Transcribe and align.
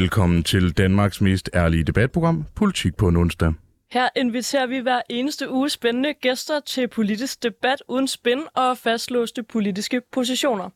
Velkommen 0.00 0.42
til 0.42 0.72
Danmarks 0.78 1.20
mest 1.20 1.50
ærlige 1.54 1.84
debatprogram, 1.84 2.44
Politik 2.54 2.96
på 2.96 3.08
en 3.08 3.16
onsdag. 3.16 3.52
Her 3.92 4.08
inviterer 4.16 4.66
vi 4.66 4.78
hver 4.78 5.00
eneste 5.10 5.50
uge 5.50 5.70
spændende 5.70 6.14
gæster 6.14 6.60
til 6.60 6.88
politisk 6.88 7.42
debat 7.42 7.82
uden 7.88 8.08
spænd 8.08 8.40
og 8.54 8.78
fastlåste 8.78 9.42
politiske 9.42 10.02
positioner. 10.12 10.70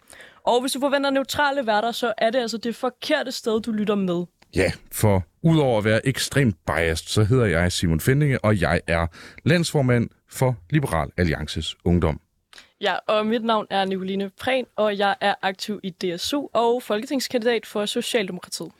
Og 0.47 0.60
hvis 0.60 0.73
du 0.73 0.80
forventer 0.80 1.10
neutrale 1.10 1.66
værter, 1.66 1.92
så 1.92 2.12
er 2.19 2.30
det 2.30 2.38
altså 2.38 2.59
det 2.59 2.77
forkerte 2.77 3.33
sted, 3.33 3.60
du 3.60 3.73
lytter 3.73 3.95
med. 3.95 4.24
Ja, 4.56 4.73
for 4.92 5.25
udover 5.42 5.78
at 5.78 5.84
være 5.84 6.06
ekstremt 6.06 6.56
biased, 6.66 7.09
så 7.09 7.25
hedder 7.25 7.45
jeg 7.45 7.72
Simon 7.72 8.00
Fendinge, 8.00 8.45
og 8.45 8.61
jeg 8.61 8.80
er 8.86 9.06
landsformand 9.45 10.11
for 10.30 10.56
Liberal 10.70 11.11
Alliances 11.16 11.77
Ungdom. 11.84 12.20
Ja, 12.80 12.95
og 13.06 13.27
mit 13.27 13.45
navn 13.45 13.66
er 13.70 13.84
Nicoline 13.84 14.30
Prehn, 14.41 14.66
og 14.77 14.98
jeg 14.98 15.14
er 15.20 15.34
aktiv 15.42 15.80
i 15.83 15.91
DSU 15.91 16.48
og 16.52 16.83
folketingskandidat 16.83 17.66
for 17.66 17.86
Socialdemokratiet. 17.86 18.72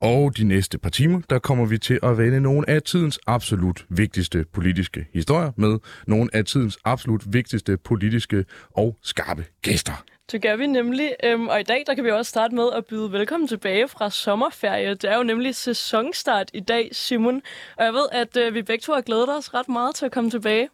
Og 0.00 0.36
de 0.36 0.44
næste 0.44 0.78
par 0.78 0.90
timer, 0.90 1.20
der 1.30 1.38
kommer 1.38 1.66
vi 1.66 1.78
til 1.78 1.98
at 2.02 2.18
vende 2.18 2.40
nogle 2.40 2.70
af 2.70 2.82
tidens 2.82 3.18
absolut 3.26 3.86
vigtigste 3.88 4.44
politiske 4.52 5.06
historier 5.14 5.52
med 5.56 5.78
nogle 6.06 6.30
af 6.32 6.44
tidens 6.44 6.78
absolut 6.84 7.22
vigtigste 7.32 7.76
politiske 7.76 8.44
og 8.70 8.96
skarpe 9.02 9.44
gæster. 9.62 10.04
Det 10.32 10.42
gør 10.42 10.56
vi 10.56 10.66
nemlig, 10.66 11.12
øhm, 11.24 11.48
og 11.48 11.60
i 11.60 11.62
dag 11.62 11.84
der 11.86 11.94
kan 11.94 12.04
vi 12.04 12.10
også 12.10 12.28
starte 12.28 12.54
med 12.54 12.68
at 12.76 12.84
byde 12.84 13.12
velkommen 13.12 13.48
tilbage 13.48 13.88
fra 13.88 14.10
sommerferie. 14.10 14.94
Det 14.94 15.04
er 15.04 15.16
jo 15.16 15.22
nemlig 15.22 15.54
sæsonstart 15.54 16.50
i 16.54 16.60
dag, 16.60 16.88
Simon, 16.92 17.42
og 17.76 17.84
jeg 17.84 17.92
ved, 17.92 18.06
at 18.12 18.36
øh, 18.36 18.54
vi 18.54 18.62
begge 18.62 18.82
to 18.82 18.92
har 18.92 19.00
glædet 19.00 19.36
os 19.36 19.54
ret 19.54 19.68
meget 19.68 19.94
til 19.94 20.06
at 20.06 20.12
komme 20.12 20.30
tilbage. 20.30 20.68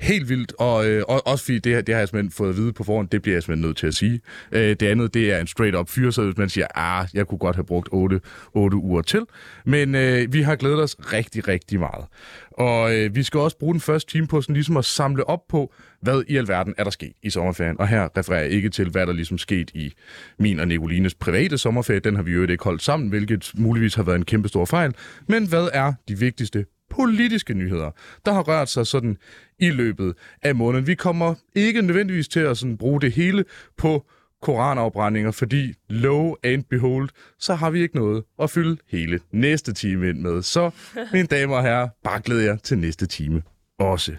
Helt 0.00 0.28
vildt, 0.28 0.52
og, 0.58 0.88
øh, 0.88 1.02
også 1.06 1.44
fordi 1.44 1.58
det, 1.58 1.72
her, 1.72 1.80
det 1.80 1.94
har 1.94 2.00
jeg 2.00 2.08
simpelthen 2.08 2.30
fået 2.32 2.50
at 2.50 2.56
vide 2.56 2.72
på 2.72 2.84
forhånd, 2.84 3.08
det 3.08 3.22
bliver 3.22 3.36
jeg 3.36 3.42
simpelthen 3.42 3.66
nødt 3.68 3.76
til 3.76 3.86
at 3.86 3.94
sige. 3.94 4.20
Øh, 4.52 4.76
det 4.80 4.82
andet, 4.82 5.14
det 5.14 5.32
er 5.32 5.40
en 5.40 5.46
straight-up 5.46 5.88
fyr, 5.88 6.10
så 6.10 6.22
hvis 6.22 6.36
man 6.36 6.48
siger, 6.48 6.66
ah, 6.74 7.08
jeg 7.14 7.26
kunne 7.26 7.38
godt 7.38 7.56
have 7.56 7.64
brugt 7.64 7.88
8, 7.92 8.20
8 8.54 8.76
uger 8.76 9.02
til. 9.02 9.22
Men 9.66 9.94
øh, 9.94 10.32
vi 10.32 10.42
har 10.42 10.56
glædet 10.56 10.82
os 10.82 10.96
rigtig, 11.12 11.48
rigtig 11.48 11.80
meget. 11.80 12.04
Og 12.50 12.96
øh, 12.96 13.14
vi 13.14 13.22
skal 13.22 13.40
også 13.40 13.58
bruge 13.58 13.74
den 13.74 13.80
første 13.80 14.12
time 14.12 14.26
på 14.26 14.40
sådan 14.40 14.54
ligesom 14.54 14.76
at 14.76 14.84
samle 14.84 15.28
op 15.28 15.40
på, 15.48 15.74
hvad 16.02 16.22
i 16.28 16.36
alverden 16.36 16.74
er 16.78 16.84
der 16.84 16.90
sket 16.90 17.12
i 17.22 17.30
sommerferien. 17.30 17.80
Og 17.80 17.88
her 17.88 18.08
refererer 18.16 18.42
jeg 18.42 18.50
ikke 18.50 18.68
til, 18.68 18.90
hvad 18.90 19.06
der 19.06 19.12
ligesom 19.12 19.38
sket 19.38 19.70
i 19.74 19.92
min 20.38 20.60
og 20.60 20.68
Nicolines 20.68 21.14
private 21.14 21.58
sommerferie. 21.58 22.00
Den 22.00 22.16
har 22.16 22.22
vi 22.22 22.32
jo 22.32 22.42
ikke 22.42 22.64
holdt 22.64 22.82
sammen, 22.82 23.08
hvilket 23.08 23.52
muligvis 23.54 23.94
har 23.94 24.02
været 24.02 24.16
en 24.16 24.24
kæmpe 24.24 24.48
stor 24.48 24.64
fejl. 24.64 24.94
Men 25.28 25.48
hvad 25.48 25.68
er 25.72 25.92
de 26.08 26.18
vigtigste 26.18 26.64
politiske 26.96 27.54
nyheder, 27.54 27.90
der 28.26 28.32
har 28.32 28.42
rørt 28.42 28.68
sig 28.68 28.86
sådan 28.86 29.16
i 29.58 29.70
løbet 29.70 30.14
af 30.42 30.54
måneden. 30.54 30.86
Vi 30.86 30.94
kommer 30.94 31.34
ikke 31.54 31.82
nødvendigvis 31.82 32.28
til 32.28 32.40
at 32.40 32.58
sådan 32.58 32.76
bruge 32.76 33.00
det 33.00 33.12
hele 33.12 33.44
på 33.76 34.06
koranafbrændinger, 34.42 35.30
fordi 35.30 35.74
low 35.88 36.34
and 36.44 36.64
behold, 36.64 37.08
så 37.38 37.54
har 37.54 37.70
vi 37.70 37.82
ikke 37.82 37.96
noget 37.96 38.24
at 38.38 38.50
fylde 38.50 38.76
hele 38.88 39.20
næste 39.30 39.72
time 39.72 40.08
ind 40.08 40.18
med. 40.18 40.42
Så, 40.42 40.70
mine 41.12 41.26
damer 41.26 41.56
og 41.56 41.62
herrer, 41.62 41.88
bare 42.04 42.20
glæder 42.20 42.42
jeg 42.42 42.62
til 42.62 42.78
næste 42.78 43.06
time 43.06 43.42
også. 43.78 44.16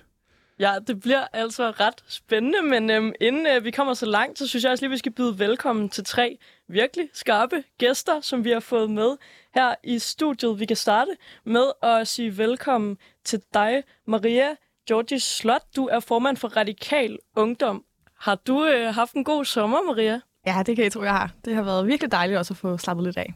Ja, 0.60 0.74
det 0.88 1.00
bliver 1.00 1.28
altså 1.34 1.72
ret 1.72 2.04
spændende, 2.08 2.62
men 2.62 2.90
øhm, 2.90 3.14
inden 3.22 3.48
øh, 3.48 3.64
vi 3.64 3.72
kommer 3.72 3.94
så 3.94 4.06
langt, 4.06 4.40
så 4.40 4.48
synes 4.48 4.64
jeg 4.64 4.72
også 4.72 4.84
lige, 4.84 4.92
vi 4.92 4.98
skal 4.98 5.12
byde 5.12 5.40
velkommen 5.40 5.90
til 5.90 6.04
tre 6.04 6.38
virkelig 6.70 7.10
skarpe 7.14 7.64
gæster, 7.78 8.22
som 8.22 8.44
vi 8.44 8.52
har 8.52 8.60
fået 8.60 8.90
med 8.90 9.18
her 9.58 9.76
i 9.84 10.00
studiet. 10.00 10.60
Vi 10.60 10.66
kan 10.66 10.78
starte 10.78 11.12
med 11.44 11.72
at 11.84 12.08
sige 12.08 12.38
velkommen 12.38 12.98
til 13.24 13.42
dig, 13.54 13.84
Maria 14.06 14.56
Georgi 14.88 15.20
Slot. 15.20 15.62
Du 15.76 15.88
er 15.88 16.00
formand 16.00 16.38
for 16.38 16.48
Radikal 16.48 17.18
Ungdom. 17.36 17.84
Har 18.20 18.36
du 18.36 18.66
øh, 18.66 18.94
haft 18.94 19.14
en 19.14 19.24
god 19.24 19.46
sommer, 19.46 19.82
Maria? 19.82 20.22
Ja, 20.46 20.64
det 20.66 20.76
kan 20.76 20.84
jeg 20.84 20.92
tro, 20.92 21.04
jeg 21.04 21.12
har. 21.12 21.32
Det 21.46 21.56
har 21.56 21.62
været 21.62 21.88
virkelig 21.88 22.12
dejligt 22.12 22.40
også 22.40 22.54
at 22.54 22.58
få 22.58 22.78
slappet 22.78 23.06
lidt 23.06 23.18
af. 23.18 23.34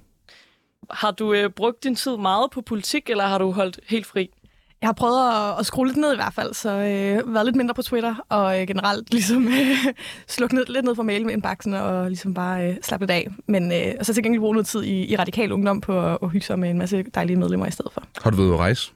Har 0.90 1.12
du 1.12 1.34
øh, 1.34 1.50
brugt 1.50 1.84
din 1.84 1.96
tid 1.96 2.18
meget 2.18 2.52
på 2.52 2.62
politik, 2.62 3.09
eller 3.09 3.26
har 3.26 3.38
du 3.38 3.52
holdt 3.52 3.80
helt 3.88 4.06
fri? 4.06 4.32
Jeg 4.81 4.88
har 4.88 4.94
prøvet 4.94 5.30
at, 5.30 5.59
at 5.59 5.66
skrue 5.66 5.88
lidt 5.88 5.97
ned 5.97 6.14
i 6.14 6.16
hvert 6.16 6.34
fald, 6.34 6.53
så 6.53 6.69
øh, 6.69 7.34
været 7.34 7.46
lidt 7.46 7.56
mindre 7.56 7.74
på 7.74 7.81
Twitter, 7.81 8.16
og 8.30 8.62
øh, 8.62 8.68
generelt 8.68 9.12
ligesom 9.12 9.47
øh, 9.59 9.94
slukke 10.28 10.56
ned, 10.56 10.66
lidt 10.69 10.86
ned 10.86 10.96
for 10.96 11.03
mailindbaksen 11.03 11.74
og 11.74 12.08
ligesom 12.08 12.34
bare 12.34 12.69
øh, 12.69 12.75
slappe 12.81 13.03
lidt 13.06 13.12
af. 13.12 13.28
Men 13.47 13.72
øh, 13.72 13.94
og 14.00 14.06
så 14.06 14.14
til 14.14 14.24
gengæld 14.24 14.40
bruge 14.41 14.53
noget 14.53 14.68
tid 14.68 14.84
i, 14.84 15.06
i 15.06 15.16
radikal 15.16 15.52
ungdom 15.52 15.81
på 15.81 16.00
at, 16.06 16.18
at 16.24 16.30
hygge 16.30 16.46
sig 16.46 16.59
med 16.59 16.70
en 16.70 16.78
masse 16.78 17.03
dejlige 17.16 17.38
medlemmer 17.38 17.66
i 17.66 17.72
stedet 17.72 17.91
for. 17.94 18.03
Har 18.24 18.30
du 18.30 18.38
været 18.38 18.53
at 18.53 18.59
rejse? 18.59 18.91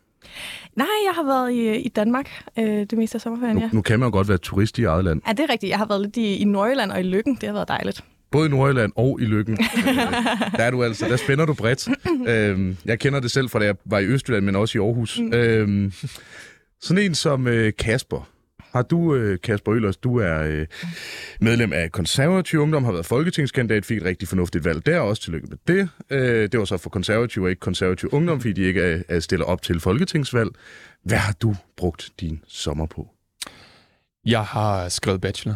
Nej, 0.75 0.87
jeg 1.05 1.13
har 1.15 1.23
været 1.23 1.51
i, 1.51 1.75
i 1.75 1.89
Danmark 1.89 2.43
øh, 2.59 2.65
det 2.65 2.97
meste 2.97 3.15
af 3.15 3.21
sommerferien, 3.21 3.55
Nu, 3.55 3.61
ja. 3.61 3.69
nu 3.73 3.81
kan 3.81 3.99
man 3.99 4.07
jo 4.07 4.11
godt 4.11 4.27
være 4.27 4.37
turist 4.37 4.77
i 4.77 4.83
eget 4.83 5.03
land. 5.05 5.21
Ja, 5.27 5.31
det 5.31 5.39
er 5.39 5.49
rigtigt. 5.49 5.69
Jeg 5.69 5.77
har 5.77 5.85
været 5.85 6.01
lidt 6.01 6.17
i, 6.17 6.35
i 6.37 6.43
Nordjylland 6.43 6.91
og 6.91 6.99
i 6.99 7.03
Lykken. 7.03 7.35
Det 7.35 7.43
har 7.43 7.53
været 7.53 7.67
dejligt. 7.67 8.03
Både 8.35 8.47
i 8.47 8.49
Nordjylland 8.49 8.91
og 8.95 9.21
i 9.21 9.25
Lykken. 9.25 9.57
Øh, 9.87 9.95
der 10.57 10.63
er 10.63 10.71
du 10.71 10.83
altså, 10.83 11.05
der 11.05 11.15
spænder 11.15 11.45
du 11.45 11.53
bredt. 11.53 11.87
Øhm, 12.27 12.77
jeg 12.85 12.99
kender 12.99 13.19
det 13.19 13.31
selv 13.31 13.49
fra 13.49 13.59
da 13.59 13.65
jeg 13.65 13.75
var 13.85 13.99
i 13.99 14.05
Østjylland, 14.05 14.45
men 14.45 14.55
også 14.55 14.77
i 14.77 14.81
Aarhus. 14.81 15.19
Øhm, 15.33 15.93
sådan 16.81 17.03
en 17.03 17.15
som 17.15 17.47
øh, 17.47 17.73
Kasper. 17.79 18.29
Har 18.73 18.81
du, 18.81 19.15
øh, 19.15 19.39
Kasper 19.43 19.73
Øllers, 19.73 19.97
du 19.97 20.17
er 20.17 20.43
øh, 20.43 20.65
medlem 21.41 21.73
af 21.73 21.91
konservativ 21.91 22.59
ungdom, 22.59 22.83
har 22.83 22.91
været 22.91 23.05
folketingskandidat, 23.05 23.85
fik 23.85 23.97
et 23.97 24.03
rigtig 24.03 24.27
fornuftigt 24.27 24.65
valg 24.65 24.85
der, 24.85 24.99
også 24.99 25.21
tillykke 25.21 25.47
med 25.47 25.57
det. 25.67 25.89
Øh, 26.09 26.49
det 26.51 26.59
var 26.59 26.65
så 26.65 26.77
for 26.77 26.89
konservativ 26.89 27.43
og 27.43 27.49
ikke 27.49 27.59
konservativ 27.59 28.09
ungdom, 28.11 28.41
fordi 28.41 28.53
de 28.53 28.61
ikke 28.61 28.81
er, 28.81 29.01
er 29.09 29.19
stiller 29.19 29.45
op 29.45 29.61
til 29.61 29.79
folketingsvalg. 29.79 30.49
Hvad 31.03 31.17
har 31.17 31.33
du 31.41 31.55
brugt 31.77 32.09
din 32.19 32.39
sommer 32.47 32.85
på? 32.85 33.09
Jeg 34.25 34.43
har 34.43 34.89
skrevet 34.89 35.21
bachelor. 35.21 35.55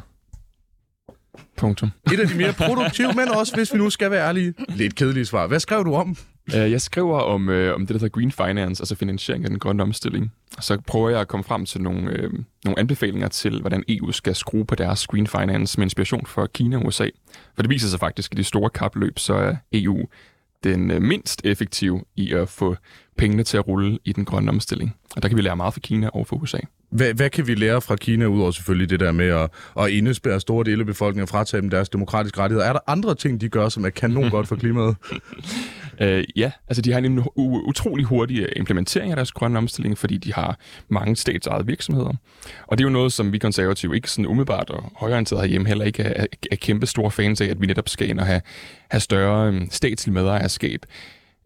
Punktum. 1.57 1.91
Et 2.13 2.19
af 2.19 2.27
de 2.27 2.37
mere 2.37 2.53
produktive, 2.53 3.13
men 3.13 3.27
også, 3.29 3.55
hvis 3.55 3.73
vi 3.73 3.77
nu 3.77 3.89
skal 3.89 4.11
være 4.11 4.27
ærlige, 4.27 4.53
lidt 4.69 4.95
kedelige 4.95 5.25
svar. 5.25 5.47
Hvad 5.47 5.59
skrev 5.59 5.85
du 5.85 5.93
om? 5.95 6.15
Øh, 6.55 6.71
Jeg 6.71 6.81
skriver 6.81 7.19
om, 7.19 7.49
øh, 7.49 7.75
om 7.75 7.81
det, 7.81 7.89
der 7.89 7.99
hedder 7.99 8.19
green 8.19 8.31
finance, 8.31 8.81
altså 8.81 8.95
finansiering 8.95 9.43
af 9.43 9.49
den 9.49 9.59
grønne 9.59 9.83
omstilling. 9.83 10.31
Og 10.57 10.63
så 10.63 10.77
prøver 10.87 11.09
jeg 11.09 11.19
at 11.21 11.27
komme 11.27 11.43
frem 11.43 11.65
til 11.65 11.81
nogle, 11.81 12.11
øh, 12.11 12.29
nogle 12.65 12.79
anbefalinger 12.79 13.27
til, 13.27 13.61
hvordan 13.61 13.83
EU 13.87 14.11
skal 14.11 14.35
skrue 14.35 14.65
på 14.65 14.75
deres 14.75 15.07
green 15.07 15.27
finance 15.27 15.79
med 15.79 15.85
inspiration 15.85 16.25
for 16.25 16.45
Kina 16.45 16.77
og 16.77 16.85
USA. 16.85 17.07
For 17.55 17.61
det 17.63 17.69
viser 17.69 17.87
sig 17.87 17.99
faktisk, 17.99 18.31
at 18.31 18.37
i 18.37 18.41
de 18.41 18.43
store 18.43 18.69
kapløb, 18.69 19.19
så 19.19 19.33
er 19.33 19.55
EU 19.73 20.05
den 20.63 20.91
øh, 20.91 21.01
mindst 21.01 21.41
effektive 21.43 22.01
i 22.15 22.33
at 22.33 22.49
få 22.49 22.75
pengene 23.19 23.43
til 23.43 23.57
at 23.57 23.67
rulle 23.67 23.99
i 24.05 24.13
den 24.13 24.25
grønne 24.25 24.51
omstilling. 24.51 24.95
Og 25.15 25.21
der 25.23 25.27
kan 25.27 25.37
vi 25.37 25.41
lære 25.41 25.55
meget 25.55 25.73
fra 25.73 25.79
Kina 25.79 26.09
og 26.13 26.27
fra 26.27 26.35
USA. 26.35 26.57
Hvad, 26.89 27.13
hvad 27.13 27.29
kan 27.29 27.47
vi 27.47 27.55
lære 27.55 27.81
fra 27.81 27.95
Kina, 27.95 28.25
udover 28.25 28.51
selvfølgelig 28.51 28.89
det 28.89 28.99
der 28.99 29.11
med 29.11 29.27
at, 29.27 29.49
at 29.79 29.89
indespærre 29.89 30.39
store 30.39 30.65
dele 30.65 30.79
af 30.79 30.85
befolkningen 30.85 31.23
og 31.23 31.29
fratage 31.29 31.61
dem 31.61 31.69
deres 31.69 31.89
demokratiske 31.89 32.39
rettigheder? 32.39 32.69
Er 32.69 32.73
der 32.73 32.79
andre 32.87 33.15
ting, 33.15 33.41
de 33.41 33.49
gør, 33.49 33.69
som 33.69 33.85
er 33.85 33.89
kanon 33.89 34.29
godt 34.29 34.47
for 34.47 34.55
klimaet? 34.55 34.95
Øh, 36.01 36.23
ja, 36.35 36.51
altså 36.67 36.81
de 36.81 36.91
har 36.91 36.99
en 36.99 37.23
utrolig 37.37 38.05
hurtig 38.05 38.39
øh, 38.39 38.49
implementering 38.55 39.11
af 39.11 39.15
deres 39.15 39.31
grønne 39.31 39.57
omstilling, 39.57 39.97
fordi 39.97 40.17
de 40.17 40.33
har 40.33 40.59
mange 40.89 41.15
statsejede 41.15 41.65
virksomheder. 41.65 42.13
Og 42.67 42.77
det 42.77 42.83
er 42.83 42.87
jo 42.87 42.93
noget, 42.93 43.13
som 43.13 43.33
vi 43.33 43.37
konservative 43.37 43.95
ikke 43.95 44.11
sådan 44.11 44.25
umiddelbart 44.25 44.69
og 44.69 44.91
højorienteret 44.97 45.41
herhjemme 45.41 45.67
heller 45.67 45.85
ikke 45.85 46.03
er, 46.03 46.25
er 46.51 46.55
kæmpe 46.55 46.85
store 46.85 47.11
fans 47.11 47.41
af, 47.41 47.45
at 47.45 47.61
vi 47.61 47.65
netop 47.65 47.89
skal 47.89 48.09
ind 48.09 48.19
og 48.19 48.25
have, 48.25 48.41
have 48.91 49.01
større 49.01 49.47
øhm, 49.47 49.67
statslig 49.71 50.13
medejerskab. 50.13 50.85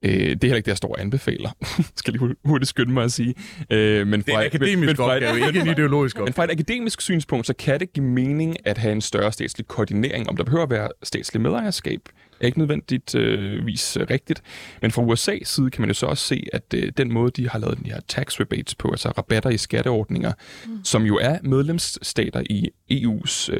Øh, 0.03 0.11
det 0.11 0.19
er 0.19 0.37
heller 0.41 0.55
ikke 0.55 0.65
det, 0.65 0.71
jeg 0.71 0.77
står 0.77 0.89
og 0.89 1.01
anbefaler, 1.01 1.49
skal 1.95 2.13
lige 2.13 2.19
hu- 2.27 2.33
hurtigt 2.45 2.69
skynde 2.69 2.91
mig 2.93 3.03
at 3.03 3.11
sige. 3.11 3.33
Øh, 3.69 4.07
men 4.07 4.19
Det 4.19 4.29
er 4.29 4.33
fra- 4.33 4.41
en 4.41 4.45
akademisk 4.45 4.87
men 4.87 4.95
fra- 4.95 5.03
opgave, 5.15 5.37
ikke 5.47 5.59
en 5.59 5.67
ideologisk 5.67 6.15
men 6.15 6.21
opgave. 6.21 6.33
fra 6.33 6.43
et 6.43 6.51
akademisk 6.51 7.01
synspunkt, 7.01 7.47
så 7.47 7.53
kan 7.53 7.79
det 7.79 7.93
give 7.93 8.05
mening 8.05 8.55
at 8.67 8.77
have 8.77 8.91
en 8.91 9.01
større 9.01 9.31
statslig 9.31 9.67
koordinering. 9.67 10.29
Om 10.29 10.37
der 10.37 10.43
behøver 10.43 10.63
at 10.63 10.69
være 10.69 10.89
statslig 11.03 11.41
medejerskab, 11.41 11.99
er 12.43 12.47
ikke 12.47 12.59
nødvendigvis 12.59 13.97
øh, 13.97 14.07
rigtigt. 14.09 14.41
Men 14.81 14.91
fra 14.91 15.01
USA's 15.01 15.45
side 15.45 15.71
kan 15.71 15.81
man 15.81 15.89
jo 15.89 15.93
så 15.93 16.05
også 16.05 16.23
se, 16.23 16.43
at 16.53 16.73
øh, 16.75 16.91
den 16.97 17.13
måde, 17.13 17.31
de 17.31 17.49
har 17.49 17.59
lavet 17.59 17.79
de 17.85 17.89
her 17.89 17.99
tax 18.07 18.39
rebates 18.39 18.75
på, 18.75 18.91
altså 18.91 19.09
rabatter 19.09 19.49
i 19.49 19.57
skatteordninger, 19.57 20.31
mm. 20.67 20.79
som 20.83 21.03
jo 21.03 21.17
er 21.17 21.37
medlemsstater 21.43 22.43
i 22.49 22.69
EU's 22.91 23.51
øh, 23.53 23.59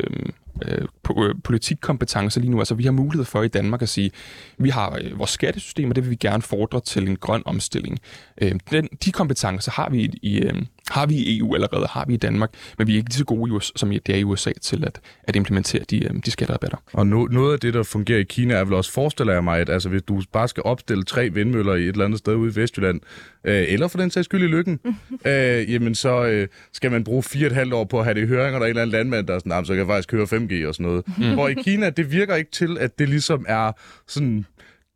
øh, 0.65 0.88
øh, 1.18 1.35
politikkompetencer 1.44 2.41
lige 2.41 2.51
nu. 2.51 2.59
Altså 2.59 2.75
vi 2.75 2.83
har 2.83 2.91
mulighed 2.91 3.25
for 3.25 3.44
i 3.44 3.47
Danmark 3.47 3.81
at 3.81 3.89
sige, 3.89 4.12
vi 4.57 4.69
har 4.69 5.00
øh, 5.01 5.19
vores 5.19 5.31
skattesystem, 5.31 5.89
og 5.89 5.95
det 5.95 6.03
vil 6.03 6.12
vi 6.12 6.15
gerne 6.15 6.41
fordre 6.41 6.81
til 6.81 7.07
en 7.07 7.15
grøn 7.15 7.41
omstilling. 7.45 8.00
Øh, 8.41 8.51
den, 8.71 8.89
de 9.06 9.12
kompetencer 9.12 9.71
har 9.71 9.89
vi 9.89 10.01
i, 10.01 10.09
i, 10.21 10.41
øh, 10.41 10.62
har 10.89 11.06
vi 11.06 11.15
i 11.15 11.39
EU 11.39 11.56
allerede, 11.56 11.88
har 11.89 12.06
vi 12.07 12.13
i 12.13 12.18
Danmark, 12.18 12.50
men 12.77 12.88
vi 12.88 12.94
er 12.94 12.97
ikke 12.97 13.09
lige 13.09 13.18
så 13.18 13.25
gode, 13.25 13.50
i 13.50 13.51
USA, 13.51 13.71
som 13.75 13.89
det 13.89 14.09
er 14.09 14.15
i 14.15 14.24
USA, 14.24 14.51
til 14.62 14.83
at, 14.85 15.00
at 15.24 15.35
implementere 15.35 15.83
de, 15.89 16.06
øh, 16.06 16.12
de 16.25 16.31
skatterabatter. 16.31 16.77
Og 16.94 17.07
no, 17.07 17.25
noget 17.25 17.53
af 17.53 17.59
det, 17.59 17.74
der 17.74 17.83
fungerer 17.83 18.19
i 18.19 18.24
Kina, 18.24 18.53
er 18.53 18.63
vel 18.63 18.74
også, 18.74 18.91
forestiller 18.91 19.33
jeg 19.33 19.44
mig, 19.44 19.59
at 19.59 19.69
altså, 19.69 19.89
hvis 19.89 20.01
du 20.01 20.21
bare 20.31 20.47
skal 20.47 20.63
opstille 20.65 21.03
tre 21.03 21.30
vindmøller 21.30 21.75
i 21.75 21.81
et 21.81 21.88
eller 21.88 22.06
andet 22.06 22.19
sted 22.19 22.35
ude 22.35 22.51
i 22.51 22.56
Vestjylland, 22.56 23.01
øh, 23.44 23.63
eller 23.68 23.88
for 23.88 23.97
den 23.97 24.12
sags 24.12 24.25
skyld 24.25 24.44
i 24.44 24.47
Lykken, 24.47 24.80
øh, 25.27 25.71
jamen 25.74 25.95
så 25.95 26.25
øh, 26.25 26.47
skal 26.71 26.91
man 26.91 27.03
bruge 27.03 27.24
fire 27.24 27.47
og 27.47 27.51
et 27.51 27.56
halvt 27.56 27.74
år 27.74 27.83
på 27.83 28.00
at 28.00 28.06
have 28.06 28.13
det 28.13 28.21
i 28.24 28.27
høring, 28.27 28.56
og 28.56 28.59
der 28.62 28.65
er 28.68 28.71
en 28.71 28.77
eller 28.77 28.81
anden 28.81 28.91
landmand, 28.91 29.27
der 29.27 29.33
er 29.33 29.39
sådan, 29.39 29.50
"Nah, 29.50 29.57
men 29.59 29.65
så 29.65 29.74
kan 29.74 29.80
jeg 29.80 29.88
faktisk 29.88 30.09
køre 30.09 30.27
5G 30.27 30.68
og 30.68 30.74
sådan 30.75 30.85
noget. 30.85 31.03
Mm. 31.18 31.33
Hvor 31.33 31.47
i 31.47 31.53
Kina, 31.53 31.89
det 31.89 32.12
virker 32.12 32.35
ikke 32.35 32.51
til, 32.51 32.77
at 32.80 33.00
det 33.00 33.09
ligesom 33.09 33.45
er 33.47 33.71
sådan 34.07 34.45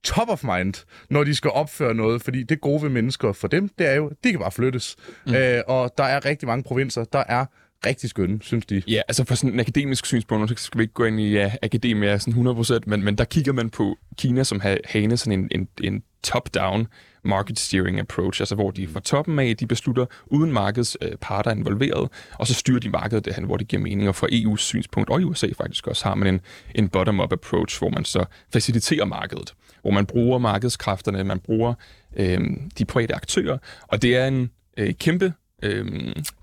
top 0.03 0.29
of 0.29 0.43
mind, 0.43 0.73
når 1.09 1.23
de 1.23 1.35
skal 1.35 1.51
opføre 1.51 1.93
noget, 1.93 2.21
fordi 2.21 2.43
det 2.43 2.61
gode 2.61 2.81
ved 2.81 2.89
mennesker 2.89 3.33
for 3.33 3.47
dem, 3.47 3.69
det 3.77 3.87
er 3.87 3.93
jo, 3.93 4.11
de 4.23 4.31
kan 4.31 4.39
bare 4.39 4.51
flyttes. 4.51 4.95
Mm. 5.25 5.33
Øh, 5.35 5.61
og 5.67 5.93
der 5.97 6.03
er 6.03 6.25
rigtig 6.25 6.47
mange 6.47 6.63
provinser, 6.63 7.03
der 7.03 7.23
er 7.27 7.45
rigtig 7.85 8.09
skønne, 8.09 8.39
synes 8.41 8.65
de. 8.65 8.81
Ja, 8.87 9.01
altså 9.07 9.25
fra 9.25 9.35
sådan 9.35 9.53
en 9.53 9.59
akademisk 9.59 10.05
synspunkt, 10.05 10.49
så 10.49 10.55
skal 10.57 10.77
vi 10.77 10.83
ikke 10.83 10.93
gå 10.93 11.05
ind 11.05 11.19
i 11.19 11.31
ja, 11.31 11.51
akademia 11.61 12.17
sådan 12.17 12.47
100%, 12.47 12.79
men, 12.85 13.03
men 13.03 13.17
der 13.17 13.23
kigger 13.23 13.53
man 13.53 13.69
på 13.69 13.97
Kina 14.17 14.43
som 14.43 14.59
ha- 14.59 14.77
hane 14.85 15.17
sådan 15.17 15.39
en, 15.39 15.47
en, 15.51 15.67
en 15.83 16.03
top-down 16.23 16.87
market 17.23 17.59
steering 17.59 17.99
approach, 17.99 18.41
altså 18.41 18.55
hvor 18.55 18.71
de 18.71 18.87
fra 18.87 18.99
toppen 18.99 19.39
af, 19.39 19.57
de 19.57 19.67
beslutter 19.67 20.05
uden 20.25 20.51
markedets 20.51 20.97
øh, 21.01 21.11
parter 21.21 21.51
involveret, 21.51 22.09
og 22.33 22.47
så 22.47 22.53
styrer 22.53 22.79
de 22.79 22.89
markedet 22.89 23.25
derhen, 23.25 23.43
hvor 23.43 23.57
det 23.57 23.67
giver 23.67 23.81
mening. 23.81 24.09
Og 24.09 24.15
fra 24.15 24.27
EU's 24.31 24.57
synspunkt, 24.57 25.09
og 25.09 25.21
i 25.21 25.23
USA 25.23 25.47
faktisk 25.57 25.87
også, 25.87 26.03
har 26.03 26.15
man 26.15 26.27
en, 26.27 26.41
en 26.75 26.89
bottom-up 26.89 27.33
approach, 27.33 27.79
hvor 27.79 27.89
man 27.89 28.05
så 28.05 28.25
faciliterer 28.53 29.05
markedet, 29.05 29.53
hvor 29.87 29.93
man 29.93 30.05
bruger 30.05 30.37
markedskræfterne, 30.37 31.23
man 31.23 31.39
bruger 31.39 31.73
øh, 32.15 32.39
de 32.77 32.85
private 32.85 33.15
aktører, 33.15 33.57
og 33.87 34.01
det 34.01 34.15
er 34.15 34.27
en 34.27 34.51
øh, 34.77 34.93
kæmpe 34.93 35.33
øh, 35.63 35.85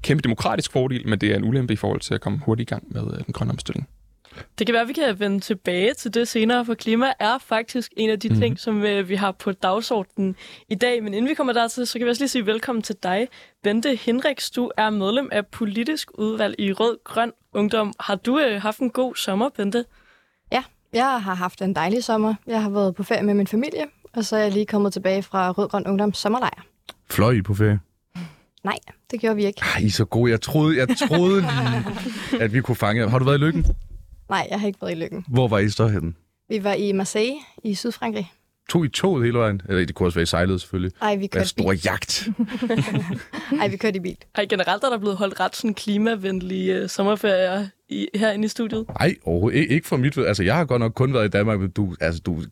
kæmpe 0.03 0.23
demokratisk 0.23 0.73
fordel, 0.73 1.09
men 1.09 1.19
det 1.19 1.33
er 1.33 1.37
en 1.37 1.45
ulempe 1.45 1.73
i 1.73 1.77
forhold 1.77 2.01
til 2.01 2.15
at 2.15 2.21
komme 2.21 2.39
hurtigt 2.39 2.71
i 2.71 2.73
gang 2.75 2.85
med 2.91 3.03
øh, 3.03 3.25
den 3.25 3.33
grønne 3.33 3.53
omstilling. 3.53 3.89
Det 4.59 4.67
kan 4.67 4.73
være, 4.73 4.83
at 4.83 4.89
vi 4.89 4.93
kan 4.93 5.21
vende 5.21 5.41
tilbage 5.41 5.95
til 5.95 6.15
det 6.15 6.29
senere, 6.29 6.65
for 6.65 6.75
klima 6.75 7.13
er 7.21 7.39
faktisk 7.39 7.93
en 7.97 8.11
af 8.11 8.21
de 8.21 8.29
mm. 8.29 8.35
ting, 8.41 8.59
som 8.59 8.85
øh, 8.85 9.09
vi 9.09 9.15
har 9.15 9.33
på 9.33 9.53
dagsordenen 9.53 10.37
i 10.69 10.75
dag. 10.75 11.03
Men 11.03 11.15
inden 11.15 11.29
vi 11.29 11.35
kommer 11.35 11.53
dertil, 11.53 11.87
så 11.87 11.99
kan 11.99 12.05
vi 12.05 12.11
også 12.11 12.23
lige 12.23 12.29
sige 12.29 12.47
velkommen 12.47 12.83
til 12.83 12.97
dig, 13.03 13.29
Bente 13.63 13.97
Henriks. 13.97 14.51
Du 14.51 14.71
er 14.77 14.91
medlem 14.91 15.29
af 15.33 15.47
politisk 15.47 16.11
udvalg 16.15 16.55
i 16.59 16.73
Rød 16.73 16.99
Grøn 17.05 17.33
Ungdom. 17.53 17.93
Har 18.01 18.15
du 18.15 18.39
øh, 18.39 18.63
haft 18.63 18.79
en 18.79 18.91
god 18.91 19.15
sommer, 19.15 19.49
Bente? 19.49 19.85
Ja, 20.95 21.07
jeg 21.07 21.23
har 21.23 21.35
haft 21.35 21.63
en 21.63 21.75
dejlig 21.75 22.05
sommer. 22.05 22.35
Jeg 22.47 22.63
har 22.63 22.71
været 22.71 22.95
på 22.95 23.03
ferie 23.03 23.23
med 23.23 23.35
min 23.35 23.47
familie, 23.47 23.85
og 24.13 24.25
så 24.25 24.37
er 24.37 24.41
jeg 24.43 24.53
lige 24.53 24.67
kommet 24.67 24.93
tilbage 24.93 25.23
fra 25.23 25.51
Rød 25.51 25.69
Grøn 25.69 25.87
Ungdoms 25.87 26.19
sommerlejr. 26.19 26.65
Fløj 27.11 27.33
I 27.33 27.43
på 27.43 27.55
ferie? 27.55 27.81
Nej, 28.65 28.79
det 29.11 29.21
gjorde 29.21 29.37
vi 29.37 29.45
ikke. 29.45 29.61
Ej, 29.75 29.81
I 29.81 29.87
er 29.87 29.91
så 29.91 30.05
gode. 30.05 30.31
Jeg 30.31 30.41
troede, 30.41 30.77
jeg 30.79 30.89
troede 31.09 31.41
lige, 31.41 32.43
at 32.45 32.53
vi 32.53 32.61
kunne 32.61 32.75
fange 32.77 33.03
jer. 33.03 33.09
Har 33.09 33.19
du 33.19 33.25
været 33.25 33.39
i 33.39 33.41
Lykken? 33.41 33.65
Nej, 34.29 34.47
jeg 34.51 34.61
har 34.61 34.67
ikke 34.67 34.83
været 34.83 34.93
i 34.93 34.95
Lykken. 34.95 35.25
Hvor 35.29 35.49
var 35.49 35.59
I 35.59 35.69
så 35.69 35.87
henne? 35.89 36.13
Vi 36.49 36.65
var 36.65 36.73
i 36.73 36.93
Marseille 36.93 37.35
i 37.65 37.75
Sydfrankrig. 37.75 38.33
Tog 38.69 38.85
I 38.85 38.89
toget 38.89 39.25
hele 39.25 39.39
vejen? 39.39 39.63
Eller 39.69 39.87
det 39.87 39.95
kunne 39.95 40.07
også 40.07 40.17
være 40.17 40.23
i 40.23 40.27
sejlet, 40.27 40.61
selvfølgelig. 40.61 40.93
Nej, 41.01 41.17
vi 41.17 41.27
kørte 41.27 41.49
stor 41.49 41.71
bil. 41.71 41.81
jagt. 41.85 42.29
Ej, 43.61 43.69
vi 43.69 43.77
kørte 43.77 43.97
i 43.97 44.01
bil. 44.01 44.17
Ej, 44.35 44.47
generelt 44.51 44.85
er 44.85 44.91
der 44.91 44.99
blevet 44.99 45.17
holdt 45.17 45.41
ret 45.41 45.57
sådan 45.57 45.75
klimavenlige 45.75 46.75
øh, 46.75 46.89
sommerferier 46.89 47.67
i, 47.95 48.09
herinde 48.15 48.45
i 48.45 48.49
studiet. 48.49 48.85
Nej, 49.01 49.15
overhovedet 49.25 49.71
ikke, 49.71 49.89
for 49.89 49.97
mit 49.97 50.17
ved. 50.17 50.27
Altså, 50.27 50.43
jeg 50.43 50.55
har 50.55 50.65
godt 50.65 50.81
nok 50.81 50.93
kun 50.93 51.15
været 51.15 51.25
i 51.25 51.29
Danmark, 51.29 51.61
men 51.61 51.71
du, 51.71 51.95
altså, 52.01 52.21
du, 52.21 52.43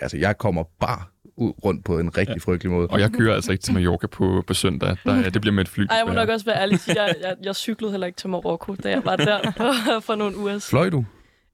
altså, 0.00 0.16
jeg 0.16 0.38
kommer 0.38 0.64
bare 0.80 1.02
ud 1.36 1.52
rundt 1.64 1.84
på 1.84 1.98
en 1.98 2.16
rigtig 2.16 2.42
frygtelig 2.42 2.72
måde. 2.72 2.86
Og 2.86 3.00
jeg 3.00 3.10
kører 3.10 3.34
altså 3.34 3.52
ikke 3.52 3.62
til 3.62 3.74
Mallorca 3.74 4.06
på, 4.06 4.44
på 4.46 4.54
søndag. 4.54 4.96
Der, 5.04 5.30
det 5.30 5.40
bliver 5.40 5.54
med 5.54 5.62
et 5.62 5.68
fly. 5.68 5.86
Ej, 5.90 5.96
jeg 5.96 6.06
må 6.06 6.12
nok 6.12 6.28
også 6.28 6.46
være 6.46 6.56
ærlig. 6.56 6.78
Jeg, 6.88 7.14
jeg, 7.22 7.34
jeg 7.42 7.56
cyklede 7.56 7.90
heller 7.92 8.06
ikke 8.06 8.16
til 8.16 8.28
Marokko, 8.28 8.74
da 8.74 8.90
jeg 8.90 9.04
var 9.04 9.16
der 9.16 9.40
for 10.06 10.14
nogle 10.14 10.36
uger 10.36 10.50
siden. 10.50 10.60
Fløj 10.60 10.90
du? 10.90 11.04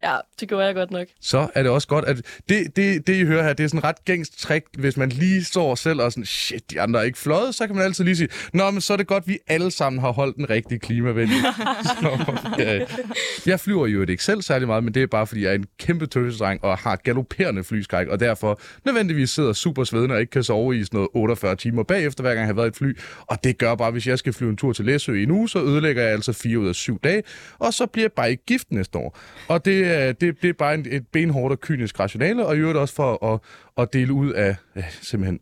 Ja, 0.03 0.17
det 0.41 0.49
gjorde 0.49 0.67
jeg 0.67 0.75
godt 0.75 0.91
nok. 0.91 1.07
så 1.21 1.49
er 1.55 1.63
det 1.63 1.73
også 1.73 1.89
godt, 1.89 2.05
at 2.05 2.17
det, 2.49 2.77
det, 2.77 3.07
det 3.07 3.15
I 3.15 3.25
hører 3.25 3.43
her, 3.43 3.53
det 3.53 3.65
er 3.65 3.69
sådan 3.69 3.81
en 3.81 3.85
ret 3.85 4.05
gængs 4.05 4.31
trick, 4.31 4.67
hvis 4.79 4.97
man 4.97 5.09
lige 5.09 5.45
står 5.45 5.75
selv 5.75 6.01
og 6.01 6.13
sådan, 6.13 6.25
shit, 6.25 6.71
de 6.71 6.81
andre 6.81 7.01
er 7.01 7.05
ikke 7.05 7.19
fløjet, 7.19 7.55
så 7.55 7.67
kan 7.67 7.77
man 7.77 7.85
altid 7.85 8.05
lige 8.05 8.17
sige, 8.17 8.29
nå, 8.53 8.71
men 8.71 8.81
så 8.81 8.93
er 8.93 8.97
det 8.97 9.07
godt, 9.07 9.29
vi 9.29 9.39
alle 9.47 9.71
sammen 9.71 10.01
har 10.01 10.13
holdt 10.13 10.37
den 10.37 10.51
rigtige 10.51 10.79
klimavenlige. 10.79 11.41
så, 12.01 12.39
ja. 12.59 12.81
Jeg 13.47 13.61
flyver 13.61 13.87
jo 13.87 14.07
ikke 14.09 14.25
selv 14.25 14.43
særlig 14.43 14.69
meget, 14.69 14.85
men 14.85 14.95
det 14.95 15.03
er 15.03 15.07
bare, 15.07 15.27
fordi 15.27 15.43
jeg 15.45 15.51
er 15.51 15.55
en 15.55 15.67
kæmpe 15.79 16.07
tøsedreng 16.07 16.65
og 16.65 16.79
har 16.79 16.97
galopperende 16.97 17.65
flyskræk, 17.65 18.09
og 18.09 18.21
derfor 18.21 18.61
nødvendigvis 18.85 19.31
sidder 19.31 19.53
super 19.53 19.85
svedende 19.85 20.15
og 20.15 20.21
ikke 20.21 20.31
kan 20.31 20.43
sove 20.43 20.79
i 20.79 20.85
sådan 20.85 20.97
noget 20.97 21.09
48 21.15 21.57
timer 21.57 21.83
bagefter, 21.83 22.23
hver 22.23 22.31
gang 22.31 22.41
jeg 22.41 22.47
har 22.47 22.55
været 22.55 22.67
i 22.67 22.69
et 22.69 22.77
fly. 22.77 22.99
Og 23.27 23.45
det 23.45 23.59
gør 23.59 23.75
bare, 23.75 23.91
hvis 23.91 24.07
jeg 24.07 24.19
skal 24.19 24.33
flyve 24.33 24.51
en 24.51 24.57
tur 24.57 24.73
til 24.73 24.85
Læsø 24.85 25.13
i 25.15 25.23
en 25.23 25.31
uge, 25.31 25.49
så 25.49 25.63
ødelægger 25.63 26.03
jeg 26.03 26.13
altså 26.13 26.33
fire 26.33 26.59
ud 26.59 26.69
af 26.69 26.75
syv 26.75 27.01
dage, 27.05 27.23
og 27.59 27.75
så 27.75 27.87
bliver 27.87 28.05
jeg 28.05 28.13
bare 28.13 28.31
ikke 28.31 28.45
gift 28.47 28.67
næste 28.71 28.99
år. 28.99 29.19
Og 29.49 29.65
det, 29.65 29.88
er- 29.91 30.13
det, 30.13 30.43
det 30.43 30.49
er 30.49 30.53
bare 30.53 30.75
en, 30.75 30.87
et 30.91 31.07
benhårdt 31.13 31.53
og 31.53 31.61
kynisk 31.61 32.01
rationale, 32.01 32.47
og 32.47 32.57
i 32.57 32.59
øvrigt 32.59 32.79
også 32.79 32.95
for 32.95 33.33
at, 33.35 33.41
at 33.83 33.93
dele 33.93 34.13
ud 34.13 34.33
af 34.33 34.57
øh, 34.77 34.85
simpelthen 35.03 35.41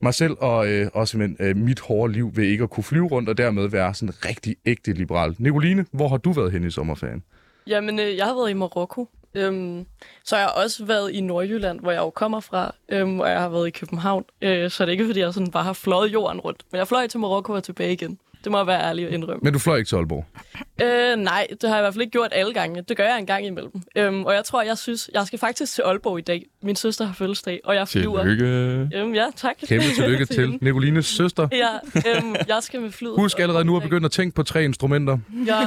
mig 0.00 0.14
selv 0.14 0.36
og, 0.40 0.68
øh, 0.68 0.88
og 0.94 1.08
simpelthen 1.08 1.46
øh, 1.48 1.56
mit 1.56 1.80
hårde 1.80 2.12
liv 2.12 2.30
ved 2.34 2.44
ikke 2.44 2.62
at 2.64 2.70
kunne 2.70 2.84
flyve 2.84 3.06
rundt, 3.06 3.28
og 3.28 3.38
dermed 3.38 3.68
være 3.68 3.94
sådan 3.94 4.14
rigtig 4.24 4.56
ægte 4.66 4.92
liberal. 4.92 5.34
Nicoline, 5.38 5.86
hvor 5.92 6.08
har 6.08 6.16
du 6.16 6.32
været 6.32 6.52
hen 6.52 6.64
i 6.64 6.70
sommerferien? 6.70 7.22
Jamen, 7.66 7.98
øh, 7.98 8.16
jeg 8.16 8.26
har 8.26 8.34
været 8.34 8.50
i 8.50 8.52
Marokko. 8.54 9.08
Øhm, 9.34 9.84
så 10.24 10.36
har 10.36 10.42
jeg 10.42 10.50
også 10.64 10.84
været 10.84 11.10
i 11.12 11.20
Nordjylland, 11.20 11.80
hvor 11.80 11.90
jeg 11.90 11.98
jo 11.98 12.10
kommer 12.10 12.40
fra, 12.40 12.74
øhm, 12.88 13.20
og 13.20 13.30
jeg 13.30 13.40
har 13.40 13.48
været 13.48 13.66
i 13.66 13.70
København. 13.70 14.24
Øh, 14.42 14.70
så 14.70 14.84
det 14.84 14.88
er 14.88 14.92
ikke, 14.92 15.06
fordi 15.06 15.20
jeg 15.20 15.34
sådan 15.34 15.50
bare 15.50 15.64
har 15.64 15.72
fløjet 15.72 16.12
jorden 16.12 16.40
rundt. 16.40 16.62
Men 16.72 16.78
jeg 16.78 16.88
fløj 16.88 17.06
til 17.06 17.20
Marokko 17.20 17.52
og 17.52 17.64
tilbage 17.64 17.92
igen. 17.92 18.18
Det 18.44 18.52
må 18.52 18.58
jeg 18.58 18.66
være 18.66 18.80
ærlig 18.82 19.06
og 19.06 19.12
indrømme. 19.12 19.40
Men 19.42 19.52
du 19.52 19.58
fløj 19.58 19.76
ikke 19.76 19.88
til 19.88 19.96
Aalborg. 19.96 20.24
Øh, 20.82 21.16
nej, 21.16 21.46
det 21.50 21.68
har 21.68 21.76
jeg 21.76 21.82
i 21.82 21.82
hvert 21.82 21.94
fald 21.94 22.02
ikke 22.02 22.10
gjort 22.12 22.28
alle 22.32 22.54
gange. 22.54 22.82
Det 22.82 22.96
gør 22.96 23.04
jeg 23.04 23.18
en 23.18 23.26
gang 23.26 23.46
imellem. 23.46 23.72
Øhm, 23.96 24.24
og 24.24 24.34
jeg 24.34 24.44
tror, 24.44 24.62
jeg 24.62 24.78
synes, 24.78 25.10
jeg 25.14 25.26
skal 25.26 25.38
faktisk 25.38 25.74
til 25.74 25.82
Aalborg 25.82 26.18
i 26.18 26.22
dag. 26.22 26.46
Min 26.62 26.76
søster 26.76 27.04
har 27.04 27.14
fødselsdag, 27.14 27.60
og 27.64 27.74
jeg 27.74 27.88
flyver. 27.88 28.22
Tillykke. 28.22 28.44
Øhm, 28.94 29.14
ja, 29.14 29.26
tak. 29.36 29.56
Kæmpe 29.66 29.86
tillykke 29.94 30.24
til 30.34 30.40
hende. 30.40 30.64
Nicolines 30.64 31.06
søster. 31.06 31.48
Ja, 31.52 31.68
øhm, 32.16 32.34
jeg 32.48 32.62
skal 32.62 32.80
med 32.80 32.92
flyet. 32.92 33.14
Husk 33.16 33.38
allerede 33.38 33.64
nu 33.64 33.76
at 33.76 33.82
begynde 33.82 34.04
at 34.04 34.12
tænke 34.12 34.34
på 34.34 34.42
tre 34.42 34.64
instrumenter. 34.64 35.18
Ja. 35.46 35.60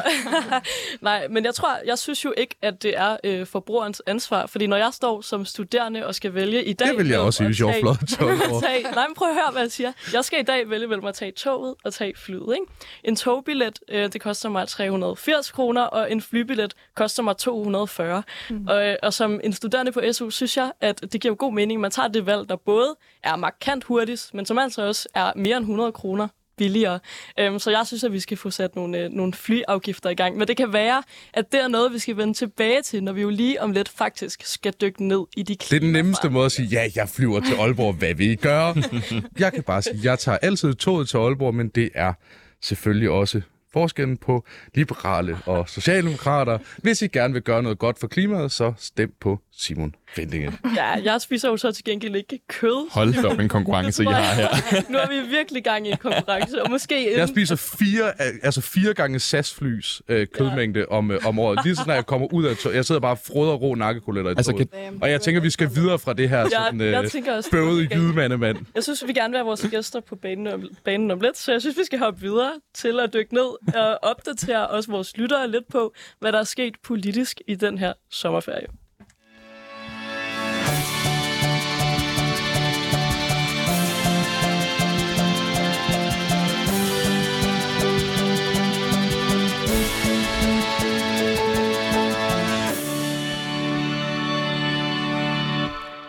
Nej, 1.02 1.28
men 1.28 1.46
jeg 1.46 1.54
tror, 1.56 1.70
jeg 1.86 1.98
synes 1.98 2.26
jo 2.26 2.34
ikke, 2.38 2.56
at 2.62 2.84
det 2.84 2.98
er 2.98 3.18
øh, 3.24 3.46
forbrugerens 3.48 4.02
ansvar. 4.08 4.46
Fordi 4.46 4.68
når 4.68 4.78
jeg 4.78 4.90
står 4.94 5.22
som 5.22 5.46
studerende 5.46 6.06
og 6.08 6.16
skal 6.16 6.34
vælge 6.34 6.64
i 6.64 6.74
dag... 6.74 6.88
Det 6.88 6.98
vil 6.98 7.08
jeg 7.08 7.20
også 7.20 7.44
hvis 7.44 7.60
jeg 7.60 7.68
var 7.84 7.94
tage- 7.94 8.08
til 8.08 8.26
nej, 8.96 9.08
men 9.08 9.16
prøv 9.16 9.28
at 9.28 9.34
høre, 9.34 9.52
hvad 9.52 9.62
jeg 9.62 9.72
siger. 9.72 9.92
Jeg 10.14 10.26
skal 10.26 10.40
i 10.40 10.44
dag 10.44 10.70
vælge 10.70 10.88
mellem 10.88 11.06
at 11.06 11.14
tage 11.16 11.32
toget 11.32 11.76
og 11.84 11.94
tage 11.94 12.14
flyet. 12.18 12.54
Ikke? 12.54 12.66
En 13.04 13.16
togbillet, 13.16 13.80
øh, 13.90 14.14
det 14.14 14.22
koster 14.22 14.50
mig 14.50 14.68
380 15.02 15.52
kroner, 15.52 15.82
og 15.82 16.12
en 16.12 16.22
flybillet 16.22 16.74
koster 16.96 17.24
mig 17.24 17.38
240. 17.38 18.24
Mm. 18.50 18.68
Og, 18.68 18.88
øh, 18.88 18.96
og 19.04 19.14
som 19.14 19.40
en 19.44 19.54
studerende 19.54 19.92
på 19.92 20.02
SU, 20.12 20.30
synes 20.30 20.58
jeg, 20.58 20.72
at 20.82 21.02
det 21.14 21.22
giver 21.22 21.36
god 21.36 21.54
mening, 21.54 21.78
at 21.78 21.82
man 21.82 21.92
tager 21.92 22.08
det 22.08 22.26
valg, 22.26 22.50
der 22.50 22.56
både 22.56 22.96
er 23.24 23.36
markant 23.36 23.84
hurtigst, 23.84 24.34
men 24.34 24.46
som 24.46 24.58
altså 24.58 24.88
også 24.88 25.10
er 25.16 25.32
mere 25.36 25.58
end 25.58 25.64
100 25.64 25.92
kroner 25.92 26.28
billigere. 26.58 27.00
Øhm, 27.40 27.60
så 27.60 27.72
jeg 27.72 27.88
synes, 27.88 28.04
at 28.04 28.12
vi 28.12 28.20
skal 28.20 28.38
få 28.38 28.50
sat 28.50 28.76
nogle, 28.76 28.98
øh, 28.98 29.12
nogle 29.12 29.34
flyafgifter 29.34 30.10
i 30.10 30.14
gang. 30.14 30.38
Men 30.38 30.48
det 30.48 30.58
kan 30.58 30.74
være, 30.74 31.04
at 31.34 31.52
det 31.52 31.64
er 31.64 31.68
noget, 31.68 31.94
vi 31.94 32.00
skal 32.00 32.18
vende 32.18 32.34
tilbage 32.34 32.82
til, 32.82 33.04
når 33.04 33.12
vi 33.14 33.22
jo 33.22 33.30
lige 33.30 33.62
om 33.62 33.72
lidt 33.72 33.90
faktisk 33.90 34.42
skal 34.46 34.74
dykke 34.82 35.08
ned 35.08 35.26
i 35.38 35.44
de 35.44 35.56
Det 35.56 35.74
er 35.74 35.80
den 35.80 35.92
nemmeste 35.92 36.30
måde 36.30 36.46
at 36.46 36.52
sige, 36.52 36.68
ja, 36.68 36.90
jeg 36.96 37.10
flyver 37.10 37.40
til 37.40 37.54
Aalborg, 37.54 37.94
hvad 37.94 38.14
vil 38.14 38.32
I 38.32 38.36
gøre? 38.36 38.76
Jeg 39.40 39.54
kan 39.54 39.64
bare 39.64 39.82
sige, 39.82 40.00
jeg 40.04 40.20
tager 40.20 40.38
altid 40.38 40.74
toget 40.74 41.10
til 41.10 41.18
Aalborg, 41.18 41.56
men 41.56 41.68
det 41.68 41.90
er 41.96 42.14
selvfølgelig 42.62 43.10
også 43.10 43.42
forskellen 43.74 44.18
på 44.18 44.46
liberale 44.76 45.38
og 45.46 45.70
socialdemokrater. 45.70 46.58
Hvis 46.78 47.02
I 47.02 47.08
gerne 47.08 47.34
vil 47.34 47.42
gøre 47.42 47.64
noget 47.64 47.80
godt 47.80 48.00
for 48.00 48.08
klimaet, 48.08 48.52
så 48.52 48.74
stem 48.78 49.14
på 49.20 49.40
Simon 49.52 49.96
Fendinge. 50.16 50.54
Ja, 50.76 50.88
jeg 50.88 51.22
spiser 51.22 51.50
jo 51.50 51.58
så 51.58 51.72
til 51.72 51.84
gengæld 51.84 52.16
ikke 52.16 52.40
kød. 52.48 52.92
Hold 52.92 53.22
da 53.22 53.28
op 53.28 53.40
en 53.40 53.50
konkurrence, 53.50 54.04
I 54.04 54.06
har 54.06 54.34
her. 54.34 54.48
nu 54.92 54.98
er 54.98 55.08
vi 55.08 55.30
virkelig 55.30 55.64
gang 55.64 55.88
i 55.88 55.92
en 55.92 55.98
konkurrence, 55.98 56.64
og 56.64 56.72
måske... 56.72 57.18
Jeg 57.18 57.28
spiser 57.28 57.56
fire, 57.56 58.22
altså 58.44 58.62
fire 58.62 58.94
gange 58.94 59.20
SAS-flys 59.20 60.02
øh, 60.08 60.28
kødmængde 60.28 60.86
om, 60.86 61.12
øh, 61.12 61.26
om 61.26 61.40
året. 61.40 61.60
Lige 61.64 61.76
så 61.76 61.84
snart 61.84 61.96
jeg 61.96 62.06
kommer 62.06 62.34
ud 62.34 62.46
af 62.46 62.56
toget. 62.58 62.76
Jeg 62.76 62.86
sidder 62.86 63.02
bare 63.02 63.12
og 63.12 63.18
froder 63.18 63.54
rå 63.54 63.76
nakkekoletter 63.76 64.32
i 64.32 64.34
Altså, 64.38 64.54
kan, 64.54 64.68
Og 65.02 65.12
jeg 65.12 65.22
tænker, 65.22 65.42
vi 65.42 65.50
skal 65.50 65.70
videre 65.76 66.00
fra 66.00 66.14
det 66.14 66.30
her 66.30 66.40
jeg, 66.40 66.52
sådan, 66.52 66.82
øh, 66.82 66.92
jeg 66.92 67.12
tænker 67.12 67.36
også, 67.36 67.52
bøvede 67.52 67.86
okay. 67.86 67.96
jydemandemand. 67.96 68.58
Jeg 68.76 68.84
synes, 68.84 69.08
vi 69.08 69.14
gerne 69.14 69.32
vil 69.32 69.38
have 69.38 69.46
vores 69.46 69.68
gæster 69.72 70.00
på 70.00 70.16
banen 70.16 70.48
om, 70.48 70.70
banen 70.84 71.12
om 71.12 71.20
lidt, 71.20 71.38
så 71.38 71.52
jeg 71.52 71.62
synes, 71.62 71.78
vi 71.78 71.84
skal 71.84 72.00
hoppe 72.00 72.22
videre 72.22 72.52
til 72.74 73.00
at 73.00 73.14
dykke 73.14 73.34
ned 73.34 73.76
og 73.76 74.00
opdatere 74.02 74.68
også 74.68 74.92
vores 74.92 75.18
lyttere 75.18 75.52
lidt 75.52 75.68
på, 75.72 75.94
hvad 76.20 76.32
der 76.32 76.40
er 76.40 76.44
sket 76.44 76.74
politisk 76.84 77.42
i 77.48 77.56
den 77.56 77.78
her 77.78 77.94
sommerferie. 78.12 78.81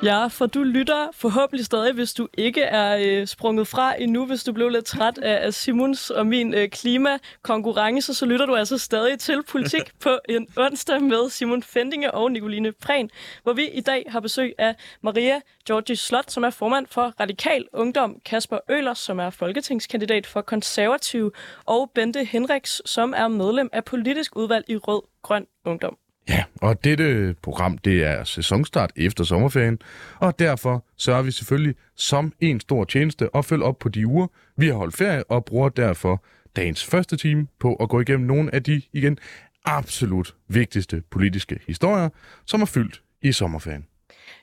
Ja, 0.03 0.27
for 0.27 0.47
du 0.47 0.63
lytter 0.63 1.09
forhåbentlig 1.13 1.67
stadig, 1.67 1.93
hvis 1.93 2.15
du 2.15 2.29
ikke 2.39 2.63
er 2.63 2.99
øh, 3.01 3.27
sprunget 3.27 3.69
fra 3.69 4.03
endnu, 4.03 4.27
hvis 4.27 4.45
du 4.45 4.53
blev 4.53 4.69
lidt 4.69 4.85
træt 4.85 5.19
af, 5.19 5.47
af 5.47 5.55
Simons 5.55 6.11
og 6.11 6.27
min 6.27 6.55
øh, 6.55 6.69
klimakonkurrence, 6.69 8.15
så 8.15 8.27
lytter 8.27 8.47
du 8.47 8.55
altså 8.55 8.79
stadig 8.79 9.19
til 9.19 9.43
Politik 9.49 9.83
på 10.05 10.19
en 10.29 10.49
onsdag 10.57 11.03
med 11.03 11.31
Simon 11.31 11.63
Fendinge 11.63 12.15
og 12.15 12.33
Nicoline 12.33 12.73
Prehn, 12.73 13.11
hvor 13.43 13.53
vi 13.53 13.69
i 13.69 13.81
dag 13.81 14.05
har 14.09 14.21
besøg 14.21 14.55
af 14.59 14.75
Maria 15.03 15.41
Georgi 15.67 15.97
Slot, 15.97 16.31
som 16.31 16.45
er 16.45 16.51
formand 16.51 16.87
for 16.91 17.15
Radikal 17.21 17.65
Ungdom, 17.73 18.17
Kasper 18.25 18.59
Øler, 18.69 18.95
som 18.95 19.19
er 19.19 19.31
folketingskandidat 19.31 20.27
for 20.27 20.41
konservative, 20.41 21.33
og 21.65 21.91
Bente 21.95 22.25
Henriks, 22.25 22.83
som 22.85 23.15
er 23.17 23.29
medlem 23.29 23.69
af 23.73 23.85
politisk 23.85 24.37
udvalg 24.37 24.65
i 24.69 24.77
Rød 24.77 25.03
Grøn 25.23 25.47
Ungdom. 25.65 25.97
Ja, 26.29 26.45
og 26.61 26.85
dette 26.85 27.35
program, 27.43 27.79
det 27.79 28.05
er 28.05 28.25
sæsonstart 28.25 28.93
efter 28.97 29.25
sommerferien, 29.25 29.79
og 30.19 30.39
derfor 30.39 30.85
sørger 30.97 31.23
vi 31.23 31.31
selvfølgelig 31.31 31.75
som 31.97 32.33
en 32.41 32.61
stor 32.61 32.85
tjeneste 32.85 33.29
at 33.37 33.45
følge 33.45 33.65
op 33.65 33.79
på 33.79 33.89
de 33.89 34.07
uger, 34.07 34.27
vi 34.57 34.67
har 34.67 34.75
holdt 34.75 34.97
ferie, 34.97 35.25
og 35.25 35.45
bruger 35.45 35.69
derfor 35.69 36.25
dagens 36.57 36.85
første 36.85 37.17
time 37.17 37.47
på 37.61 37.75
at 37.75 37.89
gå 37.89 38.01
igennem 38.01 38.27
nogle 38.27 38.55
af 38.55 38.63
de, 38.63 38.83
igen, 38.93 39.19
absolut 39.65 40.35
vigtigste 40.49 41.03
politiske 41.11 41.59
historier, 41.67 42.09
som 42.47 42.63
er 42.63 42.67
fyldt 42.67 43.03
i 43.23 43.33
sommerferien. 43.33 43.87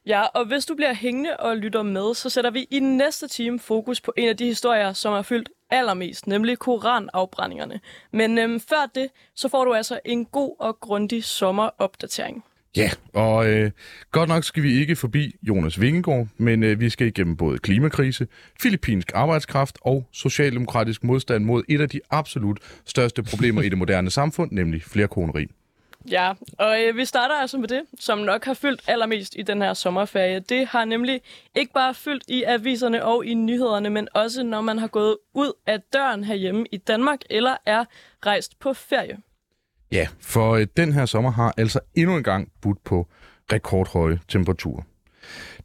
Ja, 0.05 0.22
og 0.22 0.46
hvis 0.46 0.65
du 0.65 0.75
bliver 0.75 0.93
hængende 0.93 1.38
og 1.38 1.58
lytter 1.58 1.84
med, 1.84 2.13
så 2.13 2.29
sætter 2.29 2.51
vi 2.51 2.67
i 2.72 2.79
næste 2.79 3.27
time 3.27 3.60
fokus 3.60 4.01
på 4.01 4.13
en 4.17 4.29
af 4.29 4.38
de 4.38 4.46
historier, 4.46 4.93
som 4.93 5.13
er 5.13 5.22
fyldt 5.22 5.50
allermest, 5.69 6.27
nemlig 6.27 6.60
koranafbrændingerne. 6.60 7.79
Men 8.12 8.38
øhm, 8.38 8.60
før 8.60 8.91
det, 8.96 9.08
så 9.36 9.50
får 9.50 9.65
du 9.65 9.74
altså 9.74 10.00
en 10.05 10.25
god 10.25 10.55
og 10.60 10.79
grundig 10.79 11.24
sommeropdatering. 11.24 12.43
Ja, 12.77 12.89
og 13.13 13.50
øh, 13.50 13.72
godt 14.12 14.29
nok 14.29 14.43
skal 14.43 14.63
vi 14.63 14.79
ikke 14.79 14.96
forbi 14.96 15.36
Jonas 15.43 15.81
Vingegaard, 15.81 16.27
men 16.38 16.63
øh, 16.63 16.79
vi 16.79 16.89
skal 16.89 17.08
igennem 17.08 17.38
både 17.38 17.58
klimakrise, 17.58 18.27
filippinsk 18.62 19.12
arbejdskraft 19.13 19.77
og 19.81 20.08
socialdemokratisk 20.12 21.03
modstand 21.03 21.46
mod 21.46 21.63
et 21.69 21.81
af 21.81 21.89
de 21.89 22.00
absolut 22.10 22.60
største 22.86 23.24
problemer 23.24 23.62
i 23.62 23.69
det 23.69 23.77
moderne 23.77 24.10
samfund, 24.10 24.51
nemlig 24.51 24.84
flerkoneri. 24.84 25.48
Ja, 26.12 26.34
og 26.58 26.84
øh, 26.84 26.98
vi 26.98 27.06
starter 27.06 27.36
altså 27.36 27.58
med 27.58 27.68
det, 27.68 27.82
som 28.00 28.18
nok 28.18 28.46
har 28.46 28.53
fyldt 28.53 28.82
allermest 28.88 29.36
i 29.38 29.41
den 29.41 29.62
her 29.62 29.74
sommerferie. 29.74 30.39
Det 30.39 30.68
har 30.68 30.86
nemlig 30.86 31.22
ikke 31.56 31.74
bare 31.74 31.94
fyldt 31.94 32.24
i 32.27 32.44
aviserne 32.44 33.06
og 33.06 33.25
i 33.25 33.34
nyhederne, 33.34 33.89
men 33.89 34.08
også 34.13 34.44
når 34.44 34.62
man 34.62 34.77
har 34.79 34.88
gået 34.88 35.18
ud 35.34 35.53
af 35.65 35.82
døren 35.94 36.24
herhjemme 36.24 36.65
i 36.72 36.77
Danmark 36.77 37.20
eller 37.29 37.58
er 37.65 37.86
rejst 38.25 38.60
på 38.60 38.74
ferie. 38.74 39.18
Ja, 39.91 40.08
for 40.22 40.53
øh, 40.53 40.68
den 40.77 40.94
her 40.94 41.06
sommer 41.06 41.32
har 41.32 41.53
altså 41.58 41.79
endnu 41.96 42.18
en 42.18 42.24
gang 42.24 42.51
budt 42.62 42.84
på 42.84 43.08
rekordhøje 43.53 44.20
temperaturer. 44.27 44.84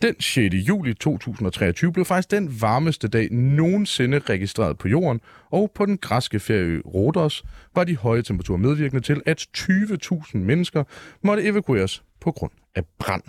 Den 0.02 0.20
6. 0.20 0.54
juli 0.54 0.94
2023 0.94 1.92
blev 1.92 2.04
faktisk 2.04 2.30
den 2.30 2.60
varmeste 2.60 3.08
dag 3.08 3.32
nogensinde 3.32 4.18
registreret 4.18 4.78
på 4.78 4.88
jorden, 4.88 5.20
og 5.50 5.70
på 5.74 5.86
den 5.86 5.98
græske 5.98 6.40
ferieø 6.40 6.80
Rhodos 6.84 7.44
var 7.74 7.84
de 7.84 7.96
høje 7.96 8.22
temperaturer 8.22 8.58
medvirkende 8.58 9.02
til, 9.02 9.22
at 9.26 9.46
20.000 9.56 10.38
mennesker 10.38 10.84
måtte 11.22 11.42
evakueres 11.42 12.02
på 12.20 12.32
grund 12.32 12.52
af 12.74 12.82
brand. 12.98 13.22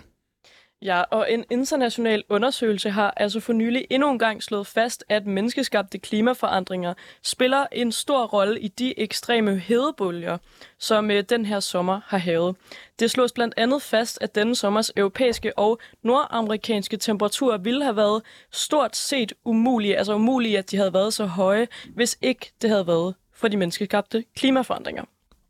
Ja, 0.82 1.02
og 1.02 1.32
en 1.32 1.44
international 1.50 2.24
undersøgelse 2.28 2.90
har 2.90 3.14
altså 3.16 3.40
for 3.40 3.52
nylig 3.52 3.86
endnu 3.90 4.10
en 4.10 4.18
gang 4.18 4.42
slået 4.42 4.66
fast, 4.66 5.04
at 5.08 5.26
menneskeskabte 5.26 5.98
klimaforandringer 5.98 6.94
spiller 7.22 7.66
en 7.72 7.92
stor 7.92 8.26
rolle 8.26 8.60
i 8.60 8.68
de 8.68 8.98
ekstreme 9.00 9.58
hedebølger, 9.58 10.38
som 10.78 11.10
øh, 11.10 11.24
den 11.28 11.46
her 11.46 11.60
sommer 11.60 12.00
har 12.06 12.18
havet. 12.18 12.56
Det 12.98 13.10
slås 13.10 13.32
blandt 13.32 13.54
andet 13.56 13.82
fast, 13.82 14.18
at 14.20 14.34
denne 14.34 14.54
sommers 14.54 14.90
europæiske 14.96 15.58
og 15.58 15.78
nordamerikanske 16.02 16.96
temperaturer 16.96 17.58
ville 17.58 17.84
have 17.84 17.96
været 17.96 18.22
stort 18.52 18.96
set 18.96 19.32
umulige, 19.44 19.98
altså 19.98 20.14
umulige, 20.14 20.58
at 20.58 20.70
de 20.70 20.76
havde 20.76 20.94
været 20.94 21.14
så 21.14 21.26
høje, 21.26 21.68
hvis 21.94 22.18
ikke 22.22 22.52
det 22.62 22.70
havde 22.70 22.86
været 22.86 23.14
for 23.34 23.48
de 23.48 23.56
menneskeskabte 23.56 24.24
klimaforandringer. 24.36 25.04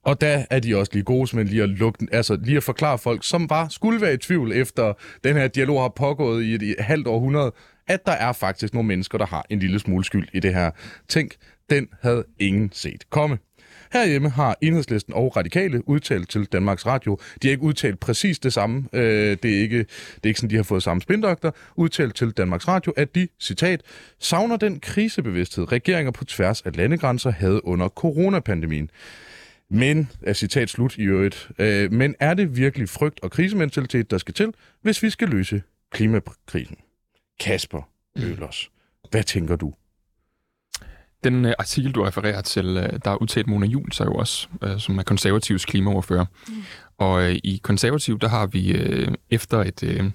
Og 0.06 0.20
der 0.20 0.44
er 0.50 0.60
de 0.60 0.76
også 0.76 0.92
lige 0.92 1.02
gode 1.02 1.36
med 1.36 1.44
lige 1.44 1.62
at, 1.62 1.68
lukke, 1.68 2.06
altså 2.12 2.38
lige 2.42 2.56
at 2.56 2.62
forklare 2.62 2.98
folk, 2.98 3.24
som 3.24 3.50
var, 3.50 3.68
skulle 3.68 4.00
være 4.00 4.14
i 4.14 4.16
tvivl 4.16 4.52
efter 4.52 4.92
den 5.24 5.36
her 5.36 5.48
dialog 5.48 5.82
har 5.82 5.92
pågået 5.96 6.44
i 6.44 6.54
et, 6.54 6.62
et 6.62 6.76
halvt 6.78 7.06
århundrede, 7.06 7.52
at 7.88 8.06
der 8.06 8.12
er 8.12 8.32
faktisk 8.32 8.74
nogle 8.74 8.86
mennesker, 8.86 9.18
der 9.18 9.26
har 9.26 9.46
en 9.50 9.58
lille 9.58 9.78
smule 9.78 10.04
skyld 10.04 10.28
i 10.32 10.40
det 10.40 10.54
her. 10.54 10.70
Tænk, 11.08 11.34
den 11.70 11.88
havde 12.02 12.24
ingen 12.38 12.70
set 12.72 13.10
komme. 13.10 13.38
Herhjemme 13.92 14.30
har 14.30 14.56
Enhedslisten 14.62 15.14
og 15.14 15.36
Radikale 15.36 15.88
udtalt 15.88 16.30
til 16.30 16.44
Danmarks 16.44 16.86
Radio. 16.86 17.18
De 17.42 17.48
har 17.48 17.52
ikke 17.52 17.62
udtalt 17.62 18.00
præcis 18.00 18.38
det 18.38 18.52
samme. 18.52 18.88
Øh, 18.92 19.36
det, 19.42 19.56
er 19.56 19.60
ikke, 19.60 19.78
det 19.78 20.20
er 20.24 20.26
ikke 20.26 20.40
sådan, 20.40 20.50
de 20.50 20.56
har 20.56 20.62
fået 20.62 20.82
samme 20.82 21.00
spindokter. 21.02 21.50
Udtalt 21.76 22.14
til 22.14 22.30
Danmarks 22.30 22.68
Radio, 22.68 22.92
at 22.96 23.14
de, 23.14 23.28
citat, 23.40 23.82
savner 24.18 24.56
den 24.56 24.80
krisebevidsthed, 24.80 25.72
regeringer 25.72 26.10
på 26.10 26.24
tværs 26.24 26.62
af 26.62 26.76
landegrænser 26.76 27.30
havde 27.30 27.66
under 27.66 27.88
coronapandemien. 27.88 28.90
Men, 29.70 30.10
er 30.22 30.32
citat 30.32 30.70
slut 30.70 30.96
i 30.96 31.02
øvrigt, 31.02 31.50
øh, 31.58 31.92
men 31.92 32.14
er 32.20 32.34
det 32.34 32.56
virkelig 32.56 32.88
frygt 32.88 33.20
og 33.22 33.30
krisementalitet, 33.30 34.10
der 34.10 34.18
skal 34.18 34.34
til, 34.34 34.54
hvis 34.82 35.02
vi 35.02 35.10
skal 35.10 35.28
løse 35.28 35.62
klimakrisen? 35.90 36.76
Kasper 37.40 37.82
Ølers, 38.16 38.70
hvad 39.10 39.22
tænker 39.22 39.56
du? 39.56 39.74
Den 41.24 41.44
uh, 41.44 41.52
artikel, 41.58 41.92
du 41.92 42.02
refererer 42.02 42.42
til, 42.42 42.66
uh, 42.66 42.82
der 43.04 43.10
er 43.10 43.22
udtalt 43.22 43.46
Mona 43.46 43.66
Jul 43.66 43.92
sig 43.92 44.04
jo 44.04 44.14
også, 44.14 44.48
uh, 44.62 44.78
som 44.78 44.98
er 44.98 45.02
konservativs 45.02 45.64
klimaoverfører. 45.64 46.24
Mm. 46.48 46.54
Og 46.98 47.22
uh, 47.22 47.30
i 47.30 47.60
konservativ, 47.62 48.18
der 48.18 48.28
har 48.28 48.46
vi 48.46 48.74
uh, 48.74 49.14
efter 49.30 49.58
et 49.58 49.82
uh, 49.82 50.10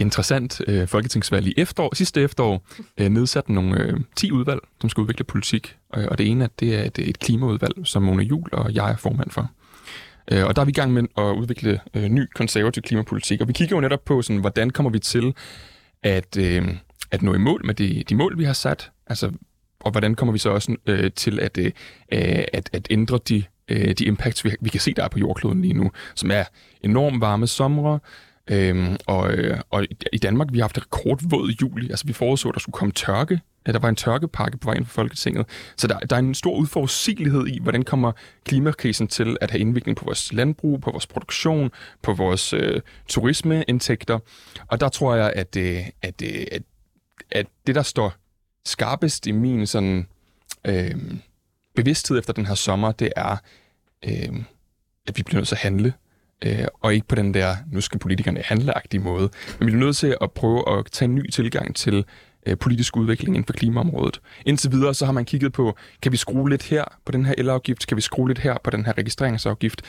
interessant 0.00 0.60
øh, 0.66 0.88
folketingsvalg 0.88 1.46
i 1.46 1.54
efterår, 1.56 1.94
sidste 1.94 2.22
efterår 2.22 2.66
øh, 2.98 3.08
nedsat 3.08 3.48
nogle 3.48 3.80
øh, 3.80 4.00
10 4.16 4.32
udvalg, 4.32 4.60
som 4.80 4.90
skal 4.90 5.00
udvikle 5.00 5.24
politik. 5.24 5.76
Uh, 5.96 6.04
og 6.08 6.18
det 6.18 6.26
ene 6.26 6.44
at 6.44 6.60
det 6.60 6.74
er 6.74 6.82
et, 6.82 6.98
et 6.98 7.18
klimaudvalg, 7.18 7.74
som 7.84 8.02
Mona 8.02 8.22
Jul 8.22 8.48
og 8.52 8.74
jeg 8.74 8.90
er 8.90 8.96
formand 8.96 9.30
for. 9.30 9.50
Øh, 10.32 10.46
og 10.46 10.56
der 10.56 10.62
er 10.62 10.66
vi 10.66 10.70
i 10.70 10.72
gang 10.72 10.92
med 10.92 11.02
at 11.18 11.22
udvikle 11.22 11.80
øh, 11.94 12.08
ny 12.08 12.26
konservativ 12.34 12.82
klimapolitik. 12.82 13.40
Og 13.40 13.48
vi 13.48 13.52
kigger 13.52 13.76
jo 13.76 13.80
netop 13.80 14.04
på, 14.04 14.22
sådan, 14.22 14.40
hvordan 14.40 14.70
kommer 14.70 14.90
vi 14.90 14.98
til 14.98 15.34
at, 16.02 16.36
øh, 16.36 16.68
at 17.10 17.22
nå 17.22 17.34
i 17.34 17.38
mål 17.38 17.66
med 17.66 17.74
de, 17.74 18.04
de 18.08 18.14
mål, 18.14 18.38
vi 18.38 18.44
har 18.44 18.52
sat. 18.52 18.90
Altså, 19.06 19.32
og 19.80 19.90
hvordan 19.90 20.14
kommer 20.14 20.32
vi 20.32 20.38
så 20.38 20.50
også 20.50 20.76
øh, 20.86 21.10
til 21.12 21.40
at, 21.40 21.58
øh, 21.58 21.72
at, 22.52 22.70
at 22.72 22.86
ændre 22.90 23.18
de, 23.28 23.44
øh, 23.68 23.92
de 23.92 24.04
impacts, 24.04 24.44
vi, 24.44 24.50
vi 24.60 24.68
kan 24.68 24.80
se, 24.80 24.94
der 24.94 25.04
er 25.04 25.08
på 25.08 25.18
jordkloden 25.18 25.62
lige 25.62 25.74
nu, 25.74 25.90
som 26.14 26.30
er 26.30 26.44
enormt 26.82 27.20
varme 27.20 27.46
somre, 27.46 27.98
Øhm, 28.50 28.96
og, 29.06 29.32
øh, 29.32 29.60
og 29.70 29.86
i 30.12 30.18
Danmark, 30.18 30.48
vi 30.52 30.58
har 30.58 30.64
haft 30.64 30.78
rekordvåd 30.78 31.50
juli. 31.62 31.90
Altså, 31.90 32.06
vi 32.06 32.12
forudså, 32.12 32.48
at 32.48 32.54
der 32.54 32.60
skulle 32.60 32.74
komme 32.74 32.92
tørke. 32.92 33.40
At 33.66 33.74
der 33.74 33.80
var 33.80 33.88
en 33.88 33.96
tørkepakke 33.96 34.58
på 34.58 34.68
vejen 34.70 34.86
for 34.86 34.92
Folketinget. 34.92 35.46
Så 35.76 35.86
der, 35.86 35.98
der 35.98 36.16
er 36.16 36.20
en 36.20 36.34
stor 36.34 36.56
udforudsigelighed 36.56 37.46
i, 37.46 37.58
hvordan 37.62 37.82
kommer 37.82 38.12
klimakrisen 38.44 39.08
til 39.08 39.36
at 39.40 39.50
have 39.50 39.60
indvirkning 39.60 39.96
på 39.96 40.04
vores 40.04 40.32
landbrug, 40.32 40.80
på 40.80 40.90
vores 40.90 41.06
produktion, 41.06 41.70
på 42.02 42.12
vores 42.12 42.52
øh, 42.52 42.80
turismeindtægter. 43.08 44.18
Og 44.68 44.80
der 44.80 44.88
tror 44.88 45.14
jeg, 45.14 45.32
at, 45.36 45.56
øh, 45.56 45.86
at, 46.02 46.22
øh, 46.22 46.46
at, 46.52 46.62
at 47.30 47.46
det, 47.66 47.74
der 47.74 47.82
står 47.82 48.14
skarpest 48.64 49.26
i 49.26 49.32
min 49.32 49.66
sådan, 49.66 50.06
øh, 50.66 50.94
bevidsthed 51.74 52.18
efter 52.18 52.32
den 52.32 52.46
her 52.46 52.54
sommer, 52.54 52.92
det 52.92 53.12
er, 53.16 53.36
øh, 54.04 54.42
at 55.06 55.16
vi 55.16 55.22
bliver 55.22 55.38
nødt 55.38 55.48
til 55.48 55.54
at 55.54 55.60
handle. 55.60 55.92
Øh, 56.44 56.66
og 56.80 56.94
ikke 56.94 57.06
på 57.06 57.14
den 57.14 57.34
der, 57.34 57.56
nu 57.72 57.80
skal 57.80 57.98
politikerne 57.98 58.40
handleagtige 58.44 59.00
måde. 59.00 59.30
Men 59.58 59.68
vi 59.68 59.72
er 59.72 59.76
nødt 59.76 59.96
til 59.96 60.16
at 60.20 60.32
prøve 60.32 60.78
at 60.78 60.86
tage 60.92 61.08
en 61.08 61.14
ny 61.14 61.30
tilgang 61.30 61.76
til 61.76 62.04
øh, 62.46 62.56
politisk 62.58 62.96
udvikling 62.96 63.36
inden 63.36 63.46
for 63.46 63.52
klimaområdet. 63.52 64.20
Indtil 64.46 64.72
videre 64.72 64.94
så 64.94 65.04
har 65.04 65.12
man 65.12 65.24
kigget 65.24 65.52
på, 65.52 65.76
kan 66.02 66.12
vi 66.12 66.16
skrue 66.16 66.50
lidt 66.50 66.62
her 66.62 66.84
på 67.04 67.12
den 67.12 67.26
her 67.26 67.34
elafgift? 67.38 67.86
Kan 67.86 67.96
vi 67.96 68.02
skrue 68.02 68.28
lidt 68.28 68.38
her 68.38 68.56
på 68.64 68.70
den 68.70 68.86
her 68.86 68.98
registreringsafgift? 68.98 69.82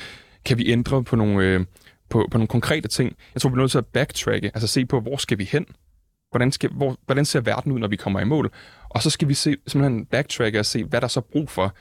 Kan 0.45 0.57
vi 0.57 0.71
ændre 0.71 1.03
på 1.03 1.15
nogle, 1.15 1.43
øh, 1.43 1.65
på, 2.09 2.27
på 2.31 2.37
nogle 2.37 2.47
konkrete 2.47 2.87
ting? 2.87 3.15
Jeg 3.33 3.41
tror, 3.41 3.49
vi 3.49 3.53
er 3.53 3.57
nødt 3.57 3.71
til 3.71 3.77
at 3.77 3.85
backtracke, 3.85 4.51
altså 4.53 4.67
se 4.67 4.85
på, 4.85 4.99
hvor 4.99 5.17
skal 5.17 5.37
vi 5.37 5.43
hen? 5.43 5.65
Hvordan, 6.31 6.51
skal, 6.51 6.69
hvor, 6.69 6.97
hvordan 7.05 7.25
ser 7.25 7.41
verden 7.41 7.71
ud, 7.71 7.79
når 7.79 7.87
vi 7.87 7.95
kommer 7.95 8.19
i 8.19 8.23
mål? 8.23 8.51
Og 8.89 9.01
så 9.03 9.09
skal 9.09 9.27
vi 9.27 9.33
se, 9.33 9.55
simpelthen 9.67 10.05
backtracke 10.05 10.59
og 10.59 10.65
se, 10.65 10.83
hvad 10.83 11.01
der 11.01 11.05
er 11.05 11.09
så 11.09 11.21
brug 11.21 11.49
for 11.49 11.75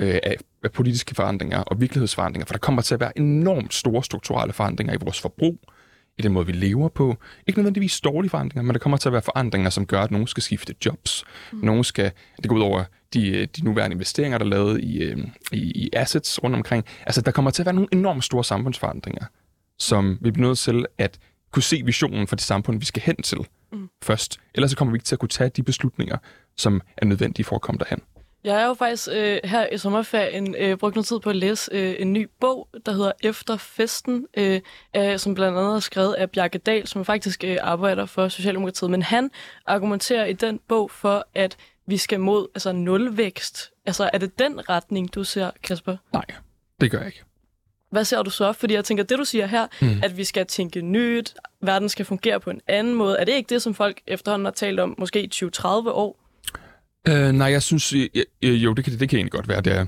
øh, 0.00 0.18
af 0.22 0.36
politiske 0.68 1.14
forandringer 1.14 1.58
og 1.58 1.80
virkelighedsforandringer. 1.80 2.46
For 2.46 2.52
der 2.54 2.58
kommer 2.58 2.82
til 2.82 2.94
at 2.94 3.00
være 3.00 3.18
enormt 3.18 3.74
store 3.74 4.04
strukturelle 4.04 4.52
forandringer 4.52 4.94
i 4.94 4.98
vores 5.00 5.20
forbrug, 5.20 5.58
i 6.18 6.22
den 6.22 6.32
måde, 6.32 6.46
vi 6.46 6.52
lever 6.52 6.88
på. 6.88 7.16
Ikke 7.46 7.58
nødvendigvis 7.58 8.00
dårlige 8.00 8.30
forandringer, 8.30 8.62
men 8.62 8.74
der 8.74 8.78
kommer 8.78 8.96
til 8.96 9.08
at 9.08 9.12
være 9.12 9.22
forandringer, 9.22 9.70
som 9.70 9.86
gør, 9.86 10.00
at 10.00 10.10
nogen 10.10 10.26
skal 10.26 10.42
skifte 10.42 10.74
jobs. 10.86 11.24
Mm. 11.52 11.58
Nogen 11.58 11.84
skal, 11.84 12.10
det 12.36 12.48
går 12.48 12.56
ud 12.56 12.60
over 12.60 12.84
de, 13.14 13.46
de 13.46 13.64
nuværende 13.64 13.94
investeringer, 13.94 14.38
der 14.38 14.44
er 14.44 14.48
lavet 14.48 14.80
i, 14.80 15.02
øh, 15.02 15.18
i, 15.52 15.58
i 15.58 15.90
assets 15.92 16.42
rundt 16.42 16.56
omkring. 16.56 16.84
Altså, 17.06 17.20
der 17.20 17.30
kommer 17.30 17.50
til 17.50 17.62
at 17.62 17.66
være 17.66 17.74
nogle 17.74 17.88
enormt 17.92 18.24
store 18.24 18.44
samfundsforandringer, 18.44 19.24
som 19.78 20.18
vi 20.20 20.30
bliver 20.30 20.48
nødt 20.48 20.58
til 20.58 20.86
at 20.98 21.18
kunne 21.52 21.62
se 21.62 21.82
visionen 21.84 22.26
for 22.26 22.36
det 22.36 22.44
samfund, 22.44 22.78
vi 22.78 22.84
skal 22.84 23.02
hen 23.02 23.16
til 23.16 23.38
mm. 23.72 23.88
først. 24.02 24.40
Ellers 24.54 24.70
så 24.70 24.76
kommer 24.76 24.92
vi 24.92 24.96
ikke 24.96 25.04
til 25.04 25.14
at 25.14 25.18
kunne 25.18 25.28
tage 25.28 25.50
de 25.50 25.62
beslutninger, 25.62 26.16
som 26.56 26.80
er 26.96 27.06
nødvendige 27.06 27.44
for 27.44 27.56
at 27.56 27.62
komme 27.62 27.78
derhen. 27.78 28.00
Jeg 28.44 28.62
er 28.62 28.66
jo 28.66 28.74
faktisk 28.74 29.08
øh, 29.12 29.40
her 29.44 29.66
i 29.72 29.78
sommerferien 29.78 30.54
øh, 30.58 30.76
brugt 30.76 30.94
noget 30.94 31.06
tid 31.06 31.18
på 31.20 31.30
at 31.30 31.36
læse 31.36 31.70
øh, 31.74 31.94
en 31.98 32.12
ny 32.12 32.28
bog, 32.40 32.68
der 32.86 32.92
hedder 32.92 33.12
Efter 33.22 33.56
Festen, 33.56 34.26
øh, 34.36 34.60
øh, 34.96 35.18
som 35.18 35.34
blandt 35.34 35.58
andet 35.58 35.74
er 35.74 35.80
skrevet 35.80 36.14
af 36.14 36.30
Bjarke 36.30 36.58
Dahl, 36.58 36.86
som 36.86 37.04
faktisk 37.04 37.44
øh, 37.44 37.56
arbejder 37.60 38.06
for 38.06 38.28
Socialdemokratiet. 38.28 38.90
Men 38.90 39.02
han 39.02 39.30
argumenterer 39.66 40.24
i 40.24 40.32
den 40.32 40.60
bog 40.68 40.90
for, 40.90 41.26
at 41.34 41.56
vi 41.86 41.96
skal 41.96 42.20
mod 42.20 42.46
altså 42.54 42.72
nulvækst. 42.72 43.70
Altså 43.86 44.10
er 44.12 44.18
det 44.18 44.38
den 44.38 44.68
retning, 44.68 45.14
du 45.14 45.24
ser, 45.24 45.50
Kasper? 45.62 45.96
Nej, 46.12 46.24
det 46.80 46.90
gør 46.90 46.98
jeg 46.98 47.06
ikke. 47.06 47.22
Hvad 47.90 48.04
ser 48.04 48.22
du 48.22 48.30
så? 48.30 48.52
Fordi 48.52 48.74
jeg 48.74 48.84
tænker, 48.84 49.04
det 49.04 49.18
du 49.18 49.24
siger 49.24 49.46
her, 49.46 49.66
mm. 49.80 50.00
at 50.02 50.16
vi 50.16 50.24
skal 50.24 50.46
tænke 50.46 50.80
nyt, 50.80 51.34
verden 51.62 51.88
skal 51.88 52.04
fungere 52.04 52.40
på 52.40 52.50
en 52.50 52.60
anden 52.66 52.94
måde, 52.94 53.18
er 53.18 53.24
det 53.24 53.32
ikke 53.32 53.48
det, 53.48 53.62
som 53.62 53.74
folk 53.74 54.00
efterhånden 54.06 54.44
har 54.44 54.52
talt 54.52 54.80
om 54.80 54.94
måske 54.98 55.22
i 55.22 55.30
20-30 55.34 55.68
år? 55.68 56.19
Øh, 57.08 57.32
nej, 57.32 57.50
jeg 57.50 57.62
synes, 57.62 57.94
jeg, 57.94 58.24
jo, 58.42 58.72
det 58.72 58.84
kan, 58.84 58.98
det 58.98 59.08
kan 59.08 59.16
egentlig 59.16 59.32
godt 59.32 59.48
være, 59.48 59.60
det 59.60 59.72
er. 59.72 59.86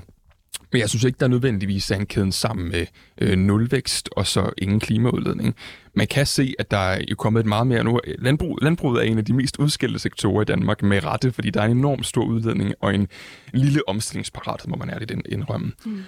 Men 0.71 0.79
jeg 0.79 0.89
synes 0.89 1.03
ikke, 1.03 1.17
der 1.19 1.25
er 1.25 1.29
nødvendigvis 1.29 1.91
er 1.91 1.95
en 1.95 2.05
kæden 2.05 2.31
sammen 2.31 2.69
med 2.69 2.85
øh, 3.21 3.37
nulvækst 3.37 4.09
og 4.11 4.27
så 4.27 4.49
ingen 4.57 4.79
klimaudledning. 4.79 5.55
Man 5.95 6.07
kan 6.07 6.25
se, 6.25 6.53
at 6.59 6.71
der 6.71 6.77
er 6.77 7.01
jo 7.09 7.15
kommet 7.15 7.39
et 7.39 7.45
meget 7.45 7.67
mere 7.67 7.83
nu. 7.83 7.99
Landbrug, 8.19 8.59
landbruget 8.61 8.99
er 9.05 9.11
en 9.11 9.17
af 9.17 9.25
de 9.25 9.33
mest 9.33 9.59
udskilte 9.59 9.99
sektorer 9.99 10.41
i 10.41 10.45
Danmark 10.45 10.81
med 10.81 11.03
rette, 11.03 11.31
fordi 11.31 11.49
der 11.49 11.61
er 11.61 11.65
en 11.65 11.77
enorm 11.77 12.03
stor 12.03 12.23
udledning 12.25 12.73
og 12.79 12.95
en 12.95 13.07
lille 13.53 13.89
omstillingsparathed, 13.89 14.69
må 14.69 14.75
man 14.75 14.89
ærligt 14.89 15.11
indrømme. 15.29 15.71
Mm. 15.85 16.01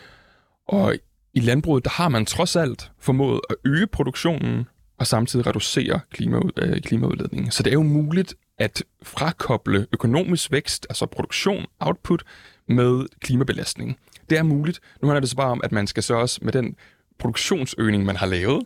Og 0.67 0.95
i 1.33 1.39
landbruget, 1.39 1.83
der 1.83 1.91
har 1.91 2.09
man 2.09 2.25
trods 2.25 2.55
alt 2.55 2.91
formået 2.99 3.41
at 3.49 3.55
øge 3.65 3.87
produktionen 3.87 4.67
og 4.99 5.07
samtidig 5.07 5.47
reducere 5.47 5.99
klimaud, 6.11 6.51
øh, 6.57 6.81
klimaudledningen. 6.81 7.51
Så 7.51 7.63
det 7.63 7.69
er 7.69 7.73
jo 7.73 7.83
muligt 7.83 8.33
at 8.57 8.83
frakoble 9.03 9.87
økonomisk 9.91 10.51
vækst, 10.51 10.85
altså 10.89 11.05
produktion, 11.05 11.65
output, 11.79 12.23
med 12.67 13.05
klimabelastning. 13.19 13.97
Det 14.29 14.37
er 14.37 14.43
muligt. 14.43 14.79
Nu 15.01 15.07
handler 15.07 15.19
det 15.19 15.29
så 15.29 15.35
bare 15.35 15.51
om, 15.51 15.61
at 15.63 15.71
man 15.71 15.87
skal 15.87 16.03
så 16.03 16.15
også 16.15 16.39
med 16.41 16.53
den 16.53 16.75
produktionsøgning, 17.19 18.05
man 18.05 18.15
har 18.15 18.25
lavet, 18.25 18.63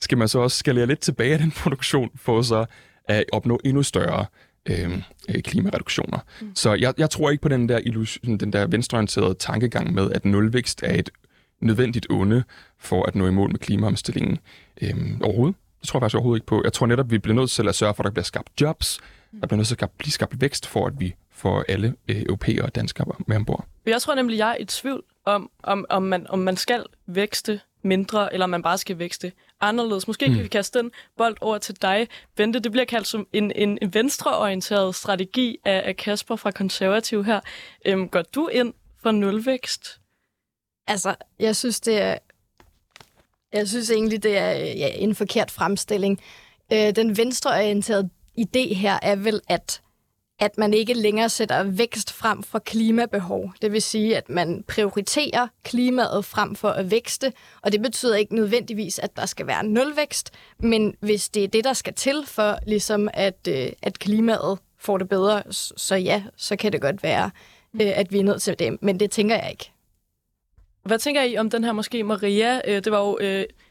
skal 0.00 0.18
man 0.18 0.28
så 0.28 0.38
også 0.38 0.56
skalere 0.56 0.86
lidt 0.86 1.00
tilbage 1.00 1.32
af 1.32 1.38
den 1.38 1.50
produktion, 1.62 2.10
for 2.16 2.42
så 2.42 2.64
at 3.04 3.24
opnå 3.32 3.60
endnu 3.64 3.82
større 3.82 4.26
øh, 4.68 5.02
øh, 5.28 5.42
klimareduktioner. 5.42 6.18
Mm. 6.40 6.54
Så 6.54 6.74
jeg, 6.74 6.94
jeg 6.98 7.10
tror 7.10 7.30
ikke 7.30 7.42
på 7.42 7.48
den 7.48 7.68
der, 7.68 7.78
illusion, 7.78 8.36
den 8.36 8.52
der 8.52 8.66
venstreorienterede 8.66 9.34
tankegang 9.34 9.94
med, 9.94 10.10
at 10.10 10.24
nulvækst 10.24 10.82
er 10.82 10.98
et 10.98 11.10
nødvendigt 11.60 12.06
onde 12.10 12.44
for 12.78 13.06
at 13.06 13.14
nå 13.14 13.26
i 13.26 13.30
mål 13.30 13.50
med 13.50 13.58
klimaomstillingen 13.58 14.38
øh, 14.82 14.94
overhovedet. 15.20 15.56
Det 15.82 15.88
tror 15.88 15.98
jeg 15.98 16.02
faktisk 16.02 16.16
overhovedet 16.16 16.40
ikke 16.40 16.46
på. 16.46 16.60
Jeg 16.64 16.72
tror 16.72 16.86
netop, 16.86 17.10
vi 17.10 17.18
bliver 17.18 17.34
nødt 17.34 17.50
til 17.50 17.68
at 17.68 17.74
sørge 17.74 17.94
for, 17.94 18.02
at 18.02 18.04
der 18.04 18.10
bliver 18.10 18.24
skabt 18.24 18.60
jobs. 18.60 19.00
Der 19.40 19.46
bliver 19.46 19.56
nødt 19.56 19.68
til 19.68 19.76
at 19.82 19.90
blive 19.90 20.12
skabt 20.12 20.40
vækst 20.40 20.66
for, 20.66 20.86
at 20.86 21.00
vi 21.00 21.14
får 21.30 21.64
alle 21.68 21.94
øh, 22.08 22.22
europæere 22.22 22.62
og 22.62 22.74
danskere 22.74 23.06
med 23.26 23.36
ombord. 23.36 23.66
Jeg 23.86 24.02
tror 24.02 24.14
nemlig, 24.14 24.38
jeg 24.38 24.50
er 24.50 24.56
i 24.60 24.64
tvivl 24.64 25.02
om, 25.24 25.50
om, 25.62 25.86
om, 25.90 26.02
man, 26.02 26.26
om 26.26 26.38
man 26.38 26.56
skal 26.56 26.84
vækste 27.06 27.60
mindre, 27.82 28.32
eller 28.32 28.44
om 28.44 28.50
man 28.50 28.62
bare 28.62 28.78
skal 28.78 28.98
vækste 28.98 29.32
anderledes. 29.60 30.06
Måske 30.06 30.28
mm. 30.28 30.34
kan 30.34 30.42
vi 30.42 30.48
kaste 30.48 30.78
den 30.78 30.90
bold 31.16 31.36
over 31.40 31.58
til 31.58 31.82
dig, 31.82 32.08
Bente. 32.36 32.60
Det 32.60 32.72
bliver 32.72 32.84
kaldt 32.84 33.06
som 33.06 33.26
en, 33.32 33.52
en, 33.54 33.78
en 33.82 33.94
venstreorienteret 33.94 34.94
strategi 34.94 35.56
af, 35.64 35.82
af 35.84 35.96
Kasper 35.96 36.36
fra 36.36 36.50
Konservativ 36.50 37.24
her. 37.24 37.40
Øhm, 37.86 38.08
går 38.08 38.22
du 38.22 38.48
ind 38.48 38.74
for 39.02 39.10
nulvækst? 39.10 40.00
Altså, 40.86 41.14
jeg 41.38 41.56
synes, 41.56 41.80
det 41.80 42.00
er... 42.00 42.18
Jeg 43.52 43.68
synes 43.68 43.90
egentlig, 43.90 44.22
det 44.22 44.38
er 44.38 44.52
øh, 44.52 44.78
ja, 44.78 44.88
en 44.94 45.14
forkert 45.14 45.50
fremstilling. 45.50 46.20
Øh, 46.72 46.96
den 46.96 47.16
venstreorienterede 47.16 48.08
idé 48.38 48.74
her 48.74 48.98
er 49.02 49.16
vel, 49.16 49.40
at 49.48 49.82
at 50.42 50.58
man 50.58 50.74
ikke 50.74 50.94
længere 50.94 51.28
sætter 51.28 51.62
vækst 51.62 52.12
frem 52.12 52.42
for 52.42 52.58
klimabehov. 52.58 53.52
Det 53.62 53.72
vil 53.72 53.82
sige, 53.82 54.16
at 54.16 54.28
man 54.28 54.64
prioriterer 54.68 55.48
klimaet 55.64 56.24
frem 56.24 56.54
for 56.54 56.68
at 56.68 56.90
vækste, 56.90 57.32
og 57.62 57.72
det 57.72 57.82
betyder 57.82 58.16
ikke 58.16 58.34
nødvendigvis, 58.34 58.98
at 58.98 59.16
der 59.16 59.26
skal 59.26 59.46
være 59.46 59.64
nulvækst, 59.64 60.30
men 60.58 60.94
hvis 61.00 61.28
det 61.28 61.44
er 61.44 61.48
det, 61.48 61.64
der 61.64 61.72
skal 61.72 61.94
til 61.94 62.24
for, 62.26 62.58
ligesom 62.66 63.08
at, 63.14 63.48
øh, 63.48 63.72
at 63.82 63.98
klimaet 63.98 64.58
får 64.78 64.98
det 64.98 65.08
bedre, 65.08 65.42
så 65.76 65.96
ja, 65.96 66.22
så 66.36 66.56
kan 66.56 66.72
det 66.72 66.80
godt 66.80 67.02
være, 67.02 67.30
øh, 67.82 67.92
at 67.94 68.12
vi 68.12 68.18
er 68.18 68.24
nødt 68.24 68.42
til 68.42 68.58
det, 68.58 68.82
men 68.82 69.00
det 69.00 69.10
tænker 69.10 69.36
jeg 69.36 69.50
ikke. 69.50 69.71
Hvad 70.84 70.98
tænker 70.98 71.22
I 71.22 71.36
om 71.36 71.50
den 71.50 71.64
her 71.64 71.72
måske 71.72 72.04
Maria? 72.04 72.60
Øh, 72.68 72.84
det 72.84 72.92
var 72.92 72.98
jo 72.98 73.18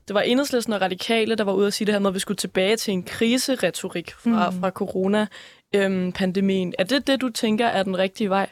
det 0.08 0.14
var 0.14 0.22
enhedslisten 0.22 0.74
og 0.74 0.82
radikale, 0.82 1.36
der 1.36 1.44
var 1.44 1.54
ude 1.54 1.68
at 1.68 1.74
sige 1.74 1.86
det 1.86 1.94
her 1.94 2.00
med, 2.00 2.10
at 2.10 2.14
vi 2.14 2.20
skulle 2.20 2.38
tilbage 2.38 2.76
til 2.76 2.92
en 2.92 3.04
kriseretorik 3.04 4.12
fra, 4.12 4.50
mm. 4.50 4.60
fra 4.60 4.70
corona 4.70 5.28
øhm, 5.76 6.12
pandemien. 6.12 6.74
Er 6.80 6.84
det 6.84 7.08
det, 7.08 7.22
du 7.22 7.30
tænker 7.30 7.68
er 7.68 7.84
den 7.84 7.98
rigtige 7.98 8.30
vej? 8.30 8.50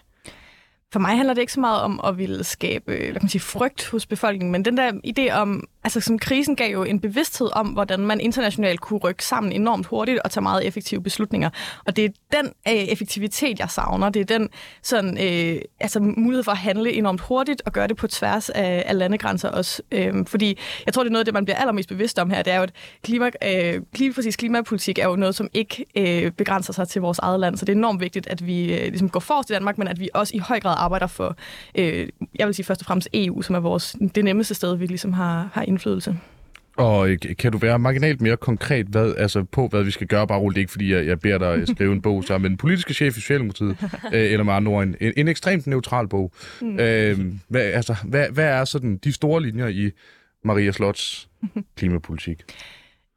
For 0.91 0.99
mig 0.99 1.17
handler 1.17 1.33
det 1.33 1.41
ikke 1.41 1.53
så 1.53 1.59
meget 1.59 1.81
om 1.81 1.99
at 2.03 2.17
ville 2.17 2.43
skabe 2.43 2.95
hvad 2.95 3.13
kan 3.13 3.17
man 3.21 3.29
sige, 3.29 3.41
frygt 3.41 3.89
hos 3.89 4.05
befolkningen, 4.05 4.51
men 4.51 4.65
den 4.65 4.77
der 4.77 4.91
idé 4.91 5.33
om, 5.33 5.67
altså 5.83 5.99
som 5.99 6.19
krisen 6.19 6.55
gav 6.55 6.71
jo 6.71 6.83
en 6.83 6.99
bevidsthed 6.99 7.49
om, 7.53 7.67
hvordan 7.67 7.99
man 7.99 8.19
internationalt 8.21 8.81
kunne 8.81 8.99
rykke 8.99 9.25
sammen 9.25 9.51
enormt 9.51 9.85
hurtigt 9.85 10.19
og 10.19 10.31
tage 10.31 10.41
meget 10.41 10.67
effektive 10.67 11.03
beslutninger. 11.03 11.49
Og 11.85 11.95
det 11.95 12.05
er 12.05 12.09
den 12.31 12.45
øh, 12.67 12.73
effektivitet, 12.73 13.59
jeg 13.59 13.69
savner. 13.69 14.09
Det 14.09 14.19
er 14.19 14.37
den 14.37 14.49
sådan, 14.81 15.17
øh, 15.17 15.61
altså, 15.79 15.99
mulighed 15.99 16.43
for 16.43 16.51
at 16.51 16.57
handle 16.57 16.93
enormt 16.93 17.21
hurtigt 17.21 17.61
og 17.65 17.73
gøre 17.73 17.87
det 17.87 17.97
på 17.97 18.07
tværs 18.07 18.49
af, 18.49 18.83
af 18.85 18.97
landegrænser 18.97 19.49
også. 19.49 19.81
Øh, 19.91 20.25
fordi 20.27 20.57
jeg 20.85 20.93
tror, 20.93 21.03
det 21.03 21.09
er 21.09 21.11
noget 21.11 21.21
af 21.21 21.25
det, 21.25 21.33
man 21.33 21.45
bliver 21.45 21.57
allermest 21.57 21.89
bevidst 21.89 22.19
om 22.19 22.29
her. 22.29 22.43
Det 22.43 22.53
er 22.53 22.57
jo, 22.57 22.63
at 22.63 22.71
klima, 23.03 23.29
øh, 23.43 23.81
lige 23.95 24.13
præcis 24.13 24.35
klimapolitik 24.35 24.99
er 24.99 25.07
jo 25.07 25.15
noget, 25.15 25.35
som 25.35 25.49
ikke 25.53 25.85
øh, 25.95 26.31
begrænser 26.31 26.73
sig 26.73 26.87
til 26.87 27.01
vores 27.01 27.19
eget 27.19 27.39
land. 27.39 27.57
Så 27.57 27.65
det 27.65 27.73
er 27.73 27.77
enormt 27.77 28.01
vigtigt, 28.01 28.27
at 28.27 28.47
vi 28.47 28.73
øh, 28.73 28.83
ligesom 28.83 29.09
går 29.09 29.19
forrest 29.19 29.49
i 29.49 29.53
Danmark, 29.53 29.77
men 29.77 29.87
at 29.87 29.99
vi 29.99 30.09
også 30.13 30.35
i 30.35 30.39
høj 30.39 30.59
grad 30.59 30.75
arbejder 30.77 31.07
for, 31.07 31.35
øh, 31.75 32.09
jeg 32.35 32.47
vil 32.47 32.55
sige 32.55 32.65
først 32.65 32.81
og 32.81 32.85
fremmest 32.85 33.09
EU, 33.13 33.41
som 33.41 33.55
er 33.55 33.59
vores, 33.59 33.95
det 34.15 34.23
nemmeste 34.23 34.53
sted, 34.53 34.75
vi 34.75 34.85
ligesom 34.85 35.13
har, 35.13 35.49
har 35.53 35.63
indflydelse. 35.69 36.15
Og 36.77 37.09
kan 37.39 37.51
du 37.51 37.57
være 37.57 37.79
marginalt 37.79 38.21
mere 38.21 38.37
konkret 38.37 38.85
hvad, 38.85 39.15
altså 39.17 39.43
på, 39.43 39.67
hvad 39.67 39.83
vi 39.83 39.91
skal 39.91 40.07
gøre? 40.07 40.27
Bare 40.27 40.39
roligt 40.39 40.57
ikke, 40.57 40.71
fordi 40.71 40.93
jeg, 40.93 41.07
jeg 41.07 41.19
beder 41.19 41.37
dig 41.37 41.67
skrive 41.75 41.93
en 41.93 42.01
bog 42.01 42.23
sammen 42.23 42.41
med 42.41 42.49
den 42.49 42.57
politiske 42.57 42.93
chef 42.93 43.17
i 43.17 43.21
Socialdemokratiet, 43.21 43.77
øh, 44.13 44.31
eller 44.31 44.43
med 44.43 44.53
andre 44.53 44.71
ord, 44.71 44.83
en, 44.83 44.95
en, 45.01 45.13
en 45.17 45.27
ekstremt 45.27 45.67
neutral 45.67 46.07
bog. 46.07 46.31
Mm. 46.61 46.79
Øh, 46.79 47.19
hvad, 47.47 47.61
altså, 47.61 47.95
hvad, 48.03 48.29
hvad 48.31 48.45
er 48.45 48.65
sådan 48.65 48.97
de 48.97 49.11
store 49.11 49.41
linjer 49.41 49.67
i 49.67 49.91
Maria 50.43 50.71
Slots 50.71 51.29
klimapolitik? 51.77 52.43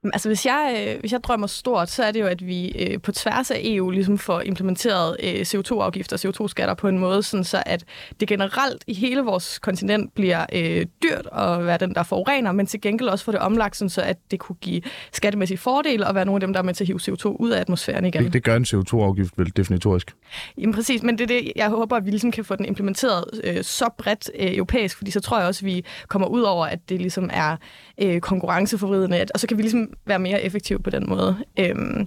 Altså, 0.04 0.28
hvis 0.28 0.46
jeg, 0.46 0.86
øh, 0.88 1.00
hvis 1.00 1.12
jeg 1.12 1.20
drømmer 1.24 1.46
stort, 1.46 1.90
så 1.90 2.02
er 2.02 2.12
det 2.12 2.20
jo, 2.20 2.26
at 2.26 2.46
vi 2.46 2.68
øh, 2.68 3.00
på 3.00 3.12
tværs 3.12 3.50
af 3.50 3.60
EU 3.64 3.90
ligesom 3.90 4.18
får 4.18 4.40
implementeret 4.40 5.16
øh, 5.22 5.40
CO2-afgifter 5.40 6.16
og 6.16 6.30
CO2-skatter 6.30 6.74
på 6.74 6.88
en 6.88 6.98
måde, 6.98 7.22
sådan 7.22 7.44
så 7.44 7.62
at 7.66 7.84
det 8.20 8.28
generelt 8.28 8.84
i 8.86 8.94
hele 8.94 9.20
vores 9.20 9.58
kontinent 9.58 10.14
bliver 10.14 10.46
øh, 10.52 10.86
dyrt 11.02 11.28
at 11.32 11.66
være 11.66 11.78
den, 11.78 11.94
der 11.94 12.02
forurener, 12.02 12.52
men 12.52 12.66
til 12.66 12.80
gengæld 12.80 13.08
også 13.08 13.24
får 13.24 13.32
det 13.32 13.40
omlagt, 13.40 13.76
sådan 13.76 13.90
så 13.90 14.02
at 14.02 14.16
det 14.30 14.38
kunne 14.38 14.56
give 14.60 14.82
skattemæssige 15.12 15.58
fordele 15.58 16.06
og 16.06 16.14
være 16.14 16.24
nogle 16.24 16.36
af 16.36 16.40
dem, 16.40 16.52
der 16.52 16.60
er 16.60 16.64
med 16.64 16.74
til 16.74 16.84
at 16.84 16.86
hive 16.86 17.00
CO2 17.00 17.26
ud 17.26 17.50
af 17.50 17.60
atmosfæren 17.60 18.04
igen. 18.04 18.24
Det, 18.24 18.32
det 18.32 18.44
gør 18.44 18.56
en 18.56 18.64
CO2-afgift 18.64 19.38
vel 19.38 19.52
definitorisk? 19.56 20.14
Jamen 20.58 20.74
præcis, 20.74 21.02
men 21.02 21.18
det 21.18 21.24
er 21.24 21.40
det, 21.40 21.52
jeg 21.56 21.68
håber, 21.68 21.96
at 21.96 22.04
vi 22.04 22.10
ligesom 22.10 22.30
kan 22.30 22.44
få 22.44 22.56
den 22.56 22.64
implementeret 22.64 23.24
øh, 23.44 23.64
så 23.64 23.90
bredt 23.98 24.30
øh, 24.38 24.56
europæisk, 24.56 24.96
fordi 24.96 25.10
så 25.10 25.20
tror 25.20 25.38
jeg 25.38 25.46
også, 25.46 25.60
at 25.60 25.66
vi 25.66 25.84
kommer 26.08 26.28
ud 26.28 26.40
over, 26.40 26.66
at 26.66 26.88
det 26.88 27.00
ligesom 27.00 27.30
er 27.32 27.56
øh, 27.98 28.20
konkurrenceforvridende, 28.20 29.26
og 29.35 29.40
så 29.40 29.46
kan 29.46 29.57
vi 29.57 29.62
ligesom 29.62 29.90
være 30.07 30.18
mere 30.18 30.42
effektive 30.42 30.78
på 30.78 30.90
den 30.90 31.09
måde. 31.09 31.37
Øhm, 31.59 32.07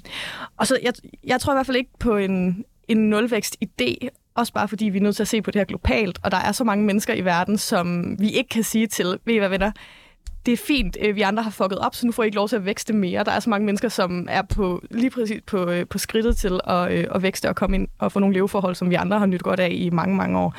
og 0.57 0.67
så 0.67 0.79
jeg, 0.83 0.93
jeg 1.23 1.41
tror 1.41 1.53
i 1.53 1.55
hvert 1.55 1.65
fald 1.65 1.77
ikke 1.77 1.91
på 1.99 2.17
en, 2.17 2.65
en 2.87 3.09
nulvækst-idé, 3.09 4.07
også 4.35 4.53
bare 4.53 4.67
fordi 4.67 4.85
vi 4.85 4.97
er 4.97 5.01
nødt 5.01 5.15
til 5.15 5.23
at 5.23 5.27
se 5.27 5.41
på 5.41 5.51
det 5.51 5.59
her 5.59 5.65
globalt, 5.65 6.19
og 6.23 6.31
der 6.31 6.37
er 6.37 6.51
så 6.51 6.63
mange 6.63 6.85
mennesker 6.85 7.13
i 7.13 7.25
verden, 7.25 7.57
som 7.57 8.15
vi 8.19 8.29
ikke 8.29 8.49
kan 8.49 8.63
sige 8.63 8.87
til, 8.87 9.19
ved 9.25 9.33
I 9.33 9.37
hvad 9.37 9.49
venner, 9.49 9.71
det 10.45 10.51
er 10.51 10.57
fint, 10.57 10.97
øh, 11.01 11.15
vi 11.15 11.21
andre 11.21 11.43
har 11.43 11.51
fucket 11.51 11.79
op, 11.79 11.95
så 11.95 12.05
nu 12.05 12.11
får 12.11 12.23
I 12.23 12.25
ikke 12.25 12.35
lov 12.35 12.49
til 12.49 12.55
at 12.55 12.65
vækste 12.65 12.93
mere. 12.93 13.23
Der 13.23 13.31
er 13.31 13.39
så 13.39 13.49
mange 13.49 13.65
mennesker, 13.65 13.89
som 13.89 14.27
er 14.31 14.41
på 14.41 14.83
lige 14.91 15.09
præcis 15.09 15.41
på, 15.47 15.69
øh, 15.69 15.85
på 15.87 15.97
skridtet 15.97 16.37
til 16.37 16.59
at, 16.67 16.91
øh, 16.91 17.07
at 17.15 17.21
vækste 17.21 17.49
og 17.49 17.55
komme 17.55 17.75
ind 17.75 17.87
og 17.99 18.11
få 18.11 18.19
nogle 18.19 18.35
leveforhold, 18.35 18.75
som 18.75 18.89
vi 18.89 18.95
andre 18.95 19.19
har 19.19 19.25
nyt 19.25 19.43
godt 19.43 19.59
af 19.59 19.69
i 19.71 19.89
mange, 19.89 20.15
mange 20.15 20.39
år. 20.39 20.55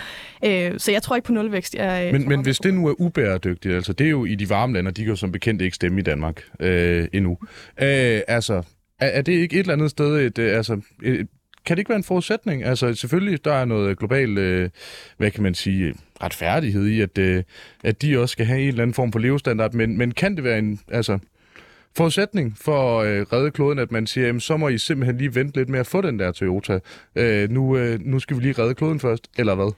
Så 0.79 0.93
jeg 0.93 1.03
tror 1.03 1.17
ikke 1.17 1.27
på 1.27 1.33
nulvækst. 1.33 1.75
Jeg, 1.75 2.13
men 2.13 2.29
men 2.29 2.43
hvis 2.43 2.59
det 2.59 2.75
nu 2.75 2.87
er 2.87 2.95
ubæredygtigt, 2.99 3.75
altså 3.75 3.93
det 3.93 4.07
er 4.07 4.11
jo 4.11 4.25
i 4.25 4.35
de 4.35 4.51
varme 4.51 4.73
lande, 4.73 4.91
de 4.91 5.03
kan 5.03 5.11
jo 5.11 5.17
som 5.17 5.33
bekendt 5.33 5.63
ikke 5.63 5.75
stemme 5.77 6.01
i 6.01 6.03
Danmark 6.03 6.43
øh, 6.61 7.09
endnu. 7.13 7.39
Øh, 7.83 8.21
altså, 8.29 8.63
er, 9.01 9.07
er 9.07 9.23
det 9.23 9.33
ikke 9.33 9.55
et 9.55 9.61
eller 9.61 9.73
andet 9.73 9.91
sted 9.91 10.17
et, 10.17 10.39
altså, 10.39 10.81
et, 11.05 11.27
kan 11.67 11.77
det 11.77 11.79
ikke 11.79 11.89
være 11.89 11.97
en 11.97 12.05
forudsætning? 12.05 12.65
Altså 12.65 12.95
selvfølgelig, 12.95 13.45
der 13.45 13.53
er 13.53 13.65
noget 13.65 13.99
global, 13.99 14.39
øh, 14.39 14.71
hvad 15.17 15.31
kan 15.31 15.43
man 15.43 15.55
sige, 15.55 15.95
retfærdighed 16.23 16.87
i, 16.87 17.01
at, 17.01 17.19
øh, 17.19 17.43
at 17.85 18.03
de 18.03 18.19
også 18.19 18.33
skal 18.33 18.47
have 18.47 18.61
en 18.61 18.69
eller 18.69 18.83
anden 18.83 18.95
form 18.95 19.13
for 19.13 19.19
levestandard, 19.19 19.73
men, 19.73 19.99
men 19.99 20.13
kan 20.13 20.37
det 20.37 20.45
være 20.45 20.59
en 20.59 20.81
altså, 20.89 21.19
forudsætning 21.97 22.57
for 22.61 22.99
øh, 23.01 23.09
at 23.11 23.17
øh, 23.17 23.27
redde 23.33 23.51
kloden, 23.51 23.79
at 23.79 23.93
man 23.93 24.07
siger, 24.07 24.27
jamen, 24.27 24.41
så 24.41 24.57
må 24.57 24.69
I 24.69 24.79
simpelthen 24.79 25.19
lige 25.19 25.35
vente 25.35 25.57
lidt 25.57 25.69
med 25.69 25.81
at 25.81 25.87
få 25.87 26.01
den 26.01 26.19
der 26.19 26.33
Toyota. 26.33 26.79
Øh, 27.17 27.51
nu, 27.51 27.77
øh, 27.77 28.01
nu 28.01 28.19
skal 28.19 28.37
vi 28.37 28.43
lige 28.43 28.63
redde 28.63 28.75
kloden 28.75 29.01
først, 29.01 29.31
eller 29.39 29.55
hvad? 29.55 29.73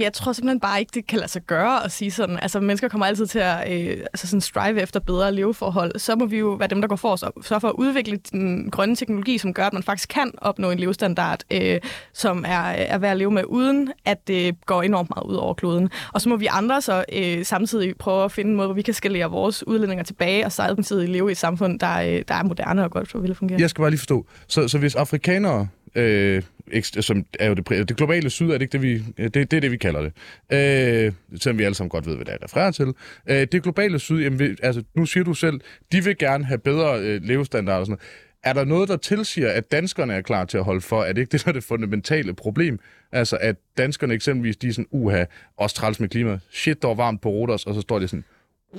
Jeg 0.00 0.12
tror 0.12 0.32
simpelthen 0.32 0.60
bare 0.60 0.80
ikke, 0.80 0.90
det 0.94 1.06
kan 1.06 1.18
lade 1.18 1.30
sig 1.30 1.42
gøre 1.42 1.84
at 1.84 1.92
sige 1.92 2.10
sådan. 2.10 2.38
Altså, 2.42 2.60
mennesker 2.60 2.88
kommer 2.88 3.06
altid 3.06 3.26
til 3.26 3.38
at 3.38 3.72
øh, 3.72 3.96
altså 4.00 4.26
sådan 4.26 4.40
strive 4.40 4.82
efter 4.82 5.00
bedre 5.00 5.34
leveforhold. 5.34 5.98
Så 5.98 6.16
må 6.16 6.26
vi 6.26 6.38
jo 6.38 6.48
være 6.48 6.68
dem, 6.68 6.80
der 6.80 6.88
går 6.88 6.96
for 6.96 7.12
os 7.12 7.22
og 7.22 7.32
sørge 7.42 7.60
for 7.60 7.68
at 7.68 7.74
udvikle 7.78 8.16
den 8.32 8.70
grønne 8.70 8.96
teknologi, 8.96 9.38
som 9.38 9.54
gør, 9.54 9.66
at 9.66 9.72
man 9.72 9.82
faktisk 9.82 10.08
kan 10.08 10.32
opnå 10.38 10.70
en 10.70 10.78
levestandard, 10.78 11.40
øh, 11.50 11.80
som 12.12 12.44
er, 12.48 12.60
er 12.62 12.98
værd 12.98 13.10
at 13.10 13.16
leve 13.16 13.30
med, 13.30 13.44
uden 13.46 13.92
at 14.04 14.28
det 14.28 14.66
går 14.66 14.82
enormt 14.82 15.10
meget 15.10 15.26
ud 15.26 15.34
over 15.34 15.54
kloden. 15.54 15.90
Og 16.12 16.20
så 16.20 16.28
må 16.28 16.36
vi 16.36 16.46
andre 16.46 16.82
så 16.82 17.04
øh, 17.12 17.44
samtidig 17.44 17.96
prøve 17.96 18.24
at 18.24 18.32
finde 18.32 18.50
en 18.50 18.56
måde, 18.56 18.66
hvor 18.66 18.74
vi 18.74 18.82
kan 18.82 18.94
skalere 18.94 19.30
vores 19.30 19.66
udledninger 19.66 20.04
tilbage, 20.04 20.46
og 20.46 20.52
samtidig 20.52 21.08
leve 21.08 21.28
i 21.28 21.32
et 21.32 21.38
samfund, 21.38 21.80
der, 21.80 22.00
øh, 22.00 22.22
der 22.28 22.34
er 22.34 22.42
moderne 22.42 22.84
og 22.84 22.90
godt 22.90 23.08
for 23.08 23.30
at 23.30 23.36
fungere. 23.36 23.60
Jeg 23.60 23.70
skal 23.70 23.82
bare 23.82 23.90
lige 23.90 23.98
forstå. 23.98 24.26
Så, 24.46 24.68
så 24.68 24.78
hvis 24.78 24.94
afrikanere 24.94 25.68
øh, 25.94 26.42
som 26.82 27.26
er 27.40 27.48
jo 27.48 27.54
det, 27.54 27.88
det 27.88 27.96
globale 27.96 28.30
syd, 28.30 28.46
er 28.46 28.52
det 28.52 28.62
ikke 28.62 28.72
det, 28.72 28.82
vi, 28.82 28.98
det, 29.16 29.34
det 29.34 29.52
er 29.52 29.60
det, 29.60 29.72
vi 29.72 29.76
kalder 29.76 30.00
det. 30.00 30.12
Øh, 30.52 31.12
selvom 31.40 31.58
vi 31.58 31.64
alle 31.64 31.74
sammen 31.74 31.88
godt 31.88 32.06
ved, 32.06 32.16
hvad 32.16 32.24
det 32.24 32.34
er, 32.34 32.44
refererer 32.44 32.70
til. 32.70 32.94
Øh, 33.26 33.46
det 33.52 33.62
globale 33.62 33.98
syd, 33.98 34.22
jamen, 34.22 34.38
vi, 34.38 34.56
altså, 34.62 34.82
nu 34.94 35.06
siger 35.06 35.24
du 35.24 35.34
selv, 35.34 35.60
de 35.92 36.04
vil 36.04 36.18
gerne 36.18 36.44
have 36.44 36.58
bedre 36.58 37.00
øh, 37.00 37.22
levestandard 37.22 37.80
og 37.80 37.86
sådan 37.86 37.92
noget. 37.92 38.26
Er 38.42 38.52
der 38.52 38.64
noget, 38.64 38.88
der 38.88 38.96
tilsiger, 38.96 39.50
at 39.50 39.72
danskerne 39.72 40.14
er 40.14 40.20
klar 40.20 40.44
til 40.44 40.58
at 40.58 40.64
holde 40.64 40.80
for? 40.80 41.02
Er 41.02 41.12
det 41.12 41.20
ikke 41.20 41.32
det, 41.32 41.44
der 41.44 41.48
er 41.48 41.52
det 41.52 41.64
fundamentale 41.64 42.34
problem? 42.34 42.78
Altså, 43.12 43.38
at 43.40 43.56
danskerne 43.78 44.14
eksempelvis, 44.14 44.56
de 44.56 44.68
er 44.68 44.72
sådan, 44.72 44.86
uha, 44.90 45.24
også 45.56 45.76
træls 45.76 46.00
med 46.00 46.08
klima, 46.08 46.38
shit, 46.50 46.82
der 46.82 46.88
var 46.88 46.94
varmt 46.94 47.20
på 47.20 47.28
Rodos, 47.28 47.66
og 47.66 47.74
så 47.74 47.80
står 47.80 47.98
de 47.98 48.08
sådan, 48.08 48.24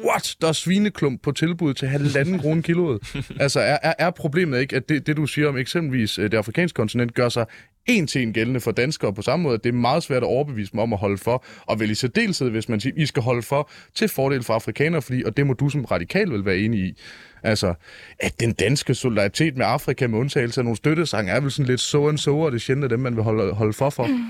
what, 0.06 0.36
der 0.42 0.48
er 0.48 0.52
svineklump 0.52 1.22
på 1.22 1.32
tilbud 1.32 1.74
til 1.74 1.88
halvanden 1.88 2.40
krone 2.40 2.64
kiloet. 2.64 3.16
Altså, 3.40 3.60
er, 3.60 3.78
er, 3.84 3.94
er 4.00 4.10
problemet 4.10 4.62
ikke, 4.62 4.76
at 4.76 4.90
det, 4.90 5.08
det, 5.08 5.18
du 5.18 5.26
siger 5.26 5.48
om 5.48 5.58
eksempelvis 5.58 6.20
øh, 6.20 6.32
det 6.32 6.38
afrikanske 6.38 6.76
kontinent, 6.76 7.14
gør 7.14 7.30
sig 7.30 7.46
en 7.86 8.08
til 8.08 8.22
en 8.22 8.34
gældende 8.34 8.60
for 8.60 8.72
danskere 8.72 9.14
på 9.14 9.22
samme 9.22 9.44
måde, 9.44 9.56
at 9.56 9.64
det 9.64 9.70
er 9.70 9.74
meget 9.74 10.04
svært 10.04 10.24
at 10.24 10.28
overbevise 10.28 10.72
dem 10.72 10.80
om 10.80 10.94
at 10.94 11.00
holde 11.00 11.18
for, 11.18 11.44
og 11.66 11.80
vel 11.80 11.92
i 11.92 11.96
særdeleshed, 11.96 12.50
hvis 12.50 12.70
man 12.70 12.80
siger, 12.80 12.94
I 12.98 13.06
skal 13.06 13.24
holde 13.24 13.42
for 13.42 13.70
til 13.96 14.08
fordel 14.08 14.44
for 14.44 14.54
afrikanere, 14.54 15.02
fordi, 15.02 15.24
og 15.24 15.38
det 15.38 15.48
må 15.48 15.54
du 15.54 15.70
som 15.70 15.86
radikal 15.86 16.32
vel 16.32 16.46
være 16.46 16.58
enig 16.58 16.80
i. 16.80 16.98
Altså, 17.44 17.74
at 18.20 18.40
den 18.40 18.54
danske 18.54 18.96
solidaritet 18.96 19.58
med 19.58 19.66
Afrika 19.66 20.08
med 20.08 20.20
undtagelse 20.20 20.62
af 20.62 20.66
nogle 20.66 20.78
støttesange, 20.78 21.32
er 21.32 21.40
vel 21.40 21.52
sådan 21.52 21.66
lidt 21.66 21.82
så 21.82 22.08
and 22.08 22.18
so, 22.18 22.40
og 22.40 22.52
det 22.52 22.58
er 22.58 22.60
sjældent 22.60 22.84
af 22.84 22.90
dem, 22.90 23.00
man 23.00 23.16
vil 23.16 23.24
holde, 23.24 23.54
holde 23.54 23.74
for 23.74 23.90
for. 23.90 24.06
Mm. 24.06 24.24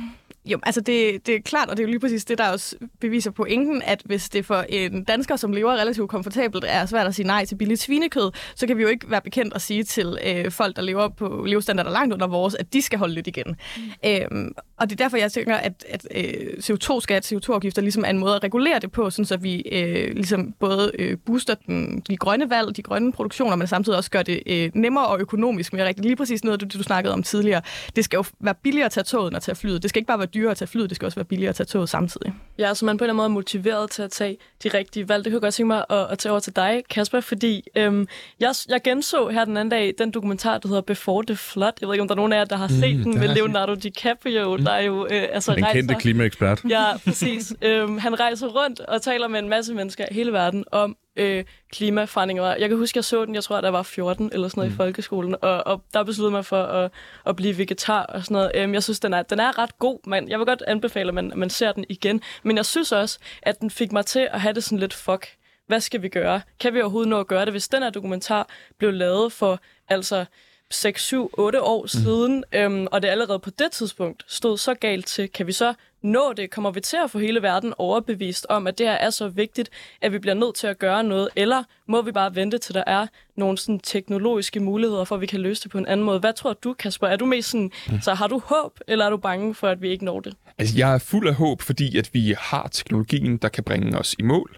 Jo, 0.45 0.59
altså 0.63 0.81
det, 0.81 1.27
det 1.27 1.35
er 1.35 1.41
klart, 1.41 1.69
og 1.69 1.77
det 1.77 1.83
er 1.83 1.87
jo 1.87 1.89
lige 1.89 1.99
præcis 1.99 2.25
det, 2.25 2.37
der 2.37 2.49
også 2.49 2.75
beviser 2.99 3.31
pointen, 3.31 3.81
at 3.85 4.01
hvis 4.05 4.29
det 4.29 4.45
for 4.45 4.65
en 4.69 5.03
dansker, 5.03 5.35
som 5.35 5.53
lever 5.53 5.71
relativt 5.71 6.09
komfortabelt, 6.09 6.65
er 6.67 6.85
svært 6.85 7.07
at 7.07 7.15
sige 7.15 7.27
nej 7.27 7.45
til 7.45 7.55
billigt 7.55 7.81
svinekød, 7.81 8.31
så 8.55 8.67
kan 8.67 8.77
vi 8.77 8.81
jo 8.81 8.87
ikke 8.87 9.11
være 9.11 9.21
bekendt 9.21 9.53
at 9.53 9.61
sige 9.61 9.83
til 9.83 10.17
øh, 10.25 10.51
folk, 10.51 10.75
der 10.75 10.81
lever 10.81 11.09
på 11.09 11.45
levestandarder 11.47 11.91
langt 11.91 12.13
under 12.13 12.27
vores, 12.27 12.55
at 12.55 12.73
de 12.73 12.81
skal 12.81 12.99
holde 12.99 13.13
lidt 13.13 13.27
igen. 13.27 13.55
Mm. 13.77 13.83
Øhm, 14.05 14.51
og 14.81 14.89
det 14.89 15.01
er 15.01 15.03
derfor, 15.05 15.17
jeg 15.17 15.31
tænker, 15.31 15.55
at, 15.55 15.85
at 15.89 16.07
øh, 16.15 16.53
CO2-skat, 16.57 17.31
CO2-afgifter 17.33 17.81
ligesom 17.81 18.03
er 18.03 18.09
en 18.09 18.17
måde 18.17 18.35
at 18.35 18.43
regulere 18.43 18.79
det 18.79 18.91
på, 18.91 19.09
sådan 19.09 19.25
så 19.25 19.37
vi 19.37 19.63
øh, 19.71 20.15
ligesom 20.15 20.51
både 20.59 20.91
øh, 20.99 21.17
booster 21.25 21.55
den, 21.67 21.99
de 22.09 22.17
grønne 22.17 22.49
valg, 22.49 22.75
de 22.75 22.81
grønne 22.81 23.11
produktioner, 23.11 23.55
men 23.55 23.67
samtidig 23.67 23.97
også 23.97 24.11
gør 24.11 24.21
det 24.21 24.43
øh, 24.45 24.71
nemmere 24.73 25.07
og 25.07 25.19
økonomisk 25.19 25.73
mere 25.73 25.87
rigtigt. 25.87 26.05
Lige 26.05 26.15
præcis 26.15 26.43
noget, 26.43 26.61
du, 26.61 26.65
du 26.77 26.83
snakkede 26.83 27.13
om 27.13 27.23
tidligere. 27.23 27.61
Det 27.95 28.05
skal 28.05 28.17
jo 28.17 28.23
være 28.39 28.55
billigere 28.63 28.85
at 28.85 28.91
tage 28.91 29.03
toget 29.03 29.27
end 29.27 29.35
at 29.35 29.43
tage 29.43 29.55
flyet. 29.55 29.81
Det 29.81 29.89
skal 29.89 29.99
ikke 29.99 30.07
bare 30.07 30.19
være 30.19 30.27
dyrere 30.27 30.51
at 30.51 30.57
tage 30.57 30.67
flyet, 30.67 30.89
det 30.89 30.95
skal 30.95 31.05
også 31.05 31.15
være 31.15 31.25
billigere 31.25 31.49
at 31.49 31.55
tage 31.55 31.67
toget 31.67 31.89
samtidig. 31.89 32.33
Ja, 32.57 32.73
så 32.73 32.85
man 32.85 32.97
på 32.97 33.03
en 33.03 33.05
eller 33.05 33.13
anden 33.13 33.17
måde 33.17 33.25
er 33.25 33.29
motiveret 33.29 33.91
til 33.91 34.01
at 34.01 34.11
tage 34.11 34.37
de 34.63 34.69
rigtige 34.69 35.09
valg. 35.09 35.25
Det 35.25 35.31
kunne 35.31 35.37
jeg 35.37 35.41
godt 35.41 35.53
tænke 35.53 35.67
mig 35.67 35.85
at, 35.89 36.07
at 36.11 36.17
tage 36.19 36.31
over 36.31 36.39
til 36.39 36.55
dig, 36.55 36.83
Kasper, 36.89 37.19
fordi 37.19 37.63
øhm, 37.75 38.07
jeg, 38.39 38.53
jeg 38.69 38.81
genså 38.83 39.29
her 39.29 39.45
den 39.45 39.57
anden 39.57 39.69
dag 39.69 39.93
den 39.97 40.11
dokumentar, 40.11 40.57
der 40.57 40.67
hedder 40.67 40.81
Before 40.81 41.23
the 41.27 41.35
Flood. 41.35 41.71
Jeg 41.81 41.87
ved 41.87 41.95
ikke, 41.95 42.01
om 42.01 42.07
der 42.07 42.15
er 42.15 42.17
nogen 42.17 42.33
af 42.33 42.37
jer, 42.37 42.45
der 42.45 42.55
har 42.55 42.67
set 42.67 42.97
mm, 42.97 43.03
den 43.03 43.19
med 43.19 43.27
Leonardo 43.27 43.75
DiCaprio, 43.75 44.57
mm. 44.57 44.63
Der 44.71 44.77
er 44.77 44.81
jo 44.81 45.07
øh, 45.11 45.27
altså 45.31 45.55
Den 45.55 45.63
rejser... 45.63 45.79
kendte 45.79 45.95
klimaekspert. 45.95 46.61
Ja, 46.69 46.97
præcis. 47.05 47.53
øhm, 47.61 47.97
han 47.97 48.19
rejser 48.19 48.47
rundt 48.47 48.79
og 48.79 49.01
taler 49.01 49.27
med 49.27 49.39
en 49.39 49.49
masse 49.49 49.73
mennesker 49.73 50.05
i 50.11 50.13
hele 50.13 50.33
verden 50.33 50.65
om 50.71 50.97
øh, 51.15 51.43
klimaforandringer. 51.71 52.55
Jeg 52.55 52.69
kan 52.69 52.77
huske, 52.77 52.97
jeg 52.97 53.03
så 53.03 53.25
den, 53.25 53.35
jeg 53.35 53.43
tror, 53.43 53.61
der 53.61 53.69
var 53.69 53.83
14 53.83 54.29
eller 54.33 54.47
sådan 54.47 54.59
noget 54.59 54.71
mm. 54.71 54.75
i 54.75 54.77
folkeskolen, 54.77 55.35
og, 55.41 55.67
og 55.67 55.83
der 55.93 56.03
besluttede 56.03 56.31
mig 56.31 56.45
for 56.45 56.63
at, 56.63 56.91
at 57.25 57.35
blive 57.35 57.57
vegetar 57.57 58.03
og 58.03 58.23
sådan 58.23 58.35
noget. 58.35 58.51
Øhm, 58.55 58.73
jeg 58.73 58.83
synes, 58.83 58.99
den 58.99 59.13
er, 59.13 59.21
den 59.21 59.39
er 59.39 59.59
ret 59.59 59.79
god, 59.79 60.07
men 60.07 60.29
jeg 60.29 60.39
vil 60.39 60.45
godt 60.45 60.63
anbefale, 60.67 61.07
at 61.07 61.13
man, 61.13 61.31
at 61.31 61.37
man 61.37 61.49
ser 61.49 61.71
den 61.71 61.85
igen. 61.89 62.21
Men 62.43 62.57
jeg 62.57 62.65
synes 62.65 62.91
også, 62.91 63.19
at 63.41 63.59
den 63.59 63.69
fik 63.69 63.91
mig 63.91 64.05
til 64.05 64.27
at 64.31 64.41
have 64.41 64.53
det 64.53 64.63
sådan 64.63 64.79
lidt 64.79 64.93
fuck. 64.93 65.27
Hvad 65.67 65.79
skal 65.79 66.01
vi 66.01 66.09
gøre? 66.09 66.41
Kan 66.59 66.73
vi 66.73 66.81
overhovedet 66.81 67.09
nå 67.09 67.19
at 67.19 67.27
gøre 67.27 67.45
det? 67.45 67.53
Hvis 67.53 67.67
den 67.67 67.83
her 67.83 67.89
dokumentar 67.89 68.49
blev 68.77 68.93
lavet 68.93 69.31
for 69.31 69.59
altså 69.89 70.25
6, 70.71 71.03
7, 71.03 71.29
8 71.37 71.61
år 71.61 71.87
siden, 71.87 72.43
øhm, 72.53 72.87
og 72.91 73.01
det 73.01 73.07
allerede 73.07 73.39
på 73.39 73.49
det 73.49 73.71
tidspunkt 73.71 74.23
stod 74.27 74.57
så 74.57 74.73
galt 74.73 75.05
til, 75.05 75.29
kan 75.31 75.47
vi 75.47 75.51
så 75.51 75.73
nå 76.03 76.33
det? 76.37 76.51
Kommer 76.51 76.71
vi 76.71 76.79
til 76.79 76.97
at 77.03 77.11
få 77.11 77.19
hele 77.19 77.41
verden 77.41 77.73
overbevist 77.77 78.45
om, 78.49 78.67
at 78.67 78.77
det 78.77 78.87
her 78.87 78.93
er 78.93 79.09
så 79.09 79.27
vigtigt, 79.27 79.69
at 80.01 80.13
vi 80.13 80.19
bliver 80.19 80.33
nødt 80.33 80.55
til 80.55 80.67
at 80.67 80.79
gøre 80.79 81.03
noget? 81.03 81.29
Eller 81.35 81.63
må 81.87 82.01
vi 82.01 82.11
bare 82.11 82.35
vente 82.35 82.57
til, 82.57 82.75
der 82.75 82.83
er 82.87 83.07
nogle 83.37 83.57
sådan 83.57 83.79
teknologiske 83.79 84.59
muligheder 84.59 85.03
for, 85.03 85.15
at 85.15 85.21
vi 85.21 85.25
kan 85.25 85.39
løse 85.39 85.63
det 85.63 85.71
på 85.71 85.77
en 85.77 85.87
anden 85.87 86.05
måde? 86.05 86.19
Hvad 86.19 86.33
tror 86.33 86.53
du, 86.53 86.73
Kasper? 86.73 87.07
Er 87.07 87.15
du 87.15 87.25
mest 87.25 87.49
sådan, 87.49 87.71
så 88.01 88.13
har 88.13 88.27
du 88.27 88.41
håb, 88.45 88.79
eller 88.87 89.05
er 89.05 89.09
du 89.09 89.17
bange 89.17 89.55
for, 89.55 89.67
at 89.67 89.81
vi 89.81 89.89
ikke 89.89 90.05
når 90.05 90.19
det? 90.19 90.33
Altså, 90.57 90.77
jeg 90.77 90.93
er 90.93 90.97
fuld 90.97 91.27
af 91.27 91.33
håb, 91.33 91.61
fordi 91.61 91.97
at 91.97 92.09
vi 92.13 92.35
har 92.37 92.67
teknologien, 92.71 93.37
der 93.37 93.49
kan 93.49 93.63
bringe 93.63 93.97
os 93.97 94.15
i 94.19 94.23
mål. 94.23 94.57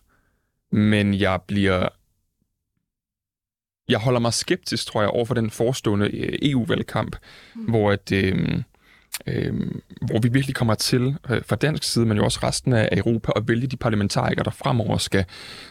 Men 0.72 1.14
jeg 1.14 1.40
bliver... 1.48 1.90
Jeg 3.90 4.00
holder 4.00 4.20
mig 4.20 4.34
skeptisk, 4.34 4.86
tror 4.86 5.02
jeg, 5.02 5.10
over 5.10 5.26
for 5.26 5.34
den 5.34 5.50
forestående 5.50 6.18
øh, 6.18 6.40
EU-valgkamp, 6.42 7.16
mm. 7.56 7.62
hvor 7.62 7.92
at... 7.92 8.12
Øh, 8.12 8.64
øh, 9.28 9.54
hvor 10.02 10.20
vi 10.20 10.30
virkelig 10.30 10.56
kommer 10.56 10.76
til 10.76 11.16
øh, 11.30 11.42
fra 11.46 11.56
dansk 11.56 11.84
side, 11.84 12.06
men 12.06 12.18
jo 12.18 12.24
også 12.24 12.40
resten 12.44 12.74
af 12.74 12.90
Europa, 12.92 13.32
at 13.36 13.48
vælge 13.48 13.68
de 13.68 13.78
parlamentarikere, 13.78 14.44
der 14.44 14.52
fremover 14.52 14.98
skal, 14.98 15.26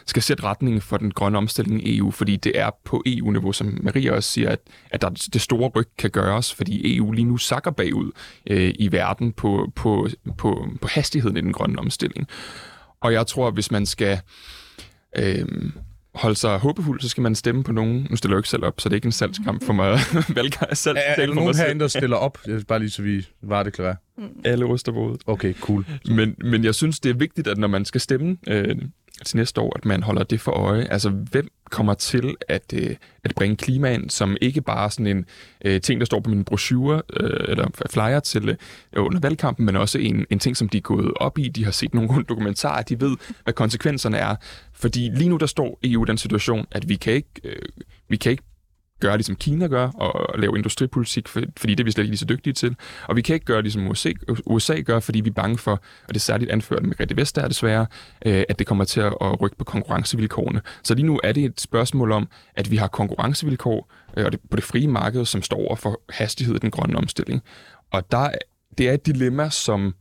skal 0.05 0.23
sætte 0.23 0.43
retningen 0.43 0.81
for 0.81 0.97
den 0.97 1.11
grønne 1.11 1.37
omstilling 1.37 1.87
i 1.87 1.97
EU, 1.97 2.11
fordi 2.11 2.35
det 2.35 2.59
er 2.59 2.69
på 2.83 3.03
EU-niveau, 3.05 3.51
som 3.51 3.79
Maria 3.81 4.11
også 4.11 4.29
siger, 4.31 4.49
at, 4.49 4.59
at 4.91 5.01
der, 5.01 5.09
det 5.09 5.41
store 5.41 5.69
ryg 5.69 5.87
kan 5.97 6.09
gøres, 6.09 6.53
fordi 6.53 6.97
EU 6.97 7.11
lige 7.11 7.25
nu 7.25 7.37
sakker 7.37 7.71
bagud 7.71 8.11
øh, 8.47 8.73
i 8.79 8.91
verden 8.91 9.31
på, 9.31 9.71
på, 9.75 10.07
på, 10.37 10.67
på 10.81 10.87
hastigheden 10.91 11.37
i 11.37 11.41
den 11.41 11.53
grønne 11.53 11.79
omstilling. 11.79 12.27
Og 13.01 13.13
jeg 13.13 13.27
tror, 13.27 13.51
hvis 13.51 13.71
man 13.71 13.85
skal... 13.85 14.19
Øh, 15.17 15.45
holde 16.15 16.35
sig 16.35 16.57
håbefuld, 16.57 17.01
så 17.01 17.09
skal 17.09 17.21
man 17.21 17.35
stemme 17.35 17.63
på 17.63 17.71
nogen. 17.71 18.07
Nu 18.09 18.15
stiller 18.15 18.35
jeg 18.35 18.39
ikke 18.39 18.49
selv 18.49 18.65
op, 18.65 18.81
så 18.81 18.89
det 18.89 18.93
er 18.93 18.97
ikke 18.97 19.05
en 19.05 19.11
salgskamp 19.11 19.63
for 19.65 19.73
mig. 19.73 19.99
Valgkamp 20.35 20.75
selv. 20.75 20.97
Er, 20.97 21.01
er 21.01 21.25
der 21.25 21.33
nogen 21.33 21.55
herinde, 21.55 21.79
der 21.79 21.87
stiller 21.87 22.17
op? 22.17 22.37
Jeg 22.47 22.55
vil 22.55 22.65
bare 22.65 22.79
lige 22.79 22.89
så 22.89 23.01
vi 23.01 23.27
var 23.41 23.63
det 23.63 23.73
klar. 23.73 23.97
Alle 24.45 24.65
hovedet. 24.65 25.21
Okay, 25.27 25.53
cool. 25.53 25.85
Men, 26.05 26.35
men 26.43 26.63
jeg 26.63 26.75
synes, 26.75 26.99
det 26.99 27.09
er 27.09 27.13
vigtigt, 27.13 27.47
at 27.47 27.57
når 27.57 27.67
man 27.67 27.85
skal 27.85 28.01
stemme 28.01 28.37
øh, 28.47 28.75
til 29.25 29.37
næste 29.37 29.61
år, 29.61 29.73
at 29.75 29.85
man 29.85 30.03
holder 30.03 30.23
det 30.23 30.41
for 30.41 30.51
øje. 30.51 30.83
Altså, 30.83 31.09
hvem 31.09 31.47
kommer 31.71 31.93
til 31.93 32.35
at, 32.47 32.73
øh, 32.73 32.95
at 33.23 33.33
bringe 33.35 33.55
klima 33.55 33.93
ind, 33.93 34.09
som 34.09 34.37
ikke 34.41 34.61
bare 34.61 34.91
sådan 34.91 35.07
en 35.07 35.25
øh, 35.65 35.81
ting, 35.81 35.99
der 35.99 36.05
står 36.05 36.19
på 36.19 36.29
min 36.29 36.43
brochure 36.43 37.01
øh, 37.19 37.45
eller 37.47 37.67
flyer 37.91 38.19
til 38.19 38.49
øh, 38.49 39.05
under 39.05 39.19
valgkampen, 39.19 39.65
men 39.65 39.75
også 39.75 39.97
en, 39.97 40.25
en 40.29 40.39
ting, 40.39 40.57
som 40.57 40.69
de 40.69 40.77
er 40.77 40.81
gået 40.81 41.13
op 41.15 41.37
i. 41.37 41.49
De 41.49 41.63
har 41.63 41.71
set 41.71 41.93
nogle 41.93 42.23
dokumentarer, 42.29 42.81
de 42.81 43.01
ved, 43.01 43.17
hvad 43.43 43.53
konsekvenserne 43.53 44.17
er. 44.17 44.35
Fordi 44.73 45.09
lige 45.13 45.29
nu, 45.29 45.37
der 45.37 45.45
står 45.45 45.79
EU 45.83 46.03
i 46.03 46.07
den 46.07 46.17
situation, 46.17 46.65
at 46.71 46.89
vi 46.89 46.95
kan 46.95 47.13
ikke, 47.13 47.29
øh, 47.43 47.61
vi 48.09 48.17
kan 48.17 48.31
ikke 48.31 48.43
gøre, 49.07 49.17
ligesom 49.17 49.35
Kina 49.35 49.67
gør, 49.67 49.87
og 49.87 50.39
lave 50.39 50.57
industripolitik, 50.57 51.27
for, 51.27 51.41
fordi 51.57 51.75
det 51.75 51.79
er 51.79 51.85
vi 51.85 51.91
slet 51.91 52.03
ikke 52.03 52.11
lige 52.11 52.17
så 52.17 52.25
dygtige 52.25 52.53
til. 52.53 52.75
Og 53.07 53.15
vi 53.15 53.21
kan 53.21 53.33
ikke 53.33 53.45
gøre, 53.45 53.61
ligesom 53.61 53.87
USA, 53.87 54.11
USA 54.45 54.79
gør, 54.79 54.99
fordi 54.99 55.21
vi 55.21 55.29
er 55.29 55.33
bange 55.33 55.57
for, 55.57 55.71
og 55.71 56.09
det 56.09 56.15
er 56.15 56.19
særligt 56.19 56.51
anført 56.51 56.85
med 56.85 56.95
Grete 56.95 57.17
Vestager 57.17 57.47
desværre, 57.47 57.85
øh, 58.25 58.43
at 58.49 58.59
det 58.59 58.67
kommer 58.67 58.83
til 58.83 58.99
at 58.99 59.41
rykke 59.41 59.57
på 59.57 59.63
konkurrencevilkårene. 59.63 60.61
Så 60.83 60.95
lige 60.95 61.05
nu 61.05 61.19
er 61.23 61.31
det 61.31 61.45
et 61.45 61.61
spørgsmål 61.61 62.11
om, 62.11 62.27
at 62.55 62.71
vi 62.71 62.77
har 62.77 62.87
konkurrencevilkår 62.87 63.91
øh, 64.17 64.25
og 64.25 64.31
det, 64.31 64.39
på 64.49 64.55
det 64.55 64.63
frie 64.63 64.87
marked, 64.87 65.25
som 65.25 65.41
står 65.41 65.57
over 65.57 65.75
for 65.75 66.01
hastighed 66.09 66.55
i 66.55 66.59
den 66.59 66.71
grønne 66.71 66.97
omstilling. 66.97 67.41
Og 67.91 68.11
der, 68.11 68.29
det 68.77 68.89
er 68.89 68.93
et 68.93 69.05
dilemma, 69.05 69.49
som 69.49 69.95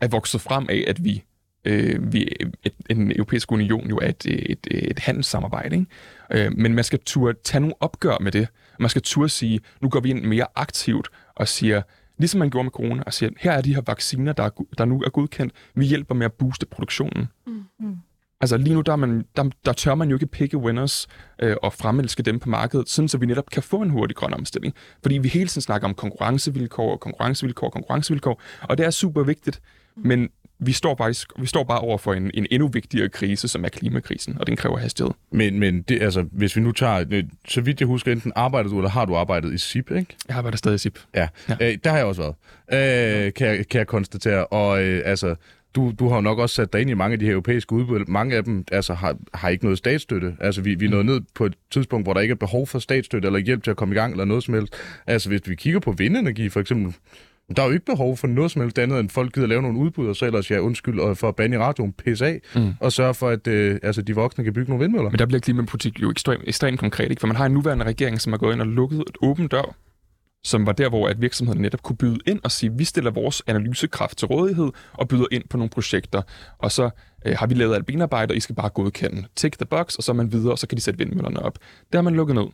er 0.00 0.08
vokset 0.08 0.40
frem 0.40 0.66
af, 0.70 0.84
at 0.86 1.04
vi 1.04 1.24
øh, 1.64 2.12
vi, 2.12 2.32
et, 2.64 2.72
en 2.90 3.12
europæisk 3.12 3.52
union 3.52 3.88
jo 3.88 3.96
er 3.96 4.08
et, 4.08 4.26
et, 4.26 4.66
et 4.70 4.98
handelssamarbejde. 4.98 5.76
Ikke? 5.76 6.46
Øh, 6.46 6.52
men 6.56 6.74
man 6.74 6.84
skal 6.84 6.98
turde 7.06 7.38
tage 7.44 7.60
nogle 7.60 7.74
opgør 7.80 8.16
med 8.20 8.32
det. 8.32 8.48
Man 8.80 8.90
skal 8.90 9.02
turde 9.02 9.28
sige, 9.28 9.60
nu 9.80 9.88
går 9.88 10.00
vi 10.00 10.10
ind 10.10 10.24
mere 10.24 10.46
aktivt 10.54 11.08
og 11.36 11.48
siger, 11.48 11.82
ligesom 12.18 12.38
man 12.38 12.50
gjorde 12.50 12.64
med 12.64 12.72
corona, 12.72 13.02
og 13.06 13.12
siger, 13.12 13.30
her 13.40 13.52
er 13.52 13.60
de 13.60 13.74
her 13.74 13.82
vacciner, 13.86 14.32
der, 14.32 14.42
er, 14.42 14.50
der 14.78 14.84
nu 14.84 15.02
er 15.02 15.10
godkendt. 15.10 15.52
Vi 15.74 15.86
hjælper 15.86 16.14
med 16.14 16.24
at 16.24 16.32
booste 16.32 16.66
produktionen. 16.66 17.28
Mm. 17.46 17.64
Mm. 17.80 17.96
Altså 18.40 18.56
lige 18.56 18.74
nu, 18.74 18.80
der, 18.80 18.96
man, 18.96 19.24
der, 19.36 19.50
der 19.64 19.72
tør 19.72 19.94
man 19.94 20.08
jo 20.08 20.16
ikke 20.16 20.26
pikke 20.26 20.58
winners 20.58 21.06
øh, 21.42 21.56
og 21.62 21.72
fremelske 21.72 22.22
dem 22.22 22.38
på 22.38 22.48
markedet, 22.48 22.88
sådan 22.88 23.08
så 23.08 23.18
vi 23.18 23.26
netop 23.26 23.50
kan 23.50 23.62
få 23.62 23.82
en 23.82 23.90
hurtig 23.90 24.16
grøn 24.16 24.34
omstilling. 24.34 24.74
Fordi 25.02 25.18
vi 25.18 25.28
hele 25.28 25.48
tiden 25.48 25.62
snakker 25.62 25.88
om 25.88 25.94
konkurrencevilkår, 25.94 26.96
konkurrencevilkår, 26.96 27.70
konkurrencevilkår, 27.70 28.42
og 28.62 28.78
det 28.78 28.86
er 28.86 28.90
super 28.90 29.22
vigtigt. 29.22 29.60
Men 29.96 30.28
vi 30.60 30.72
står, 30.72 30.96
faktisk, 30.96 31.32
vi 31.38 31.46
står 31.46 31.64
bare 31.64 31.78
over 31.78 31.98
for 31.98 32.14
en, 32.14 32.30
en 32.34 32.46
endnu 32.50 32.68
vigtigere 32.68 33.08
krise, 33.08 33.48
som 33.48 33.64
er 33.64 33.68
klimakrisen, 33.68 34.36
og 34.40 34.46
den 34.46 34.56
kræver 34.56 34.78
hastighed. 34.78 35.12
Men, 35.30 35.58
men 35.58 35.82
det, 35.82 36.02
altså, 36.02 36.24
hvis 36.32 36.56
vi 36.56 36.60
nu 36.60 36.72
tager, 36.72 37.04
øh, 37.10 37.24
så 37.48 37.60
vidt 37.60 37.80
jeg 37.80 37.86
husker, 37.86 38.12
enten 38.12 38.32
arbejder 38.36 38.70
du, 38.70 38.78
eller 38.78 38.90
har 38.90 39.04
du 39.04 39.16
arbejdet 39.16 39.54
i 39.54 39.58
SIP, 39.58 39.90
ikke? 39.90 40.16
Jeg 40.28 40.36
arbejder 40.36 40.58
stadig 40.58 40.74
i 40.74 40.78
SIP. 40.78 40.98
Ja, 41.14 41.28
ja. 41.48 41.56
Øh, 41.60 41.78
der 41.84 41.90
har 41.90 41.96
jeg 41.96 42.06
også 42.06 42.22
været, 42.22 43.26
øh, 43.26 43.32
kan, 43.32 43.46
jeg, 43.46 43.68
kan 43.68 43.78
jeg 43.78 43.86
konstatere. 43.86 44.46
Og 44.46 44.82
øh, 44.82 45.02
altså, 45.04 45.34
du, 45.74 45.92
du 45.98 46.08
har 46.08 46.14
jo 46.14 46.20
nok 46.20 46.38
også 46.38 46.54
sat 46.54 46.72
dig 46.72 46.80
ind 46.80 46.90
i 46.90 46.94
mange 46.94 47.12
af 47.12 47.18
de 47.18 47.24
her 47.24 47.32
europæiske 47.32 47.72
udbud. 47.72 48.04
Mange 48.08 48.36
af 48.36 48.44
dem 48.44 48.64
altså, 48.72 48.94
har, 48.94 49.16
har 49.34 49.48
ikke 49.48 49.64
noget 49.64 49.78
statsstøtte. 49.78 50.36
Altså, 50.40 50.60
vi, 50.60 50.74
vi 50.74 50.86
er 50.86 50.90
nået 50.90 51.06
ned 51.06 51.20
på 51.34 51.46
et 51.46 51.54
tidspunkt, 51.70 52.06
hvor 52.06 52.14
der 52.14 52.20
ikke 52.20 52.32
er 52.32 52.36
behov 52.36 52.66
for 52.66 52.78
statsstøtte 52.78 53.26
eller 53.26 53.38
hjælp 53.38 53.64
til 53.64 53.70
at 53.70 53.76
komme 53.76 53.94
i 53.94 53.98
gang 53.98 54.12
eller 54.12 54.24
noget 54.24 54.44
som 54.44 54.54
helst. 54.54 54.74
Altså, 55.06 55.28
hvis 55.28 55.40
vi 55.48 55.54
kigger 55.54 55.80
på 55.80 55.92
vindenergi 55.92 56.48
for 56.48 56.60
eksempel, 56.60 56.94
der 57.56 57.62
er 57.62 57.66
jo 57.66 57.72
ikke 57.72 57.84
behov 57.84 58.16
for 58.16 58.26
noget 58.26 58.50
som 58.50 58.62
helst 58.62 58.78
andet, 58.78 59.00
end 59.00 59.10
folk 59.10 59.34
gider 59.34 59.46
lave 59.46 59.62
nogle 59.62 59.78
udbud, 59.78 60.08
og 60.08 60.16
så 60.16 60.26
ellers 60.26 60.50
ja, 60.50 60.58
undskyld 60.58 61.00
og 61.00 61.16
for 61.16 61.28
at 61.28 61.36
bande 61.36 61.56
i 61.56 61.58
radioen, 61.58 61.92
pisse 61.92 62.26
af, 62.26 62.40
mm. 62.54 62.74
og 62.80 62.92
sørge 62.92 63.14
for, 63.14 63.28
at 63.28 63.46
øh, 63.46 63.78
altså, 63.82 64.02
de 64.02 64.14
voksne 64.14 64.44
kan 64.44 64.52
bygge 64.52 64.70
nogle 64.70 64.84
vindmøller. 64.84 65.10
Men 65.10 65.18
der 65.18 65.26
bliver 65.26 65.40
klimapolitik 65.40 66.02
jo 66.02 66.10
ekstremt, 66.10 66.44
ekstremt 66.46 66.80
konkret, 66.80 67.10
ikke? 67.10 67.20
for 67.20 67.26
man 67.26 67.36
har 67.36 67.46
en 67.46 67.52
nuværende 67.52 67.84
regering, 67.84 68.20
som 68.20 68.32
har 68.32 68.38
gået 68.38 68.52
ind 68.52 68.60
og 68.60 68.66
lukket 68.66 69.00
et 69.00 69.16
åbent 69.22 69.52
dør, 69.52 69.76
som 70.44 70.66
var 70.66 70.72
der, 70.72 70.88
hvor 70.88 71.08
at 71.08 71.20
virksomheden 71.20 71.62
netop 71.62 71.82
kunne 71.82 71.96
byde 71.96 72.18
ind 72.26 72.40
og 72.44 72.50
sige, 72.50 72.72
vi 72.72 72.84
stiller 72.84 73.10
vores 73.10 73.42
analysekraft 73.46 74.18
til 74.18 74.26
rådighed 74.26 74.70
og 74.92 75.08
byder 75.08 75.26
ind 75.30 75.42
på 75.50 75.56
nogle 75.56 75.70
projekter, 75.70 76.22
og 76.58 76.72
så 76.72 76.90
øh, 77.26 77.36
har 77.38 77.46
vi 77.46 77.54
lavet 77.54 77.74
alt 77.74 77.86
benarbejde, 77.86 78.32
og 78.32 78.36
I 78.36 78.40
skal 78.40 78.54
bare 78.54 78.68
godkende. 78.68 79.24
Tick 79.36 79.58
the 79.58 79.66
box, 79.66 79.94
og 79.94 80.02
så 80.02 80.12
er 80.12 80.16
man 80.16 80.32
videre, 80.32 80.52
og 80.52 80.58
så 80.58 80.66
kan 80.66 80.76
de 80.76 80.82
sætte 80.82 80.98
vindmøllerne 80.98 81.42
op. 81.42 81.58
Der 81.92 81.98
har 81.98 82.02
man 82.02 82.14
lukket 82.14 82.36
ned. 82.36 82.46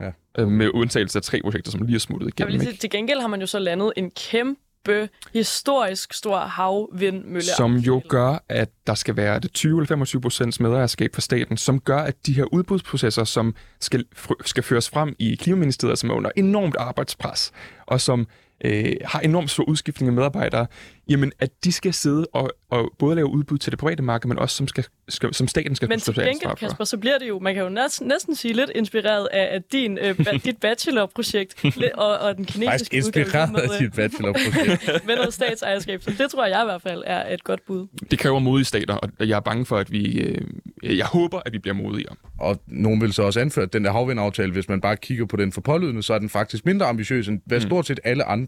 Ja. 0.00 0.10
Øh, 0.38 0.48
med 0.48 0.70
undtagelse 0.74 1.18
af 1.18 1.22
tre 1.22 1.40
projekter, 1.42 1.70
som 1.70 1.82
lige 1.82 1.94
er 1.94 2.00
smuttet 2.00 2.28
igennem. 2.28 2.60
Lige, 2.60 2.76
til 2.76 2.90
gengæld 2.90 3.20
har 3.20 3.28
man 3.28 3.40
jo 3.40 3.46
så 3.46 3.58
landet 3.58 3.92
en 3.96 4.10
kæmpe 4.10 4.60
kæmpe, 4.88 5.08
historisk 5.32 6.12
stor 6.12 6.38
havvindmølle. 6.38 7.54
Som 7.56 7.76
jo 7.76 8.02
gør, 8.08 8.44
at 8.48 8.68
der 8.86 8.94
skal 8.94 9.16
være 9.16 9.40
det 9.40 9.52
20 9.52 9.78
eller 9.78 9.86
25 9.86 10.20
procents 10.20 10.60
medejerskab 10.60 11.14
for 11.14 11.20
staten, 11.20 11.56
som 11.56 11.80
gør, 11.80 11.98
at 11.98 12.26
de 12.26 12.32
her 12.32 12.44
udbudsprocesser, 12.44 13.24
som 13.24 13.54
skal, 13.80 14.04
skal 14.44 14.62
føres 14.62 14.90
frem 14.90 15.16
i 15.18 15.34
Klimaministeriet, 15.34 15.98
som 15.98 16.10
er 16.10 16.14
under 16.14 16.30
enormt 16.36 16.76
arbejdspres, 16.78 17.52
og 17.86 18.00
som 18.00 18.26
øh, 18.64 18.92
har 19.04 19.20
enormt 19.20 19.50
stor 19.50 19.64
udskiftning 19.64 20.08
af 20.08 20.12
medarbejdere, 20.12 20.66
jamen 21.08 21.32
at 21.38 21.50
de 21.64 21.72
skal 21.72 21.94
sidde 21.94 22.26
og, 22.32 22.50
og 22.70 22.92
både 22.98 23.14
lave 23.14 23.26
udbud 23.26 23.58
til 23.58 23.70
det 23.72 23.78
private 23.78 24.02
marked, 24.02 24.28
men 24.28 24.38
også 24.38 24.56
som, 24.56 24.68
skal, 24.68 24.84
skal, 25.08 25.34
som 25.34 25.48
staten 25.48 25.76
skal 25.76 25.88
Men 25.88 26.00
til 26.00 26.14
gengæld, 26.14 26.56
Kasper, 26.56 26.84
så 26.84 26.96
bliver 26.96 27.18
det 27.18 27.28
jo, 27.28 27.38
man 27.38 27.54
kan 27.54 27.62
jo 27.62 27.68
næsten, 27.68 28.08
næsten 28.08 28.34
sige 28.34 28.54
lidt 28.54 28.70
inspireret 28.74 29.28
af, 29.32 29.48
af 29.54 29.62
din, 29.62 29.98
øh, 29.98 30.18
dit 30.44 30.56
bachelorprojekt 30.60 31.64
og, 31.94 32.18
og 32.18 32.36
den 32.36 32.44
kinesiske 32.44 32.70
Faktisk 32.70 32.94
inspireret 32.94 33.52
med, 33.52 33.60
af 33.60 33.68
dit 33.80 33.92
bachelorprojekt. 33.92 34.88
med 35.06 35.16
noget 35.16 35.34
statsejerskab, 35.34 36.02
så 36.02 36.14
det 36.18 36.30
tror 36.30 36.46
jeg 36.46 36.62
i 36.62 36.64
hvert 36.66 36.82
fald 36.82 37.02
er 37.06 37.34
et 37.34 37.44
godt 37.44 37.66
bud. 37.66 37.86
Det 38.10 38.18
kræver 38.18 38.38
modige 38.38 38.64
stater, 38.64 38.94
og 38.94 39.10
jeg 39.28 39.36
er 39.36 39.40
bange 39.40 39.66
for, 39.66 39.76
at 39.76 39.92
vi, 39.92 40.20
øh, 40.20 40.40
jeg 40.82 41.06
håber, 41.06 41.40
at 41.46 41.52
vi 41.52 41.58
bliver 41.58 41.74
modigere. 41.74 42.14
Og 42.38 42.60
nogen 42.66 43.00
vil 43.00 43.12
så 43.12 43.22
også 43.22 43.40
anføre, 43.40 43.64
at 43.64 43.72
den 43.72 43.84
der 43.84 43.92
havvindaftale, 43.92 44.52
hvis 44.52 44.68
man 44.68 44.80
bare 44.80 44.96
kigger 44.96 45.26
på 45.26 45.36
den 45.36 45.52
for 45.52 45.60
pålydende, 45.60 46.02
så 46.02 46.14
er 46.14 46.18
den 46.18 46.28
faktisk 46.28 46.66
mindre 46.66 46.86
ambitiøs, 46.86 47.28
end 47.28 47.40
hvad 47.46 47.58
mm. 47.58 47.66
stort 47.66 47.86
set 47.86 48.00
alle 48.04 48.24
andre 48.24 48.47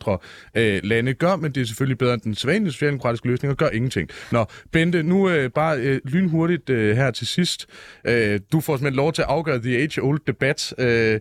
øh, 0.54 0.80
lande 0.84 1.14
gør, 1.14 1.36
men 1.36 1.52
det 1.52 1.60
er 1.60 1.64
selvfølgelig 1.64 1.98
bedre 1.98 2.14
end 2.14 2.22
den 2.22 2.34
sædvanlige 2.34 2.72
socialdemokratiske 2.72 3.26
løsning 3.26 3.50
og 3.50 3.56
gør 3.56 3.68
ingenting. 3.68 4.10
Nå, 4.32 4.44
Bente, 4.72 5.02
nu 5.02 5.28
øh, 5.30 5.50
bare 5.50 5.78
øh, 5.78 6.00
lynhurtigt 6.04 6.70
øh, 6.70 6.96
her 6.96 7.10
til 7.10 7.26
sidst. 7.26 7.66
Øh, 8.04 8.40
du 8.52 8.60
får 8.60 8.76
simpelthen 8.76 8.96
lov 8.96 9.12
til 9.12 9.22
at 9.22 9.28
afgøre 9.28 9.62
the 9.62 9.78
age-old 9.78 10.20
debat. 10.26 10.74
Øh, 10.78 11.20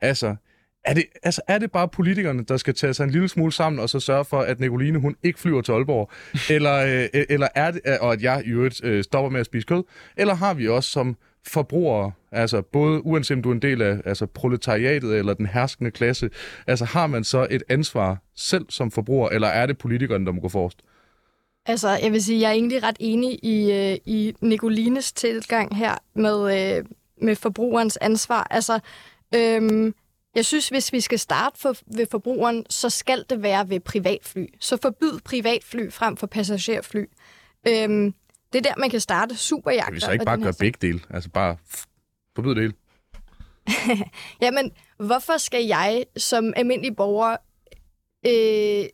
altså, 0.00 0.36
er 0.84 0.94
det, 0.94 1.04
altså, 1.22 1.40
er 1.48 1.58
det 1.58 1.72
bare 1.72 1.88
politikerne, 1.88 2.44
der 2.44 2.56
skal 2.56 2.74
tage 2.74 2.94
sig 2.94 3.04
en 3.04 3.10
lille 3.10 3.28
smule 3.28 3.52
sammen 3.52 3.80
og 3.80 3.88
så 3.88 4.00
sørge 4.00 4.24
for, 4.24 4.40
at 4.40 4.60
Nicoline 4.60 4.98
hun 4.98 5.16
ikke 5.22 5.40
flyver 5.40 5.60
til 5.60 5.72
Aalborg? 5.72 6.10
eller, 6.54 7.04
øh, 7.14 7.24
eller 7.28 7.48
er 7.54 7.70
det, 7.70 7.80
og 8.00 8.12
at 8.12 8.22
jeg 8.22 8.42
i 8.46 8.48
øvrigt 8.48 8.84
øh, 8.84 9.04
stopper 9.04 9.30
med 9.30 9.40
at 9.40 9.46
spise 9.46 9.66
kød? 9.66 9.82
Eller 10.16 10.34
har 10.34 10.54
vi 10.54 10.68
også 10.68 10.90
som 10.90 11.16
forbrugere, 11.48 12.12
altså 12.32 12.62
både 12.62 13.06
uanset 13.06 13.36
om 13.36 13.42
du 13.42 13.48
er 13.48 13.54
en 13.54 13.62
del 13.62 13.82
af 13.82 14.00
altså 14.04 14.26
proletariatet 14.26 15.18
eller 15.18 15.34
den 15.34 15.46
herskende 15.46 15.90
klasse, 15.90 16.30
altså 16.66 16.84
har 16.84 17.06
man 17.06 17.24
så 17.24 17.46
et 17.50 17.62
ansvar 17.68 18.18
selv 18.36 18.66
som 18.68 18.90
forbruger, 18.90 19.28
eller 19.28 19.48
er 19.48 19.66
det 19.66 19.78
politikerne, 19.78 20.26
der 20.26 20.32
må 20.32 20.40
gå 20.40 20.48
forrest? 20.48 20.78
Altså, 21.66 21.88
jeg 22.02 22.12
vil 22.12 22.24
sige, 22.24 22.40
jeg 22.40 22.48
er 22.48 22.52
egentlig 22.52 22.82
ret 22.82 22.96
enig 23.00 23.44
i, 23.44 23.72
øh, 23.72 23.98
i 24.06 24.34
Nicolines 24.40 25.12
tilgang 25.12 25.76
her 25.76 25.94
med, 26.14 26.76
øh, 26.78 26.84
med 27.22 27.36
forbrugerens 27.36 27.96
ansvar. 27.96 28.46
Altså, 28.50 28.80
øhm, 29.34 29.94
jeg 30.34 30.44
synes, 30.44 30.68
hvis 30.68 30.92
vi 30.92 31.00
skal 31.00 31.18
starte 31.18 31.60
for, 31.60 31.76
ved 31.86 32.06
forbrugeren, 32.10 32.66
så 32.70 32.90
skal 32.90 33.24
det 33.30 33.42
være 33.42 33.70
ved 33.70 33.80
privatfly. 33.80 34.46
Så 34.60 34.76
forbyd 34.82 35.20
privatfly 35.24 35.90
frem 35.90 36.16
for 36.16 36.26
passagerfly. 36.26 37.04
Øhm, 37.68 38.14
det 38.52 38.58
er 38.58 38.62
der, 38.62 38.74
man 38.78 38.90
kan 38.90 39.00
starte 39.00 39.36
superjagter. 39.36 39.84
Kan 39.84 39.94
vi 39.94 40.00
så 40.00 40.10
ikke 40.10 40.24
bare 40.24 40.40
gøre 40.40 40.54
begge 40.58 40.78
dele? 40.82 41.00
Altså 41.10 41.30
bare 41.30 41.56
forbyde 42.34 42.54
det 42.54 42.62
hele? 42.62 42.74
Jamen, 44.42 44.70
hvorfor 44.98 45.36
skal 45.36 45.64
jeg 45.64 46.04
som 46.16 46.52
almindelig 46.56 46.96
borger 46.96 47.36
øh, 48.26 48.88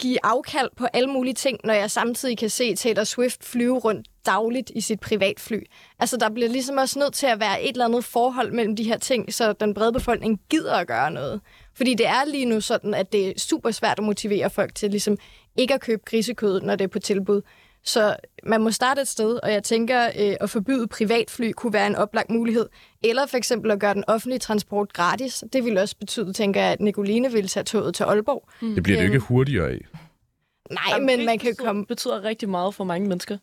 give 0.00 0.18
afkald 0.22 0.70
på 0.76 0.86
alle 0.92 1.08
mulige 1.08 1.34
ting, 1.34 1.60
når 1.64 1.74
jeg 1.74 1.90
samtidig 1.90 2.38
kan 2.38 2.50
se 2.50 2.74
Taylor 2.74 3.04
Swift 3.04 3.44
flyve 3.44 3.78
rundt 3.78 4.08
dagligt 4.26 4.70
i 4.74 4.80
sit 4.80 5.00
privatfly. 5.00 5.58
Altså, 5.98 6.16
der 6.16 6.30
bliver 6.30 6.48
ligesom 6.48 6.76
også 6.76 6.98
nødt 6.98 7.14
til 7.14 7.26
at 7.26 7.40
være 7.40 7.62
et 7.62 7.70
eller 7.70 7.84
andet 7.84 8.04
forhold 8.04 8.52
mellem 8.52 8.76
de 8.76 8.84
her 8.84 8.98
ting, 8.98 9.34
så 9.34 9.52
den 9.52 9.74
brede 9.74 9.92
befolkning 9.92 10.40
gider 10.50 10.74
at 10.74 10.86
gøre 10.86 11.10
noget. 11.10 11.40
Fordi 11.74 11.94
det 11.94 12.06
er 12.06 12.24
lige 12.24 12.44
nu 12.44 12.60
sådan, 12.60 12.94
at 12.94 13.12
det 13.12 13.28
er 13.28 13.32
super 13.36 13.70
svært 13.70 13.98
at 13.98 14.04
motivere 14.04 14.50
folk 14.50 14.74
til 14.74 14.90
ligesom 14.90 15.18
ikke 15.56 15.74
at 15.74 15.80
købe 15.80 16.02
grisekød, 16.04 16.60
når 16.60 16.76
det 16.76 16.84
er 16.84 16.88
på 16.88 16.98
tilbud. 16.98 17.42
Så 17.86 18.16
man 18.42 18.60
må 18.60 18.70
starte 18.70 19.00
et 19.00 19.08
sted, 19.08 19.38
og 19.42 19.52
jeg 19.52 19.62
tænker, 19.62 20.06
øh, 20.06 20.36
at 20.40 20.50
forbyde 20.50 20.86
privatfly 20.86 21.52
kunne 21.52 21.72
være 21.72 21.86
en 21.86 21.96
oplagt 21.96 22.30
mulighed. 22.30 22.68
Eller 23.04 23.26
for 23.26 23.36
eksempel 23.36 23.70
at 23.70 23.80
gøre 23.80 23.94
den 23.94 24.04
offentlige 24.06 24.38
transport 24.38 24.92
gratis. 24.92 25.44
Det 25.52 25.64
ville 25.64 25.80
også 25.80 25.96
betyde, 25.96 26.32
tænker 26.32 26.60
jeg, 26.60 26.72
at 26.72 26.80
Nicoline 26.80 27.32
ville 27.32 27.48
tage 27.48 27.64
toget 27.64 27.94
til 27.94 28.04
Aalborg. 28.04 28.48
Mm. 28.62 28.74
Det 28.74 28.82
bliver 28.82 28.98
det 28.98 29.06
ikke 29.06 29.18
hurtigere 29.18 29.68
af. 29.68 29.80
Nej, 30.70 30.82
Jamen, 30.90 31.06
men 31.06 31.26
man 31.26 31.38
kan 31.38 31.50
betyder, 31.50 31.64
komme... 31.66 31.86
betyder 31.86 32.24
rigtig 32.24 32.48
meget 32.48 32.74
for 32.74 32.84
mange 32.84 33.08
mennesker. 33.08 33.38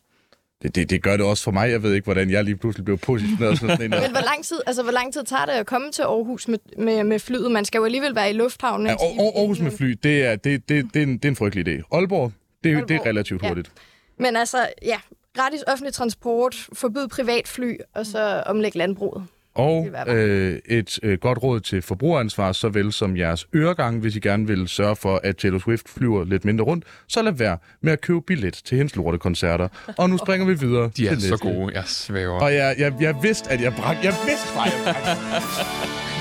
Det, 0.62 0.74
det, 0.74 0.90
det 0.90 1.02
gør 1.02 1.16
det 1.16 1.26
også 1.26 1.44
for 1.44 1.50
mig. 1.50 1.70
Jeg 1.70 1.82
ved 1.82 1.94
ikke, 1.94 2.04
hvordan 2.04 2.30
jeg 2.30 2.44
lige 2.44 2.56
pludselig 2.56 2.84
blev 2.84 2.98
positioneret 2.98 3.58
sådan 3.58 3.82
en. 3.82 3.90
Men 4.02 4.10
hvor 4.10 4.24
lang, 4.24 4.44
tid, 4.44 4.60
altså, 4.66 4.82
hvor 4.82 4.92
lang 4.92 5.12
tid 5.12 5.24
tager 5.24 5.44
det 5.44 5.52
at 5.52 5.66
komme 5.66 5.92
til 5.92 6.02
Aarhus 6.02 6.48
med, 6.48 6.58
med, 6.78 7.04
med 7.04 7.18
flyet? 7.18 7.50
Man 7.50 7.64
skal 7.64 7.78
jo 7.78 7.84
alligevel 7.84 8.14
være 8.14 8.30
i 8.30 8.32
lufthavnen. 8.32 8.86
Ja, 8.86 8.92
Aarhus 8.92 9.60
med 9.60 9.70
fly, 9.70 9.98
det 10.02 10.24
er, 10.24 10.36
det, 10.36 10.68
det, 10.68 10.94
det, 10.94 11.02
er, 11.02 11.06
en, 11.06 11.12
det 11.12 11.24
er 11.24 11.28
en 11.28 11.36
frygtelig 11.36 11.74
idé. 11.74 11.82
Aalborg, 11.92 12.32
det, 12.64 12.70
Aalborg. 12.70 12.88
det 12.88 12.96
er 12.96 13.06
relativt 13.06 13.46
hurtigt. 13.46 13.72
Ja. 13.76 13.93
Men 14.18 14.36
altså, 14.36 14.68
ja, 14.82 14.98
gratis 15.36 15.62
offentlig 15.66 15.94
transport, 15.94 16.56
forbyd 16.72 17.08
privatfly, 17.08 17.76
og 17.94 18.06
så 18.06 18.42
omlægge 18.46 18.78
landbruget. 18.78 19.26
Og 19.54 19.88
øh, 20.06 20.58
et 20.66 20.98
øh, 21.02 21.18
godt 21.18 21.42
råd 21.42 21.60
til 21.60 21.82
forbrugeransvar, 21.82 22.52
såvel 22.52 22.92
som 22.92 23.16
jeres 23.16 23.46
øregang, 23.54 24.00
hvis 24.00 24.16
I 24.16 24.20
gerne 24.20 24.46
vil 24.46 24.68
sørge 24.68 24.96
for, 24.96 25.20
at 25.24 25.36
Taylor 25.36 25.58
Swift 25.58 25.88
flyver 25.88 26.24
lidt 26.24 26.44
mindre 26.44 26.64
rundt, 26.64 26.84
så 27.08 27.22
lad 27.22 27.32
være 27.32 27.58
med 27.80 27.92
at 27.92 28.00
købe 28.00 28.20
billet 28.20 28.54
til 28.54 28.76
hendes 28.76 28.96
lortekoncerter. 28.96 29.68
Og 29.98 30.10
nu 30.10 30.18
springer 30.18 30.46
vi 30.46 30.54
videre 30.54 30.90
De 30.96 31.06
er 31.08 31.10
til 31.10 31.22
så 31.22 31.30
næste. 31.30 31.46
gode, 31.48 31.74
jeg 31.74 31.84
svæver. 31.86 32.40
Og 32.40 32.54
jeg, 32.54 32.74
jeg, 32.78 32.92
jeg 33.00 33.16
vidste, 33.22 33.50
at 33.50 33.60
jeg 33.60 33.72
brak. 33.78 33.96
Jeg 34.04 34.14
vidste 34.26 34.60
at 34.60 34.66
jeg 34.66 34.94
brak. 34.94 36.10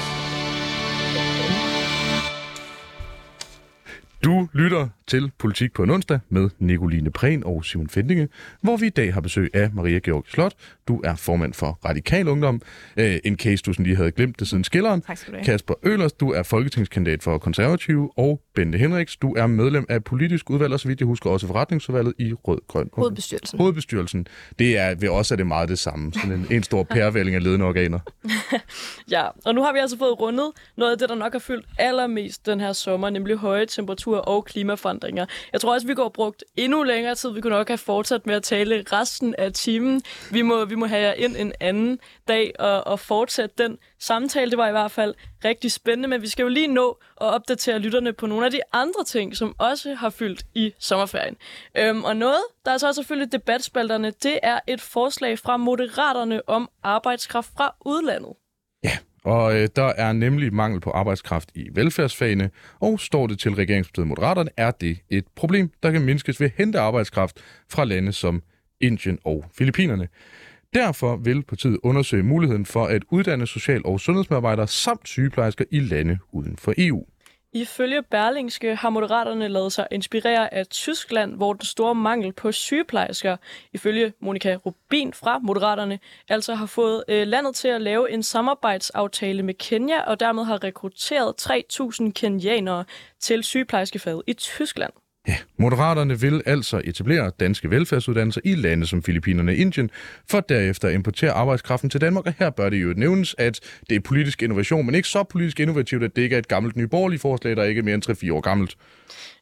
Du 4.24 4.48
lytter 4.54 4.88
til 5.08 5.32
Politik 5.38 5.74
på 5.74 5.84
en 5.84 5.90
onsdag 5.90 6.20
med 6.30 6.50
Nicoline 6.60 7.12
Prehn 7.12 7.44
og 7.46 7.66
Simon 7.66 7.90
Fendinge, 7.90 8.30
hvor 8.62 8.78
vi 8.78 8.86
i 8.86 8.90
dag 8.90 9.14
har 9.14 9.22
besøg 9.22 9.50
af 9.54 9.70
Maria 9.74 10.00
Georg 10.00 10.26
Slot. 10.28 10.54
Du 10.88 11.02
er 11.04 11.16
formand 11.16 11.54
for 11.54 11.80
Radikal 11.86 12.28
Ungdom. 12.28 12.62
Uh, 12.98 13.04
en 13.24 13.38
case, 13.38 13.64
du 13.64 13.74
sådan 13.74 13.86
lige 13.86 13.96
havde 13.96 14.12
glemt 14.12 14.40
det 14.40 14.48
siden 14.48 14.64
skilleren. 14.64 15.02
Tak 15.02 15.18
skal 15.18 15.34
du 15.34 15.38
have. 15.38 15.46
Kasper 15.46 15.74
Ølers, 15.84 16.14
du 16.14 16.32
er 16.32 16.44
folketingskandidat 16.44 17.24
for 17.24 17.38
Konservative. 17.38 18.12
Og 18.18 18.42
Bente 18.56 18.78
Henriks, 18.78 19.18
du 19.18 19.34
er 19.34 19.48
medlem 19.48 19.86
af 19.90 20.04
politisk 20.04 20.50
udvalg, 20.50 20.74
og 20.74 20.80
så 20.80 20.88
vidt 20.88 21.00
jeg 21.00 21.06
husker 21.06 21.30
også 21.30 21.48
forretningsudvalget 21.48 22.14
i 22.20 22.34
Rød 22.34 22.60
Grøn. 22.68 22.90
Hovedbestyrelsen. 22.94 23.60
Hovedbestyrelsen. 23.60 24.28
Det 24.60 24.78
er 24.78 24.96
ved 24.96 25.10
også 25.10 25.34
er 25.34 25.36
det 25.36 25.48
meget 25.48 25.70
det 25.70 25.80
samme. 25.80 26.14
Sådan 26.14 26.32
en, 26.32 26.48
en 26.52 26.64
stor 26.64 26.84
pærevælling 26.84 27.36
af 27.36 27.44
ledende 27.44 27.66
organer. 27.66 28.00
ja, 29.12 29.28
og 29.46 29.56
nu 29.56 29.64
har 29.64 29.74
vi 29.74 29.80
altså 29.80 29.98
fået 29.98 30.20
rundet 30.20 30.52
noget 30.78 30.92
af 30.92 30.98
det, 30.98 31.10
der 31.10 31.16
nok 31.16 31.32
har 31.32 31.40
fyldt 31.40 31.66
allermest 31.78 32.46
den 32.46 32.60
her 32.60 32.74
sommer, 32.74 33.10
nemlig 33.10 33.36
høje 33.36 33.66
temperaturer 33.66 34.13
og 34.22 34.46
klimaforandringer. 34.46 35.26
Jeg 35.54 35.62
tror 35.62 35.74
også, 35.74 35.88
vi 35.88 35.94
går 35.94 36.10
brugt 36.10 36.44
endnu 36.56 36.84
længere 36.84 37.16
tid. 37.16 37.32
Vi 37.32 37.42
kunne 37.42 37.56
nok 37.56 37.68
have 37.68 37.78
fortsat 37.78 38.26
med 38.26 38.36
at 38.36 38.44
tale 38.44 38.84
resten 38.92 39.36
af 39.38 39.54
timen. 39.54 40.02
Vi 40.32 40.42
må, 40.42 40.66
vi 40.66 40.76
må 40.76 40.86
have 40.86 41.02
jer 41.02 41.14
ind 41.14 41.38
en 41.38 41.54
anden 41.60 42.00
dag 42.28 42.54
og, 42.60 42.88
og 42.88 43.00
fortsætte 43.00 43.64
den 43.64 43.78
samtale. 44.00 44.52
Det 44.52 44.58
var 44.58 44.68
i 44.68 44.72
hvert 44.72 44.92
fald 44.92 45.16
rigtig 45.46 45.72
spændende, 45.72 46.08
men 46.08 46.22
vi 46.22 46.28
skal 46.28 46.44
jo 46.44 46.50
lige 46.50 46.68
nå 46.68 47.00
at 47.22 47.28
opdatere 47.28 47.80
lytterne 47.80 48.14
på 48.14 48.26
nogle 48.26 48.46
af 48.46 48.52
de 48.52 48.60
andre 48.74 49.04
ting, 49.04 49.38
som 49.38 49.56
også 49.58 49.94
har 49.94 50.10
fyldt 50.10 50.44
i 50.56 50.74
sommerferien. 50.80 51.38
Øhm, 51.78 52.04
og 52.04 52.16
noget, 52.16 52.44
der 52.66 52.72
er 52.72 52.78
så 52.78 52.94
selvfølgelig 52.94 53.32
debatspalterne, 53.32 54.12
det 54.24 54.40
er 54.44 54.60
et 54.68 54.82
forslag 54.82 55.40
fra 55.40 55.58
Moderaterne 55.58 56.42
om 56.50 56.70
arbejdskraft 56.84 57.50
fra 57.58 57.76
udlandet. 57.86 58.34
Ja, 58.84 58.98
og 59.24 59.56
øh, 59.56 59.68
der 59.76 59.94
er 59.98 60.14
nemlig 60.14 60.54
mangel 60.54 60.82
på 60.82 60.90
arbejdskraft 60.90 61.52
i 61.56 61.70
velfærdsfagene, 61.74 62.50
og 62.80 63.00
står 63.00 63.28
det 63.28 63.40
til 63.40 63.56
regeringspartiet 63.56 64.08
Moderaterne, 64.08 64.50
er 64.58 64.72
det 64.72 64.98
et 65.10 65.26
problem, 65.36 65.72
der 65.84 65.92
kan 65.92 66.02
mindskes 66.02 66.40
ved 66.40 66.48
at 66.48 66.54
hente 66.58 66.80
arbejdskraft 66.80 67.38
fra 67.70 67.86
lande 67.86 68.12
som 68.12 68.42
Indien 68.82 69.20
og 69.24 69.46
Filippinerne. 69.58 70.08
Derfor 70.74 71.16
vil 71.16 71.44
partiet 71.44 71.78
undersøge 71.84 72.24
muligheden 72.24 72.66
for 72.66 72.86
at 72.86 73.02
uddanne 73.12 73.48
social- 73.48 73.86
og 73.86 74.00
sundhedsmedarbejdere 74.00 74.68
samt 74.68 75.08
sygeplejersker 75.08 75.66
i 75.72 75.80
lande 75.80 76.18
uden 76.32 76.58
for 76.58 76.74
EU. 76.78 77.06
Ifølge 77.56 78.04
Berlingske 78.04 78.76
har 78.76 78.90
Moderaterne 78.90 79.48
lavet 79.48 79.74
sig 79.74 79.88
inspirere 79.92 80.54
af 80.54 80.68
Tyskland, 80.68 81.36
hvor 81.36 81.54
den 81.54 81.66
store 81.66 81.96
mangel 81.96 82.34
på 82.34 82.52
sygeplejersker, 82.52 83.38
ifølge 83.74 84.14
Monika 84.20 84.56
Rubin 84.56 85.14
fra 85.14 85.40
Moderaterne, 85.40 86.00
altså 86.30 86.56
har 86.56 86.66
fået 86.66 87.04
øh, 87.08 87.28
landet 87.28 87.56
til 87.56 87.68
at 87.68 87.82
lave 87.82 88.12
en 88.12 88.24
samarbejdsaftale 88.24 89.44
med 89.44 89.54
Kenya, 89.54 90.02
og 90.02 90.20
dermed 90.20 90.44
har 90.44 90.64
rekrutteret 90.64 91.36
3.000 91.42 92.12
kenianere 92.12 92.86
til 93.20 93.44
sygeplejerskefaget 93.44 94.22
i 94.28 94.34
Tyskland. 94.34 94.94
Ja, 95.28 95.36
Moderaterne 95.58 96.20
vil 96.20 96.42
altså 96.46 96.82
etablere 96.84 97.32
danske 97.40 97.70
velfærdsuddannelser 97.70 98.42
i 98.44 98.56
lande 98.56 98.88
som 98.88 99.04
Filippinerne 99.04 99.52
og 99.52 99.56
Indien, 99.56 99.92
for 100.30 100.40
derefter 100.40 100.88
at 100.88 100.94
importere 100.94 101.32
arbejdskraften 101.32 101.90
til 101.90 102.02
Danmark. 102.02 102.26
Og 102.26 102.34
her 102.40 102.50
bør 102.50 102.70
det 102.70 102.84
jo 102.84 102.94
nævnes, 102.98 103.36
at 103.38 103.60
det 103.90 103.96
er 103.96 104.00
politisk 104.00 104.44
innovation, 104.44 104.86
men 104.86 104.96
ikke 104.96 105.08
så 105.08 105.24
politisk 105.24 105.60
innovativt, 105.60 106.04
at 106.04 106.16
det 106.16 106.22
ikke 106.22 106.36
er 106.36 106.40
et 106.40 106.48
gammelt 106.48 106.76
nyborgerligt 106.76 107.22
forslag, 107.22 107.56
der 107.56 107.64
er 107.64 107.68
ikke 107.68 107.80
er 107.80 107.84
mere 107.84 107.96
end 107.96 108.30
3-4 108.30 108.34
år 108.34 108.42
gammelt. 108.42 108.78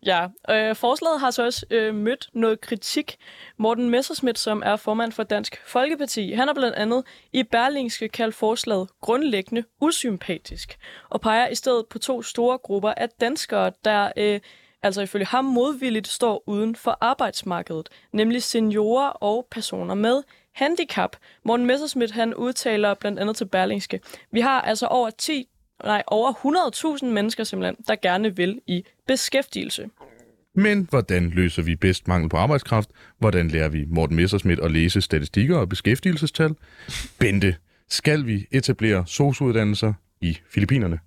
Ja, 0.05 0.27
øh, 0.49 0.75
forslaget 0.75 1.19
har 1.19 1.31
så 1.31 1.45
også 1.45 1.65
øh, 1.71 1.95
mødt 1.95 2.29
noget 2.33 2.61
kritik. 2.61 3.15
Morten 3.57 3.89
Messerschmidt, 3.89 4.39
som 4.39 4.63
er 4.65 4.75
formand 4.75 5.11
for 5.11 5.23
Dansk 5.23 5.61
Folkeparti, 5.65 6.31
han 6.31 6.47
har 6.47 6.53
blandt 6.53 6.75
andet 6.75 7.03
i 7.33 7.43
Berlingske 7.43 8.09
kaldt 8.09 8.35
forslaget 8.35 8.87
grundlæggende 9.01 9.63
usympatisk, 9.81 10.77
og 11.09 11.21
peger 11.21 11.47
i 11.47 11.55
stedet 11.55 11.85
på 11.89 11.99
to 11.99 12.21
store 12.21 12.57
grupper 12.57 12.93
af 12.97 13.09
danskere, 13.21 13.71
der... 13.85 14.11
Øh, 14.17 14.39
altså 14.83 15.01
ifølge 15.01 15.25
ham 15.25 15.45
modvilligt 15.45 16.07
står 16.07 16.43
uden 16.47 16.75
for 16.75 16.97
arbejdsmarkedet, 17.01 17.89
nemlig 18.13 18.43
seniorer 18.43 19.09
og 19.09 19.47
personer 19.51 19.95
med 19.95 20.23
handicap. 20.55 21.15
Morten 21.45 21.65
Messerschmidt 21.65 22.11
han 22.11 22.33
udtaler 22.33 22.93
blandt 22.93 23.19
andet 23.19 23.35
til 23.35 23.45
Berlingske, 23.45 23.99
vi 24.31 24.39
har 24.39 24.61
altså 24.61 24.85
over 24.87 25.09
10 25.09 25.47
nej, 25.83 26.03
over 26.07 26.33
100.000 27.03 27.05
mennesker 27.05 27.43
simpelthen, 27.43 27.75
der 27.87 27.95
gerne 27.95 28.35
vil 28.35 28.61
i 28.67 28.83
beskæftigelse. 29.07 29.89
Men 30.55 30.87
hvordan 30.89 31.29
løser 31.29 31.61
vi 31.63 31.75
bedst 31.75 32.07
mangel 32.07 32.29
på 32.29 32.37
arbejdskraft? 32.37 32.89
Hvordan 33.19 33.47
lærer 33.47 33.69
vi 33.69 33.85
Morten 33.87 34.15
Messerschmidt 34.15 34.59
at 34.59 34.71
læse 34.71 35.01
statistikker 35.01 35.57
og 35.57 35.69
beskæftigelsestal? 35.69 36.55
Bente, 37.19 37.55
skal 37.89 38.25
vi 38.25 38.47
etablere 38.51 39.03
sosuuddannelser 39.07 39.93
i 40.21 40.37
Filippinerne? 40.49 40.99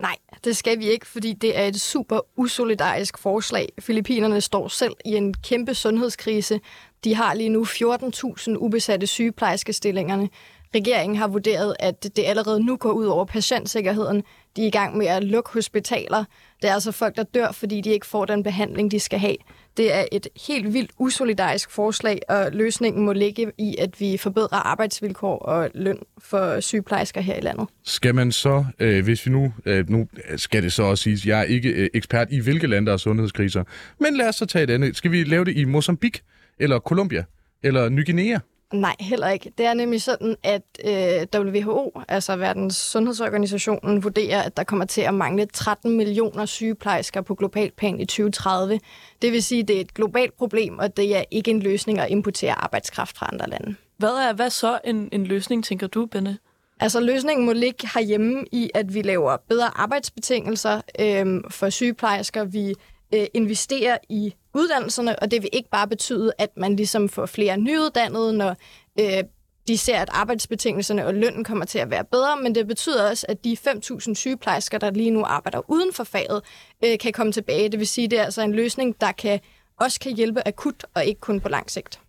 Nej, 0.00 0.16
det 0.44 0.56
skal 0.56 0.78
vi 0.78 0.90
ikke, 0.90 1.06
fordi 1.06 1.32
det 1.32 1.58
er 1.58 1.66
et 1.66 1.80
super 1.80 2.20
usolidarisk 2.36 3.18
forslag. 3.18 3.68
Filippinerne 3.80 4.40
står 4.40 4.68
selv 4.68 4.92
i 5.04 5.16
en 5.16 5.34
kæmpe 5.34 5.74
sundhedskrise. 5.74 6.60
De 7.04 7.14
har 7.14 7.34
lige 7.34 7.48
nu 7.48 7.64
14.000 7.64 8.56
ubesatte 8.56 9.06
sygeplejerskestillingerne. 9.06 10.28
Regeringen 10.74 11.16
har 11.16 11.28
vurderet, 11.28 11.74
at 11.80 12.16
det 12.16 12.24
allerede 12.26 12.66
nu 12.66 12.76
går 12.76 12.92
ud 12.92 13.06
over 13.06 13.24
patientsikkerheden. 13.24 14.22
De 14.56 14.62
er 14.62 14.66
i 14.66 14.70
gang 14.70 14.96
med 14.96 15.06
at 15.06 15.24
lukke 15.24 15.50
hospitaler. 15.52 16.24
Det 16.62 16.70
er 16.70 16.74
altså 16.74 16.92
folk, 16.92 17.16
der 17.16 17.22
dør, 17.22 17.52
fordi 17.52 17.80
de 17.80 17.90
ikke 17.90 18.06
får 18.06 18.24
den 18.24 18.42
behandling, 18.42 18.90
de 18.90 19.00
skal 19.00 19.18
have. 19.18 19.36
Det 19.76 19.94
er 19.94 20.04
et 20.12 20.28
helt 20.46 20.74
vildt 20.74 20.90
usolidarisk 20.98 21.70
forslag, 21.70 22.20
og 22.28 22.48
løsningen 22.52 23.04
må 23.04 23.12
ligge 23.12 23.52
i, 23.58 23.76
at 23.78 24.00
vi 24.00 24.16
forbedrer 24.16 24.58
arbejdsvilkår 24.58 25.38
og 25.38 25.70
løn 25.74 25.98
for 26.18 26.60
sygeplejersker 26.60 27.20
her 27.20 27.36
i 27.36 27.40
landet. 27.40 27.68
Skal 27.84 28.14
man 28.14 28.32
så, 28.32 28.64
øh, 28.78 29.04
hvis 29.04 29.26
vi 29.26 29.30
nu, 29.30 29.52
øh, 29.66 29.90
nu 29.90 30.08
skal 30.36 30.62
det 30.62 30.72
så 30.72 30.82
også 30.82 31.02
siges, 31.02 31.26
jeg 31.26 31.40
er 31.40 31.44
ikke 31.44 31.68
øh, 31.68 31.88
ekspert 31.94 32.28
i, 32.30 32.40
hvilke 32.40 32.66
lande 32.66 32.86
der 32.86 32.92
er 32.92 32.96
sundhedskriser, 32.96 33.64
men 34.00 34.16
lad 34.16 34.28
os 34.28 34.36
så 34.36 34.46
tage 34.46 34.62
et 34.62 34.70
andet. 34.70 34.96
Skal 34.96 35.10
vi 35.10 35.24
lave 35.24 35.44
det 35.44 35.56
i 35.56 35.64
Mozambique, 35.64 36.22
eller 36.58 36.78
Colombia, 36.78 37.24
eller 37.62 37.88
Ny 37.88 38.06
Guinea? 38.06 38.38
Nej, 38.72 38.96
heller 39.00 39.28
ikke. 39.28 39.52
Det 39.58 39.66
er 39.66 39.74
nemlig 39.74 40.02
sådan, 40.02 40.36
at 40.42 40.62
øh, 40.84 41.40
WHO, 41.40 42.02
altså 42.08 42.36
Verdens 42.36 42.76
Sundhedsorganisationen, 42.76 44.04
vurderer, 44.04 44.42
at 44.42 44.56
der 44.56 44.64
kommer 44.64 44.84
til 44.84 45.00
at 45.00 45.14
mangle 45.14 45.46
13 45.46 45.96
millioner 45.96 46.46
sygeplejersker 46.46 47.20
på 47.20 47.34
global 47.34 47.70
plan 47.76 48.00
i 48.00 48.04
2030. 48.04 48.80
Det 49.22 49.32
vil 49.32 49.42
sige, 49.42 49.62
at 49.62 49.68
det 49.68 49.76
er 49.76 49.80
et 49.80 49.94
globalt 49.94 50.36
problem, 50.36 50.78
og 50.78 50.96
det 50.96 51.16
er 51.16 51.24
ikke 51.30 51.50
en 51.50 51.60
løsning 51.60 51.98
at 51.98 52.10
importere 52.10 52.52
arbejdskraft 52.52 53.16
fra 53.16 53.28
andre 53.32 53.48
lande. 53.48 53.74
Hvad 53.96 54.08
er 54.08 54.32
hvad 54.32 54.50
så 54.50 54.78
en, 54.84 55.08
en 55.12 55.24
løsning, 55.24 55.64
tænker 55.64 55.86
du, 55.86 56.06
Benne? 56.06 56.38
Altså 56.80 57.00
løsningen 57.00 57.46
må 57.46 57.52
ligge 57.52 57.88
herhjemme 57.94 58.44
i, 58.52 58.70
at 58.74 58.94
vi 58.94 59.02
laver 59.02 59.36
bedre 59.48 59.80
arbejdsbetingelser 59.80 60.80
øh, 61.00 61.40
for 61.50 61.70
sygeplejersker. 61.70 62.44
Vi 62.44 62.74
øh, 63.14 63.26
investerer 63.34 63.98
i 64.08 64.34
uddannelserne, 64.54 65.18
og 65.18 65.30
det 65.30 65.42
vil 65.42 65.50
ikke 65.52 65.70
bare 65.70 65.88
betyde, 65.88 66.32
at 66.38 66.50
man 66.56 66.76
ligesom 66.76 67.08
får 67.08 67.26
flere 67.26 67.56
nyuddannede, 67.56 68.32
når 68.32 68.56
øh, 69.00 69.24
de 69.68 69.78
ser, 69.78 69.98
at 69.98 70.08
arbejdsbetingelserne 70.12 71.06
og 71.06 71.14
lønnen 71.14 71.44
kommer 71.44 71.64
til 71.64 71.78
at 71.78 71.90
være 71.90 72.04
bedre, 72.04 72.36
men 72.42 72.54
det 72.54 72.66
betyder 72.66 73.10
også, 73.10 73.26
at 73.28 73.44
de 73.44 73.56
5.000 73.68 74.14
sygeplejersker, 74.14 74.78
der 74.78 74.90
lige 74.90 75.10
nu 75.10 75.24
arbejder 75.24 75.70
uden 75.70 75.92
for 75.92 76.04
faget, 76.04 76.42
øh, 76.84 76.98
kan 76.98 77.12
komme 77.12 77.32
tilbage. 77.32 77.68
Det 77.68 77.78
vil 77.78 77.86
sige, 77.86 78.04
at 78.04 78.10
det 78.10 78.18
er 78.18 78.24
altså 78.24 78.42
en 78.42 78.52
løsning, 78.52 79.00
der 79.00 79.12
kan, 79.12 79.40
også 79.80 80.00
kan 80.00 80.16
hjælpe 80.16 80.48
akut 80.48 80.86
og 80.94 81.04
ikke 81.04 81.20
kun 81.20 81.40
på 81.40 81.48
lang 81.48 81.70
sigt. 81.70 82.00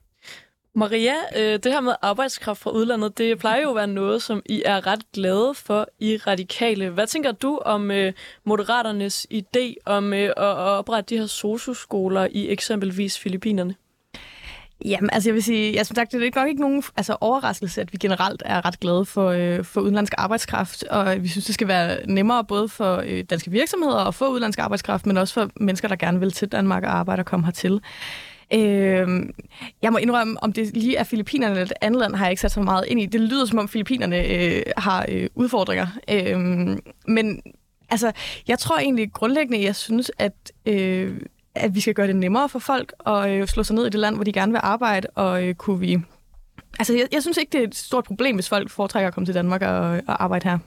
Maria, 0.76 1.14
øh, 1.38 1.60
det 1.64 1.72
her 1.72 1.82
med 1.82 1.94
arbejdskraft 2.02 2.62
fra 2.62 2.72
udlandet, 2.72 3.18
det 3.18 3.40
plejer 3.40 3.62
jo 3.62 3.70
at 3.70 3.76
være 3.76 3.88
noget, 3.88 4.22
som 4.22 4.42
I 4.46 4.64
er 4.66 4.88
ret 4.88 5.12
glade 5.14 5.54
for 5.56 5.88
i 6.00 6.18
Radikale. 6.18 6.90
Hvad 6.90 7.08
tænker 7.08 7.32
du 7.32 7.60
om 7.66 7.92
øh, 7.92 8.14
Moderaternes 8.44 9.28
idé 9.34 9.74
om 9.86 10.14
øh, 10.14 10.30
at 10.30 10.34
oprette 10.38 11.16
de 11.16 11.20
her 11.20 11.28
socioskoler 11.28 12.28
i 12.32 12.50
eksempelvis 12.50 13.20
Filippinerne? 13.20 13.76
Jamen, 14.86 15.10
altså 15.14 15.30
jeg 15.30 15.34
vil 15.34 15.44
sige, 15.44 15.76
jeg 15.76 15.86
som 15.86 15.96
sagt, 15.96 16.12
det 16.12 16.24
er 16.24 16.40
nok 16.40 16.50
ikke 16.50 16.62
nogen 16.62 16.84
altså, 16.98 17.18
overraskelse, 17.22 17.82
at 17.82 17.94
vi 17.94 17.98
generelt 17.98 18.44
er 18.46 18.66
ret 18.66 18.80
glade 18.80 19.06
for, 19.06 19.30
øh, 19.30 19.64
for 19.64 19.82
udenlandsk 19.82 20.14
arbejdskraft, 20.18 20.84
og 20.84 21.24
vi 21.24 21.28
synes, 21.28 21.46
det 21.46 21.54
skal 21.54 21.68
være 21.68 21.98
nemmere 22.06 22.44
både 22.44 22.70
for 22.70 23.04
øh, 23.06 23.24
danske 23.30 23.52
virksomheder 23.52 24.08
at 24.08 24.16
få 24.16 24.30
udenlandsk 24.30 24.60
arbejdskraft, 24.60 25.06
men 25.06 25.18
også 25.18 25.34
for 25.34 25.50
mennesker, 25.60 25.88
der 25.88 25.96
gerne 25.96 26.20
vil 26.20 26.32
til 26.32 26.48
Danmark 26.48 26.84
og 26.84 26.96
arbejde 26.96 27.20
og 27.20 27.26
komme 27.26 27.46
hertil. 27.46 27.82
Øh, 28.54 29.08
jeg 29.82 29.92
må 29.92 29.98
indrømme, 29.98 30.44
om 30.44 30.54
det 30.54 30.78
lige 30.78 30.98
er 30.98 31.04
Filippinerne 31.04 31.52
eller 31.52 31.66
et 31.66 31.74
andet 31.82 32.00
land, 32.02 32.16
har 32.16 32.26
jeg 32.26 32.32
ikke 32.32 32.42
sat 32.42 32.52
så 32.52 32.62
meget 32.62 32.86
ind 32.88 33.02
i. 33.02 33.06
Det 33.06 33.22
lyder 33.22 33.46
som 33.46 33.60
om 33.60 33.68
Filippinerne 33.68 34.28
øh, 34.28 34.64
har 34.78 35.06
øh, 35.10 35.30
udfordringer. 35.36 35.88
Øh, 36.12 36.40
men 37.08 37.42
altså, 37.90 38.12
jeg 38.48 38.60
tror 38.60 38.80
egentlig 38.80 39.14
grundlæggende, 39.14 39.64
jeg 39.64 39.76
synes, 39.76 40.12
at, 40.20 40.52
øh, 40.66 41.18
at 41.56 41.76
vi 41.76 41.80
skal 41.80 41.94
gøre 41.94 42.08
det 42.08 42.16
nemmere 42.16 42.50
for 42.50 42.60
folk 42.60 42.94
at 43.08 43.30
øh, 43.30 43.48
slå 43.48 43.64
sig 43.64 43.76
ned 43.76 43.86
i 43.86 43.90
det 43.90 44.00
land, 44.00 44.16
hvor 44.16 44.24
de 44.24 44.32
gerne 44.34 44.52
vil 44.52 44.62
arbejde, 44.64 45.08
og 45.16 45.48
øh, 45.48 45.56
kunne 45.56 45.80
vi... 45.80 45.98
Altså, 46.80 46.94
jeg, 46.94 47.08
jeg 47.12 47.22
synes 47.22 47.38
ikke, 47.38 47.52
det 47.52 47.60
er 47.60 47.68
et 47.68 47.76
stort 47.76 48.04
problem, 48.04 48.36
hvis 48.36 48.50
folk 48.50 48.70
foretrækker 48.70 49.08
at 49.08 49.14
komme 49.14 49.28
til 49.28 49.36
Danmark 49.36 49.62
og, 49.62 50.02
og 50.08 50.24
arbejde 50.24 50.50
her. 50.50 50.58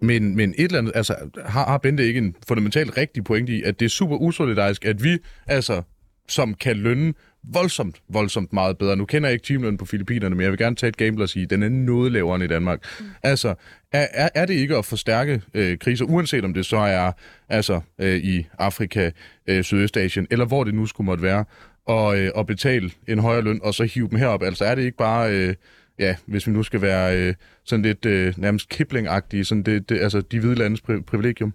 Men, 0.00 0.36
men 0.36 0.50
et 0.50 0.64
eller 0.64 0.78
andet, 0.78 0.92
altså, 0.94 1.14
har, 1.46 1.64
har 1.64 1.78
Bente 1.78 2.06
ikke 2.06 2.18
en 2.18 2.36
fundamentalt 2.48 2.96
rigtig 2.96 3.24
pointe 3.24 3.52
i, 3.52 3.62
at 3.62 3.80
det 3.80 3.84
er 3.84 3.90
super 3.90 4.16
usolidarisk, 4.16 4.84
at 4.84 5.04
vi, 5.04 5.18
altså, 5.46 5.82
som 6.28 6.54
kan 6.54 6.76
lønne 6.76 7.14
voldsomt, 7.52 7.96
voldsomt 8.08 8.52
meget 8.52 8.78
bedre. 8.78 8.96
Nu 8.96 9.04
kender 9.04 9.28
jeg 9.28 9.32
ikke 9.32 9.46
timelønnen 9.46 9.78
på 9.78 9.84
Filippinerne, 9.84 10.34
men 10.34 10.42
jeg 10.42 10.50
vil 10.50 10.58
gerne 10.58 10.76
tage 10.76 10.88
et 10.88 10.96
gamble 10.96 11.24
og 11.24 11.28
sige, 11.28 11.42
at 11.42 11.50
den 11.50 11.62
er 11.62 11.68
noget 11.68 12.12
lavere 12.12 12.34
end 12.34 12.44
i 12.44 12.46
Danmark. 12.46 12.78
Mm. 13.00 13.06
Altså, 13.22 13.54
er, 13.92 14.06
er, 14.12 14.28
er 14.34 14.46
det 14.46 14.54
ikke 14.54 14.76
at 14.76 14.84
forstærke 14.84 15.42
øh, 15.54 15.78
kriser, 15.78 16.04
uanset 16.04 16.44
om 16.44 16.54
det 16.54 16.66
så 16.66 16.76
er 16.76 17.12
altså 17.48 17.80
øh, 18.00 18.16
i 18.16 18.46
Afrika, 18.58 19.10
øh, 19.46 19.64
Sydøstasien, 19.64 20.26
eller 20.30 20.44
hvor 20.44 20.64
det 20.64 20.74
nu 20.74 20.86
skulle 20.86 21.04
måtte 21.04 21.22
være, 21.22 21.44
og, 21.86 22.18
øh, 22.18 22.30
og 22.34 22.46
betale 22.46 22.90
en 23.08 23.18
højere 23.18 23.42
løn, 23.42 23.60
og 23.62 23.74
så 23.74 23.84
hive 23.84 24.08
dem 24.08 24.18
herop? 24.18 24.42
Altså, 24.42 24.64
er 24.64 24.74
det 24.74 24.82
ikke 24.82 24.98
bare... 24.98 25.32
Øh, 25.32 25.54
ja, 25.98 26.16
hvis 26.26 26.46
vi 26.46 26.52
nu 26.52 26.62
skal 26.62 26.80
være 26.80 27.18
øh, 27.18 27.34
sådan 27.64 27.82
lidt 27.82 28.06
øh, 28.06 28.34
nærmest 28.36 28.68
kipling-agtige, 28.74 29.44
sådan 29.44 29.62
det, 29.62 29.88
det, 29.88 30.00
altså 30.00 30.20
de 30.20 30.40
hvide 30.40 30.54
landes 30.54 30.80
pri- 30.80 31.02
privilegium? 31.02 31.54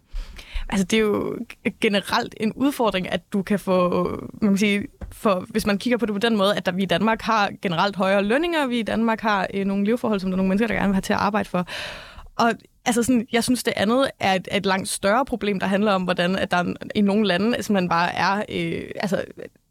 Altså, 0.71 0.85
det 0.85 0.97
er 0.97 1.01
jo 1.01 1.37
generelt 1.81 2.35
en 2.39 2.53
udfordring, 2.53 3.11
at 3.11 3.33
du 3.33 3.41
kan 3.41 3.59
få, 3.59 4.03
man 4.41 4.51
kan 4.51 4.57
sige, 4.57 4.87
for, 5.11 5.45
hvis 5.49 5.65
man 5.65 5.77
kigger 5.77 5.97
på 5.97 6.05
det 6.05 6.13
på 6.13 6.19
den 6.19 6.37
måde, 6.37 6.55
at 6.55 6.65
der, 6.65 6.71
vi 6.71 6.83
i 6.83 6.85
Danmark 6.85 7.21
har 7.21 7.51
generelt 7.61 7.95
højere 7.95 8.23
lønninger, 8.23 8.67
vi 8.67 8.79
i 8.79 8.83
Danmark 8.83 9.21
har 9.21 9.47
øh, 9.53 9.65
nogle 9.65 9.85
leveforhold, 9.85 10.19
som 10.19 10.29
der 10.29 10.35
er 10.35 10.37
nogle 10.37 10.49
mennesker, 10.49 10.67
der 10.67 10.73
gerne 10.73 10.87
vil 10.87 10.95
have 10.95 11.01
til 11.01 11.13
at 11.13 11.19
arbejde 11.19 11.49
for. 11.49 11.65
Og 12.35 12.51
altså 12.85 13.03
sådan, 13.03 13.27
jeg 13.31 13.43
synes, 13.43 13.63
det 13.63 13.73
andet 13.75 14.11
er 14.19 14.33
et, 14.33 14.47
et 14.51 14.65
langt 14.65 14.89
større 14.89 15.25
problem, 15.25 15.59
der 15.59 15.67
handler 15.67 15.91
om, 15.91 16.03
hvordan 16.03 16.35
at 16.35 16.51
der 16.51 16.73
i 16.95 17.01
nogle 17.01 17.27
lande 17.27 17.63
simpelthen 17.63 17.89
bare 17.89 18.15
er 18.15 18.43
øh, 18.49 18.83
altså, 18.95 19.15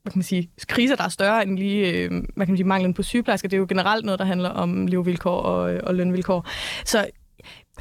hvad 0.02 0.12
kan 0.12 0.18
man 0.18 0.22
sige, 0.22 0.50
kriser, 0.68 0.96
der 0.96 1.04
er 1.04 1.08
større 1.08 1.42
end 1.42 1.58
lige 1.58 1.90
øh, 1.90 2.10
hvad 2.10 2.46
kan 2.46 2.52
man 2.52 2.56
sige, 2.56 2.66
manglen 2.66 2.94
på 2.94 3.02
sygeplejersker. 3.02 3.48
Det 3.48 3.56
er 3.56 3.58
jo 3.58 3.66
generelt 3.68 4.04
noget, 4.04 4.18
der 4.18 4.24
handler 4.24 4.48
om 4.48 4.86
levevilkår 4.86 5.40
og, 5.40 5.80
og 5.82 5.94
lønvilkår. 5.94 6.48
Så 6.84 7.06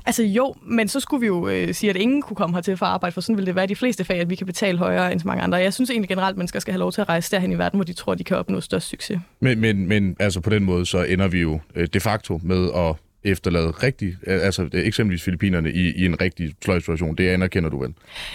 Altså 0.06 0.24
jo, 0.24 0.56
men 0.62 0.88
så 0.88 1.00
skulle 1.00 1.22
vi 1.22 1.28
jo 1.28 1.48
øh, 1.48 1.74
sige, 1.74 1.90
at 1.90 1.96
ingen 1.96 2.22
kunne 2.22 2.36
komme 2.36 2.56
hertil 2.56 2.78
for 2.78 2.86
at 2.86 2.92
arbejde, 2.92 3.14
for 3.14 3.22
sådan 3.22 3.38
vil 3.38 3.46
det 3.46 3.56
være 3.56 3.68
de 3.68 3.76
fleste 3.76 4.04
fag, 4.04 4.20
at 4.20 4.30
vi 4.30 4.36
kan 4.36 4.48
betale 4.48 4.78
højere 4.78 5.12
end 5.12 5.20
så 5.20 5.28
mange 5.28 5.44
andre. 5.44 5.58
Jeg 5.58 5.74
synes 5.74 5.90
egentlig 5.90 6.10
generelt, 6.10 6.34
at 6.34 6.38
mennesker 6.38 6.60
skal 6.60 6.72
have 6.72 6.80
lov 6.80 6.92
til 6.92 7.02
at 7.02 7.10
rejse 7.10 7.32
derhen 7.32 7.52
i 7.52 7.58
verden, 7.58 7.78
hvor 7.78 7.86
de 7.86 7.94
tror, 7.94 8.16
de 8.16 8.24
kan 8.24 8.38
opnå 8.38 8.62
størst 8.62 8.90
succes. 8.90 9.20
Men, 9.40 9.60
men, 9.60 9.88
men 9.88 10.16
altså 10.20 10.40
på 10.40 10.50
den 10.50 10.64
måde, 10.64 10.86
så 10.86 11.04
ender 11.04 11.28
vi 11.28 11.42
jo 11.42 11.60
øh, 11.76 11.88
de 11.94 12.00
facto 12.00 12.40
med 12.44 12.70
at 12.76 12.96
efterlade 13.24 13.72
rigtig, 13.72 14.16
øh, 14.28 14.46
altså 14.46 14.70
øh, 14.74 14.88
eksempelvis 14.88 15.24
Filippinerne 15.24 15.72
i, 15.72 15.92
i 15.92 16.06
en 16.06 16.22
rigtig 16.22 16.54
sløj 16.64 16.80
situation. 16.80 17.16
Det 17.16 17.30
anerkender 17.30 17.70
du 17.70 17.82
vel? 17.82 17.94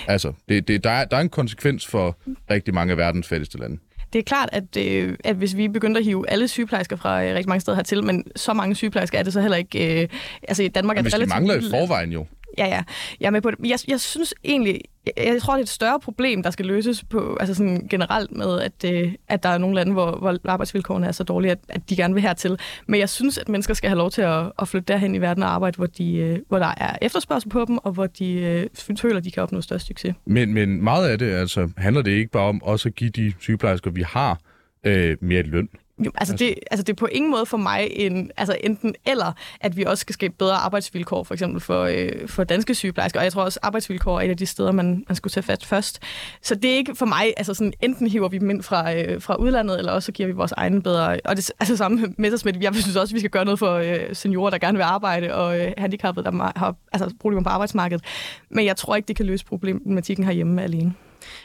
Altså, 0.09 0.33
det, 0.49 0.69
det, 0.69 0.85
der, 0.85 0.91
er, 0.91 1.05
der 1.05 1.17
er 1.17 1.21
en 1.21 1.29
konsekvens 1.29 1.87
for 1.87 2.19
rigtig 2.51 2.75
mange 2.75 2.91
af 2.91 2.97
verdens 2.97 3.29
fattigste 3.29 3.59
lande 3.59 3.79
det 4.15 4.21
er 4.21 4.23
klart, 4.23 4.49
at, 4.53 4.77
øh, 4.77 5.17
at 5.25 5.37
hvis 5.37 5.57
vi 5.57 5.69
begynder 5.69 5.99
at 5.99 6.05
hive 6.05 6.31
alle 6.31 6.49
sygeplejersker 6.49 6.97
fra 6.97 7.25
øh, 7.25 7.35
rigtig 7.35 7.49
mange 7.49 7.61
steder 7.61 7.77
hertil, 7.77 8.05
men 8.05 8.25
så 8.37 8.53
mange 8.53 8.75
sygeplejersker 8.75 9.19
er 9.19 9.23
det 9.23 9.33
så 9.33 9.41
heller 9.41 9.57
ikke... 9.57 10.03
Øh, 10.03 10.09
altså 10.43 10.63
i 10.63 10.69
Danmark 10.69 10.97
men 10.97 11.07
er 11.07 11.09
det 11.09 11.15
relativt... 11.15 11.35
mangler 11.35 11.55
i 11.55 11.71
forvejen 11.71 12.13
jo. 12.13 12.27
Ja, 12.59 12.67
ja. 12.67 12.83
Jeg 13.21 13.27
er 13.27 13.31
med 13.31 13.41
på 13.41 13.51
det. 13.51 13.59
Jeg, 13.65 13.79
jeg 13.89 14.01
synes 14.01 14.35
egentlig, 14.45 14.81
jeg, 15.07 15.13
jeg 15.27 15.43
tror, 15.43 15.53
det 15.53 15.61
er 15.61 15.63
et 15.63 15.69
større 15.69 16.01
problem, 16.01 16.43
der 16.43 16.51
skal 16.51 16.67
løses 16.67 17.05
på, 17.05 17.37
altså 17.41 17.55
sådan 17.55 17.87
generelt 17.91 18.33
med, 18.33 18.61
at, 18.61 18.85
øh, 18.93 19.13
at 19.29 19.43
der 19.43 19.49
er 19.49 19.59
nogle 19.59 19.77
lande, 19.77 19.93
hvor, 19.93 20.19
hvor 20.19 20.39
arbejdsvilkårene 20.45 21.07
er 21.07 21.13
så 21.13 21.25
dårlige, 21.25 21.53
at, 21.53 21.59
at 21.69 21.91
de 21.91 21.97
gerne 21.97 22.15
vil 22.15 22.23
hertil. 22.23 22.59
Men 22.87 23.01
jeg 23.01 23.09
synes, 23.09 23.39
at 23.39 23.49
mennesker 23.49 23.75
skal 23.75 23.89
have 23.89 23.99
lov 23.99 24.11
til 24.11 24.23
at, 24.23 24.53
at 24.59 24.69
flytte 24.69 24.93
derhen 24.93 25.15
i 25.15 25.21
verden 25.21 25.43
og 25.43 25.55
arbejde, 25.55 25.77
hvor, 25.77 25.87
de, 25.87 26.15
øh, 26.15 26.39
hvor 26.49 26.59
der 26.59 26.75
er 26.77 26.97
efterspørgsel 27.03 27.51
på 27.51 27.65
dem, 27.69 27.79
og 27.79 27.93
hvor 27.93 28.07
de 28.07 28.33
øh, 28.33 28.97
føler, 28.99 29.17
at 29.17 29.25
de 29.25 29.31
kan 29.31 29.43
opnå 29.43 29.61
størst 29.61 29.87
succes. 29.87 30.15
Men, 30.27 30.55
men 30.55 30.83
meget 30.83 31.09
af 31.09 31.19
det, 31.19 31.31
altså, 31.31 31.71
handler 31.77 32.03
det 32.03 32.11
ikke 32.11 32.31
bare 32.31 32.49
om 32.49 32.63
også 32.63 32.89
at 32.89 32.95
give 32.95 33.11
de 33.11 33.33
sygeplejersker, 33.41 33.91
vi 33.91 34.03
har, 34.03 34.39
øh, 34.85 35.17
mere 35.21 35.43
løn. 35.43 35.69
Jo, 35.99 36.11
altså, 36.15 36.35
det, 36.37 36.55
altså 36.71 36.83
det 36.83 36.93
er 36.93 36.97
på 36.97 37.07
ingen 37.07 37.31
måde 37.31 37.47
for 37.47 37.57
mig 37.57 37.89
en, 37.91 38.31
altså 38.37 38.57
enten 38.61 38.95
eller, 39.07 39.33
at 39.61 39.77
vi 39.77 39.85
også 39.85 40.01
skal 40.01 40.13
skabe 40.13 40.35
bedre 40.39 40.55
arbejdsvilkår, 40.55 41.23
for 41.23 41.35
eksempel 41.35 41.61
for, 41.61 41.83
øh, 41.85 42.29
for 42.29 42.45
danske 42.45 42.75
sygeplejersker. 42.75 43.21
Og 43.21 43.25
jeg 43.25 43.33
tror 43.33 43.43
også, 43.43 43.59
arbejdsvilkår 43.63 44.21
er 44.21 44.25
et 44.25 44.31
af 44.31 44.37
de 44.37 44.47
steder, 44.47 44.73
man, 44.73 45.05
man 45.09 45.17
skulle 45.17 45.31
tage 45.31 45.45
fat 45.45 45.65
først. 45.65 46.03
Så 46.43 46.55
det 46.55 46.71
er 46.71 46.77
ikke 46.77 46.95
for 46.95 47.07
mig, 47.07 47.35
altså 47.37 47.55
sådan, 47.55 47.73
enten 47.83 48.07
hiver 48.07 48.29
vi 48.29 48.39
dem 48.39 48.51
ind 48.51 48.63
fra, 48.63 48.95
øh, 48.95 49.23
fra 49.23 49.35
udlandet, 49.35 49.79
eller 49.79 49.93
også 49.93 50.13
giver 50.13 50.27
vi 50.27 50.33
vores 50.33 50.53
egen 50.53 50.83
bedre... 50.83 51.21
Og 51.25 51.37
det 51.37 51.51
altså 51.61 51.77
samme 51.77 51.99
med 52.19 52.31
Jeg 52.61 52.75
synes 52.75 52.97
også, 52.97 53.13
at 53.13 53.15
vi 53.15 53.19
skal 53.19 53.31
gøre 53.31 53.45
noget 53.45 53.59
for 53.59 53.75
øh, 53.75 53.99
seniorer, 54.13 54.51
der 54.51 54.59
gerne 54.59 54.79
vil 54.79 54.85
arbejde, 54.85 55.35
og 55.35 55.61
øh, 55.61 55.73
handicappede, 55.79 56.25
der 56.25 56.53
har 56.57 56.75
altså, 56.93 57.15
problemer 57.21 57.43
på 57.43 57.49
arbejdsmarkedet. 57.49 58.05
Men 58.51 58.65
jeg 58.65 58.77
tror 58.77 58.97
ikke, 58.97 59.09
det 59.09 59.17
kan 59.17 59.27
løse 59.27 59.45
problematikken 59.45 60.25
herhjemme 60.25 60.63
alene. 60.63 60.95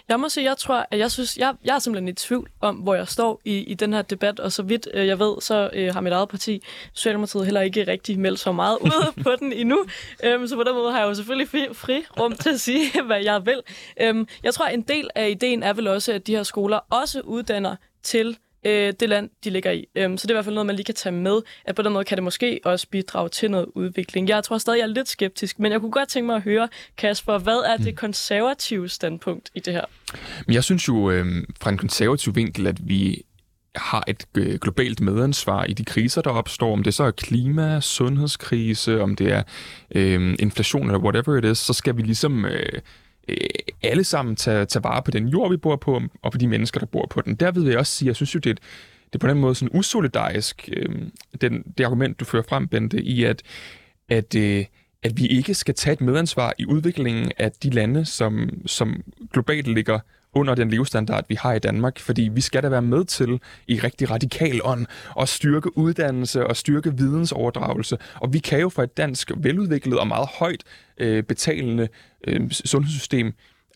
Jeg 0.09 0.19
må 0.19 0.29
sige, 0.29 0.43
jeg 0.43 0.57
tror, 0.57 0.85
at 0.91 0.99
jeg 0.99 1.11
synes, 1.11 1.37
jeg, 1.37 1.53
jeg 1.63 1.75
er 1.75 1.79
simpelthen 1.79 2.07
i 2.07 2.13
tvivl 2.13 2.49
om, 2.61 2.75
hvor 2.75 2.95
jeg 2.95 3.07
står 3.07 3.41
i, 3.45 3.57
i 3.57 3.73
den 3.73 3.93
her 3.93 4.01
debat, 4.01 4.39
og 4.39 4.51
så 4.51 4.63
vidt 4.63 4.87
øh, 4.93 5.07
jeg 5.07 5.19
ved, 5.19 5.41
så 5.41 5.69
øh, 5.73 5.93
har 5.93 6.01
mit 6.01 6.13
eget 6.13 6.29
parti, 6.29 6.63
Socialdemokratiet, 6.93 7.45
heller 7.45 7.61
ikke 7.61 7.87
rigtig 7.87 8.19
meldt 8.19 8.39
så 8.39 8.51
meget 8.51 8.77
ud 8.81 9.13
på 9.23 9.31
den 9.39 9.53
endnu. 9.53 9.85
Øhm, 10.23 10.47
så 10.47 10.55
på 10.55 10.63
den 10.63 10.73
måde 10.73 10.91
har 10.91 10.99
jeg 10.99 11.07
jo 11.07 11.13
selvfølgelig 11.13 11.49
fri, 11.49 11.67
fri 11.73 12.03
rum 12.19 12.35
til 12.35 12.49
at 12.49 12.59
sige, 12.59 13.01
hvad 13.07 13.23
jeg 13.23 13.45
vil. 13.45 13.61
Øhm, 14.01 14.27
jeg 14.43 14.53
tror, 14.53 14.65
en 14.65 14.81
del 14.81 15.09
af 15.15 15.29
ideen 15.29 15.63
er 15.63 15.73
vel 15.73 15.87
også, 15.87 16.13
at 16.13 16.27
de 16.27 16.35
her 16.35 16.43
skoler 16.43 16.79
også 16.89 17.21
uddanner 17.21 17.75
til 18.03 18.37
øh, 18.63 18.93
det 18.99 19.09
land, 19.09 19.29
de 19.43 19.49
ligger 19.49 19.71
i. 19.71 19.85
Øhm, 19.95 20.17
så 20.17 20.27
det 20.27 20.31
er 20.31 20.35
i 20.35 20.37
hvert 20.37 20.45
fald 20.45 20.55
noget, 20.55 20.65
man 20.65 20.75
lige 20.75 20.85
kan 20.85 20.95
tage 20.95 21.15
med, 21.15 21.41
at 21.65 21.75
på 21.75 21.81
den 21.81 21.93
måde 21.93 22.05
kan 22.05 22.17
det 22.17 22.23
måske 22.23 22.59
også 22.63 22.87
bidrage 22.91 23.29
til 23.29 23.51
noget 23.51 23.65
udvikling. 23.75 24.29
Jeg 24.29 24.43
tror 24.43 24.57
stadig, 24.57 24.77
jeg 24.77 24.83
er 24.83 24.87
lidt 24.87 25.09
skeptisk, 25.09 25.59
men 25.59 25.71
jeg 25.71 25.79
kunne 25.79 25.91
godt 25.91 26.09
tænke 26.09 26.25
mig 26.25 26.35
at 26.35 26.41
høre, 26.41 26.69
Kasper, 26.97 27.37
hvad 27.37 27.57
er 27.57 27.77
det 27.77 27.95
konservative 27.95 28.89
standpunkt 28.89 29.49
i 29.55 29.59
det 29.59 29.73
her? 29.73 29.85
Men 30.47 30.53
jeg 30.53 30.63
synes 30.63 30.87
jo 30.87 31.11
øh, 31.11 31.25
fra 31.61 31.69
en 31.69 31.77
konservativ 31.77 32.35
vinkel, 32.35 32.67
at 32.67 32.87
vi 32.87 33.23
har 33.75 34.03
et 34.07 34.25
øh, 34.37 34.59
globalt 34.59 35.01
medansvar 35.01 35.63
i 35.63 35.73
de 35.73 35.85
kriser, 35.85 36.21
der 36.21 36.29
opstår, 36.29 36.73
om 36.73 36.83
det 36.83 36.93
så 36.93 37.03
er 37.03 37.11
klima, 37.11 37.79
sundhedskrise, 37.81 39.01
om 39.01 39.15
det 39.15 39.31
er 39.31 39.43
øh, 39.95 40.35
inflation 40.39 40.85
eller 40.85 40.99
whatever 40.99 41.37
it 41.37 41.45
is, 41.45 41.57
så 41.57 41.73
skal 41.73 41.97
vi 41.97 42.01
ligesom 42.01 42.45
øh, 42.45 42.81
øh, 43.29 43.37
alle 43.83 44.03
sammen 44.03 44.35
tage, 44.35 44.65
tage 44.65 44.83
vare 44.83 45.01
på 45.01 45.11
den 45.11 45.27
jord, 45.27 45.51
vi 45.51 45.57
bor 45.57 45.75
på, 45.75 46.01
og 46.21 46.31
på 46.31 46.37
de 46.37 46.47
mennesker, 46.47 46.79
der 46.79 46.87
bor 46.87 47.07
på 47.09 47.21
den. 47.21 47.35
Der 47.35 47.51
vil 47.51 47.63
jeg 47.63 47.77
også 47.77 47.93
sige, 47.93 48.07
jeg 48.07 48.15
synes 48.15 48.35
jo, 48.35 48.39
det 48.39 48.49
er, 48.49 48.53
et, 48.53 48.59
det 49.05 49.15
er 49.15 49.19
på 49.19 49.27
den 49.27 49.39
måde 49.39 49.55
sådan 49.55 49.77
usolidarisk, 49.79 50.69
øh, 50.73 50.89
den, 51.41 51.63
det 51.77 51.83
argument, 51.83 52.19
du 52.19 52.25
fører 52.25 52.43
frem, 52.49 52.67
Bente, 52.67 53.01
i 53.03 53.23
at, 53.23 53.43
at, 54.09 54.35
øh, 54.35 54.65
at 55.03 55.17
vi 55.17 55.27
ikke 55.27 55.53
skal 55.53 55.75
tage 55.75 55.93
et 55.93 56.01
medansvar 56.01 56.53
i 56.57 56.65
udviklingen 56.65 57.31
af 57.37 57.51
de 57.51 57.69
lande, 57.69 58.05
som, 58.05 58.49
som 58.65 59.03
globalt 59.33 59.67
ligger 59.67 59.99
under 60.33 60.55
den 60.55 60.69
levestandard, 60.69 61.25
vi 61.29 61.35
har 61.35 61.53
i 61.53 61.59
Danmark, 61.59 61.99
fordi 61.99 62.21
vi 62.21 62.41
skal 62.41 62.63
da 62.63 62.69
være 62.69 62.81
med 62.81 63.05
til 63.05 63.39
i 63.67 63.79
rigtig 63.79 64.11
radikal 64.11 64.61
ånd 64.63 64.85
at 65.19 65.29
styrke 65.29 65.77
uddannelse 65.77 66.47
og 66.47 66.57
styrke 66.57 66.97
vidensoverdragelse. 66.97 67.97
Og 68.15 68.33
vi 68.33 68.39
kan 68.39 68.59
jo 68.59 68.69
for 68.69 68.83
et 68.83 68.97
dansk 68.97 69.31
veludviklet 69.37 69.99
og 69.99 70.07
meget 70.07 70.29
højt 70.39 70.63
øh, 70.97 71.23
betalende 71.23 71.87
øh, 72.27 72.51
sundhedssystem 72.51 73.33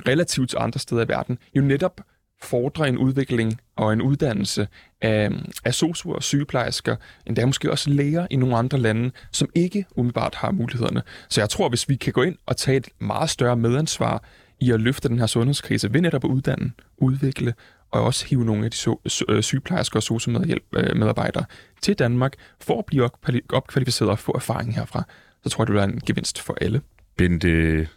relativt 0.07 0.49
til 0.49 0.57
andre 0.61 0.79
steder 0.79 1.05
i 1.05 1.07
verden, 1.07 1.37
jo 1.55 1.61
netop 1.61 2.01
fordre 2.43 2.89
en 2.89 2.97
udvikling 2.97 3.61
og 3.75 3.93
en 3.93 4.01
uddannelse 4.01 4.67
af, 5.01 5.29
af 5.65 5.73
sosuer 5.73 6.15
og 6.15 6.23
sygeplejersker, 6.23 6.95
endda 7.27 7.45
måske 7.45 7.71
også 7.71 7.89
læger 7.89 8.27
i 8.29 8.35
nogle 8.35 8.57
andre 8.57 8.77
lande, 8.77 9.11
som 9.31 9.49
ikke 9.55 9.85
umiddelbart 9.95 10.35
har 10.35 10.51
mulighederne. 10.51 11.01
Så 11.29 11.41
jeg 11.41 11.49
tror, 11.49 11.69
hvis 11.69 11.89
vi 11.89 11.95
kan 11.95 12.13
gå 12.13 12.21
ind 12.21 12.35
og 12.45 12.57
tage 12.57 12.77
et 12.77 12.89
meget 12.99 13.29
større 13.29 13.55
medansvar 13.55 14.23
i 14.59 14.71
at 14.71 14.81
løfte 14.81 15.09
den 15.09 15.19
her 15.19 15.25
sundhedskrise 15.27 15.93
ved 15.93 16.01
netop 16.01 16.23
at 16.23 16.29
uddanne, 16.29 16.71
udvikle 16.97 17.53
og 17.91 18.03
også 18.03 18.25
hive 18.25 18.45
nogle 18.45 18.65
af 18.65 18.71
de 18.71 18.77
so- 18.77 19.25
øh, 19.29 19.43
sygeplejersker 19.43 19.97
og 19.97 20.03
sosu-medarbejdere 20.03 21.45
øh, 21.49 21.77
til 21.81 21.99
Danmark 21.99 22.33
for 22.61 22.79
at 22.79 22.85
blive 22.85 23.09
opkvalificeret 23.49 24.11
og 24.11 24.19
få 24.19 24.31
erfaring 24.31 24.75
herfra, 24.75 25.03
så 25.43 25.49
tror 25.49 25.61
jeg, 25.61 25.67
det 25.67 25.73
vil 25.73 25.79
være 25.81 25.89
en 25.89 26.01
gevinst 26.05 26.41
for 26.41 26.57
alle. 26.61 26.81
Bente, 27.17 27.87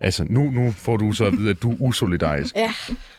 altså 0.00 0.24
nu, 0.28 0.50
nu 0.50 0.70
får 0.70 0.96
du 0.96 1.12
så 1.12 1.24
at 1.24 1.38
vide, 1.38 1.50
at 1.50 1.62
du 1.62 1.70
er 1.70 1.76
usolidarisk. 1.80 2.56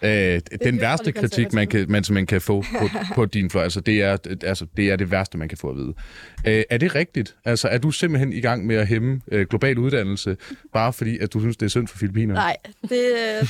Ja. 0.01 0.35
Øh, 0.35 0.41
den 0.63 0.81
værste 0.81 1.11
kritik, 1.11 1.53
man 1.53 1.67
kan, 1.67 1.85
man, 1.89 2.03
man 2.09 2.25
kan 2.25 2.41
få 2.41 2.61
på, 2.79 2.89
på 3.15 3.25
din 3.25 3.49
fløj, 3.49 3.63
altså 3.63 3.81
det, 3.81 4.01
er, 4.01 4.17
altså 4.43 4.65
det 4.77 4.91
er 4.91 4.95
det 4.95 5.11
værste, 5.11 5.37
man 5.37 5.49
kan 5.49 5.57
få 5.57 5.69
at 5.69 5.75
vide. 5.75 5.93
Øh, 6.47 6.63
er 6.69 6.77
det 6.77 6.95
rigtigt? 6.95 7.35
Altså 7.45 7.67
er 7.67 7.77
du 7.77 7.91
simpelthen 7.91 8.33
i 8.33 8.41
gang 8.41 8.65
med 8.65 8.75
at 8.75 8.87
hæmme 8.87 9.21
øh, 9.31 9.47
global 9.47 9.77
uddannelse, 9.77 10.37
bare 10.73 10.93
fordi, 10.93 11.17
at 11.19 11.33
du 11.33 11.39
synes, 11.39 11.57
det 11.57 11.65
er 11.65 11.69
synd 11.69 11.87
for 11.87 11.97
Filippinerne? 11.97 12.33
Nej, 12.33 12.57
det, 12.81 13.01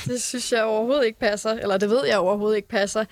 det 0.04 0.22
synes 0.22 0.52
jeg 0.52 0.64
overhovedet 0.64 1.06
ikke 1.06 1.18
passer, 1.18 1.50
eller 1.50 1.78
det 1.78 1.90
ved 1.90 2.06
jeg 2.08 2.18
overhovedet 2.18 2.56
ikke 2.56 2.68
passer. 2.68 3.04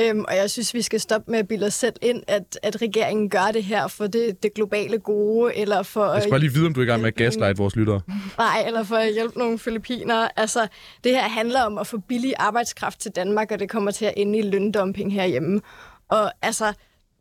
Øhm, 0.00 0.24
og 0.28 0.36
jeg 0.36 0.50
synes, 0.50 0.74
vi 0.74 0.82
skal 0.82 1.00
stoppe 1.00 1.30
med 1.30 1.38
at 1.38 1.48
bilde 1.48 1.66
os 1.66 1.74
selv 1.74 1.94
ind, 2.02 2.22
at, 2.26 2.58
at 2.62 2.82
regeringen 2.82 3.30
gør 3.30 3.50
det 3.52 3.64
her 3.64 3.88
for 3.88 4.06
det, 4.06 4.42
det 4.42 4.54
globale 4.54 4.98
gode, 4.98 5.56
eller 5.56 5.82
for... 5.82 6.12
Jeg 6.12 6.22
skal 6.22 6.30
bare 6.30 6.40
lige 6.40 6.52
vide, 6.52 6.66
om 6.66 6.74
du 6.74 6.80
er 6.80 6.84
i 6.84 6.86
gang 6.86 7.00
med 7.00 7.08
at 7.08 7.14
gaslight 7.14 7.58
vores 7.58 7.76
lyttere. 7.76 8.00
Nej, 8.38 8.62
eller 8.66 8.82
for 8.82 8.96
at 8.96 9.12
hjælpe 9.12 9.38
nogle 9.38 9.58
filippiner. 9.58 10.28
Altså, 10.36 10.66
det 11.04 11.12
her 11.12 11.28
handler 11.28 11.62
om 11.62 11.78
at 11.78 11.86
få 11.86 11.98
billig 11.98 12.34
arbejdskraft 12.38 13.00
til 13.00 13.10
Danmark, 13.10 13.50
og 13.50 13.58
det 13.58 13.68
kommer 13.68 13.90
til 13.90 14.04
at 14.04 14.14
ende 14.16 14.38
i 14.38 14.42
løndumping 14.42 15.12
herhjemme. 15.12 15.60
Og 16.08 16.32
altså, 16.42 16.72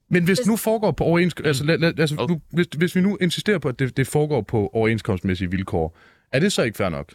Men 0.10 0.24
hvis 0.24 0.46
nu 0.48 0.56
foregår 0.56 0.92
på 0.92 1.04
overenskomst, 1.04 1.48
altså, 1.48 1.64
lad, 1.64 1.78
lad, 1.78 2.00
altså 2.00 2.26
nu, 2.30 2.42
hvis, 2.54 2.68
hvis 2.78 2.96
vi 2.96 3.02
nu 3.02 3.18
insisterer 3.22 3.60
på, 3.60 3.70
at 3.70 3.80
det, 3.80 3.98
det 3.98 4.08
foregår 4.08 4.42
på 4.42 4.70
overenskomstmæssige 4.74 5.52
vilkår, 5.52 5.98
er 6.32 6.40
det 6.40 6.52
så 6.54 6.64
ikke 6.64 6.78
fair 6.78 6.90
nok? 6.90 7.14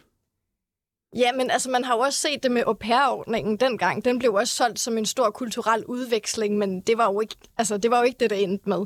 Ja, 1.17 1.31
men 1.31 1.51
altså, 1.51 1.69
man 1.69 1.83
har 1.83 1.93
jo 1.93 1.99
også 1.99 2.19
set 2.19 2.43
det 2.43 2.51
med 2.51 2.63
au 2.67 2.73
pair-ordningen 2.73 3.57
dengang. 3.57 4.05
Den 4.05 4.19
blev 4.19 4.33
også 4.33 4.55
solgt 4.55 4.79
som 4.79 4.97
en 4.97 5.05
stor 5.05 5.29
kulturel 5.29 5.85
udveksling, 5.85 6.57
men 6.57 6.81
det 6.81 6.97
var 6.97 7.11
jo 7.11 7.21
ikke, 7.21 7.35
altså, 7.57 7.77
det, 7.77 7.91
var 7.91 7.97
jo 7.97 8.03
ikke 8.03 8.17
det, 8.19 8.29
der 8.29 8.35
endte 8.35 8.69
med. 8.69 8.85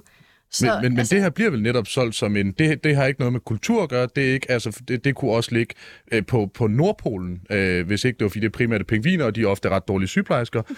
Så, 0.51 0.65
men 0.65 0.73
men, 0.81 0.91
men 0.91 0.99
altså, 0.99 1.15
det 1.15 1.23
her 1.23 1.29
bliver 1.29 1.49
vel 1.49 1.61
netop 1.61 1.87
solgt 1.87 2.15
som 2.15 2.35
en... 2.37 2.51
Det, 2.51 2.83
det 2.83 2.95
har 2.95 3.05
ikke 3.05 3.19
noget 3.19 3.33
med 3.33 3.39
kultur 3.39 3.83
at 3.83 3.89
gøre. 3.89 4.07
Det, 4.15 4.29
er 4.29 4.33
ikke, 4.33 4.51
altså, 4.51 4.81
det, 4.87 5.03
det 5.03 5.15
kunne 5.15 5.31
også 5.31 5.51
ligge 5.51 5.75
øh, 6.11 6.25
på, 6.25 6.51
på 6.53 6.67
Nordpolen, 6.67 7.41
øh, 7.49 7.87
hvis 7.87 8.05
ikke 8.05 8.17
det 8.17 8.23
var, 8.25 8.29
fordi 8.29 8.39
det 8.39 8.45
er 8.47 8.57
primært 8.57 8.87
pingviner, 8.87 9.25
og 9.25 9.35
de 9.35 9.41
er 9.41 9.47
ofte 9.47 9.69
ret 9.69 9.87
dårlige 9.87 10.07
sygeplejersker. 10.07 10.61
øh, 10.69 10.75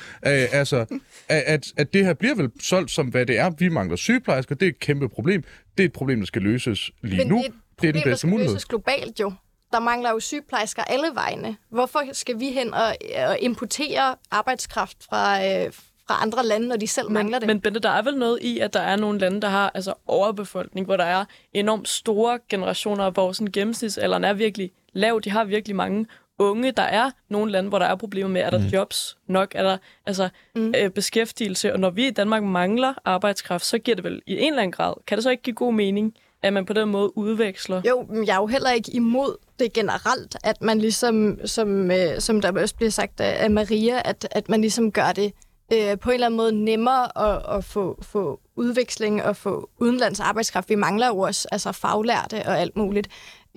altså, 0.51 0.85
at, 1.29 1.73
at 1.77 1.93
det 1.93 2.05
her 2.05 2.13
bliver 2.13 2.35
vel 2.35 2.49
solgt 2.59 2.91
som, 2.91 3.07
hvad 3.07 3.25
det 3.25 3.37
er. 3.39 3.49
Vi 3.59 3.69
mangler 3.69 3.95
sygeplejersker. 3.95 4.55
Det 4.55 4.65
er 4.65 4.69
et 4.69 4.79
kæmpe 4.79 5.09
problem. 5.09 5.43
Det 5.77 5.83
er 5.83 5.87
et 5.87 5.93
problem, 5.93 6.19
der 6.19 6.25
skal 6.25 6.41
løses 6.41 6.91
lige 7.01 7.17
men 7.17 7.27
nu. 7.27 7.37
det 7.37 7.43
er 7.45 7.49
et 7.49 7.53
det 7.81 7.87
er 7.87 7.91
problem, 7.91 7.93
den 7.93 8.01
der 8.03 8.09
bedste 8.09 8.17
skal 8.19 8.29
mulighed. 8.29 8.53
løses 8.53 8.65
globalt 8.65 9.19
jo. 9.19 9.33
Der 9.71 9.79
mangler 9.79 10.09
jo 10.11 10.19
sygeplejersker 10.19 10.83
alle 10.83 11.07
vegne. 11.13 11.57
Hvorfor 11.69 12.01
skal 12.13 12.39
vi 12.39 12.51
hen 12.51 12.73
og, 12.73 12.95
og 13.27 13.39
importere 13.39 14.15
arbejdskraft 14.31 14.97
fra, 15.09 15.45
øh, 15.45 15.71
fra 16.07 16.19
andre 16.21 16.45
lande, 16.45 16.67
når 16.67 16.75
de 16.77 16.87
selv 16.87 17.11
mangler 17.11 17.39
det? 17.39 17.47
Men 17.47 17.61
Bente, 17.61 17.79
der 17.79 17.89
er 17.89 18.01
vel 18.01 18.17
noget 18.17 18.39
i, 18.41 18.59
at 18.59 18.73
der 18.73 18.79
er 18.79 18.95
nogle 18.95 19.19
lande, 19.19 19.41
der 19.41 19.49
har 19.49 19.71
altså 19.73 19.93
overbefolkning, 20.07 20.85
hvor 20.85 20.97
der 20.97 21.03
er 21.03 21.25
enormt 21.53 21.87
store 21.87 22.39
generationer, 22.49 23.09
hvor 23.09 23.31
sådan 23.31 23.51
gennemsnitsalderen 23.51 24.23
er 24.23 24.33
virkelig 24.33 24.71
lav. 24.93 25.21
De 25.23 25.29
har 25.29 25.43
virkelig 25.43 25.75
mange 25.75 26.05
unge. 26.39 26.71
Der 26.71 26.83
er 26.83 27.11
nogle 27.29 27.51
lande, 27.51 27.69
hvor 27.69 27.79
der 27.79 27.85
er 27.85 27.95
problemer 27.95 28.29
med, 28.29 28.41
er 28.41 28.49
der 28.49 28.59
mm. 28.59 28.65
jobs 28.65 29.17
nok, 29.27 29.51
er 29.55 29.63
der 29.63 29.77
altså, 30.05 30.29
mm. 30.55 30.73
øh, 30.77 30.89
beskæftigelse. 30.89 31.73
Og 31.73 31.79
når 31.79 31.89
vi 31.89 32.07
i 32.07 32.11
Danmark 32.11 32.43
mangler 32.43 32.93
arbejdskraft, 33.05 33.65
så 33.65 33.77
giver 33.77 33.95
det 33.95 34.03
vel 34.03 34.21
i 34.27 34.37
en 34.37 34.53
eller 34.53 34.61
anden 34.61 34.71
grad. 34.71 34.93
Kan 35.07 35.17
det 35.17 35.23
så 35.23 35.29
ikke 35.29 35.43
give 35.43 35.55
god 35.55 35.73
mening, 35.73 36.13
at 36.43 36.53
man 36.53 36.65
på 36.65 36.73
den 36.73 36.89
måde 36.89 37.17
udveksler? 37.17 37.81
Jo, 37.87 38.05
men 38.09 38.27
jeg 38.27 38.33
er 38.33 38.39
jo 38.39 38.47
heller 38.47 38.71
ikke 38.71 38.91
imod 38.91 39.37
det 39.59 39.73
generelt, 39.73 40.37
at 40.43 40.61
man 40.61 40.79
ligesom, 40.79 41.39
som, 41.45 41.91
øh, 41.91 42.19
som 42.19 42.41
der 42.41 42.61
også 42.61 42.75
bliver 42.75 42.89
sagt 42.89 43.21
af 43.21 43.51
Maria, 43.51 44.01
at, 44.05 44.27
at 44.31 44.49
man 44.49 44.61
ligesom 44.61 44.91
gør 44.91 45.11
det 45.11 45.33
øh, 45.73 45.99
på 45.99 46.09
en 46.09 46.13
eller 46.13 46.25
anden 46.25 46.37
måde 46.37 46.63
nemmere 46.63 47.17
at, 47.17 47.57
at 47.57 47.63
få, 47.63 47.99
få 48.01 48.39
udveksling 48.55 49.23
og 49.23 49.35
få 49.35 49.69
udenlands 49.79 50.19
arbejdskraft. 50.19 50.69
Vi 50.69 50.75
mangler 50.75 51.07
jo 51.07 51.17
også 51.19 51.47
altså 51.51 51.71
faglærte 51.71 52.43
og 52.45 52.59
alt 52.59 52.77
muligt. 52.77 53.07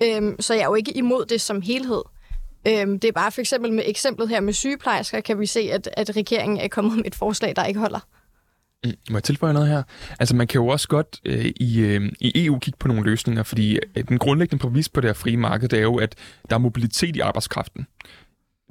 Øhm, 0.03 0.41
så 0.41 0.53
jeg 0.53 0.61
er 0.61 0.67
jo 0.67 0.75
ikke 0.75 0.97
imod 0.97 1.25
det 1.25 1.41
som 1.41 1.61
helhed. 1.61 2.01
Øhm, 2.67 2.99
det 2.99 3.07
er 3.07 3.11
bare 3.11 3.31
for 3.31 3.41
eksempel 3.41 3.73
med 3.73 3.83
eksemplet 3.87 4.29
her 4.29 4.39
med 4.39 4.53
sygeplejersker, 4.53 5.21
kan 5.21 5.39
vi 5.39 5.45
se, 5.45 5.59
at, 5.59 5.89
at 5.97 6.15
regeringen 6.15 6.59
er 6.59 6.67
kommet 6.67 6.95
med 6.95 7.05
et 7.05 7.15
forslag, 7.15 7.55
der 7.55 7.65
ikke 7.65 7.79
holder. 7.79 7.99
Må 9.09 9.17
jeg 9.17 9.23
tilføje 9.23 9.53
noget 9.53 9.69
her? 9.69 9.83
Altså, 10.19 10.35
man 10.35 10.47
kan 10.47 10.61
jo 10.61 10.67
også 10.67 10.87
godt 10.87 11.21
øh, 11.25 11.45
i, 11.55 11.79
øh, 11.79 12.11
i 12.19 12.45
EU 12.45 12.59
kigge 12.59 12.77
på 12.79 12.87
nogle 12.87 13.03
løsninger, 13.03 13.43
fordi 13.43 13.79
øh, 13.95 14.03
den 14.07 14.19
grundlæggende 14.19 14.61
præmis 14.61 14.89
på 14.89 15.01
det 15.01 15.07
her 15.07 15.13
frie 15.13 15.37
marked, 15.37 15.69
det 15.69 15.79
er 15.79 15.83
jo, 15.83 15.95
at 15.95 16.15
der 16.49 16.55
er 16.55 16.59
mobilitet 16.59 17.15
i 17.15 17.19
arbejdskraften. 17.19 17.87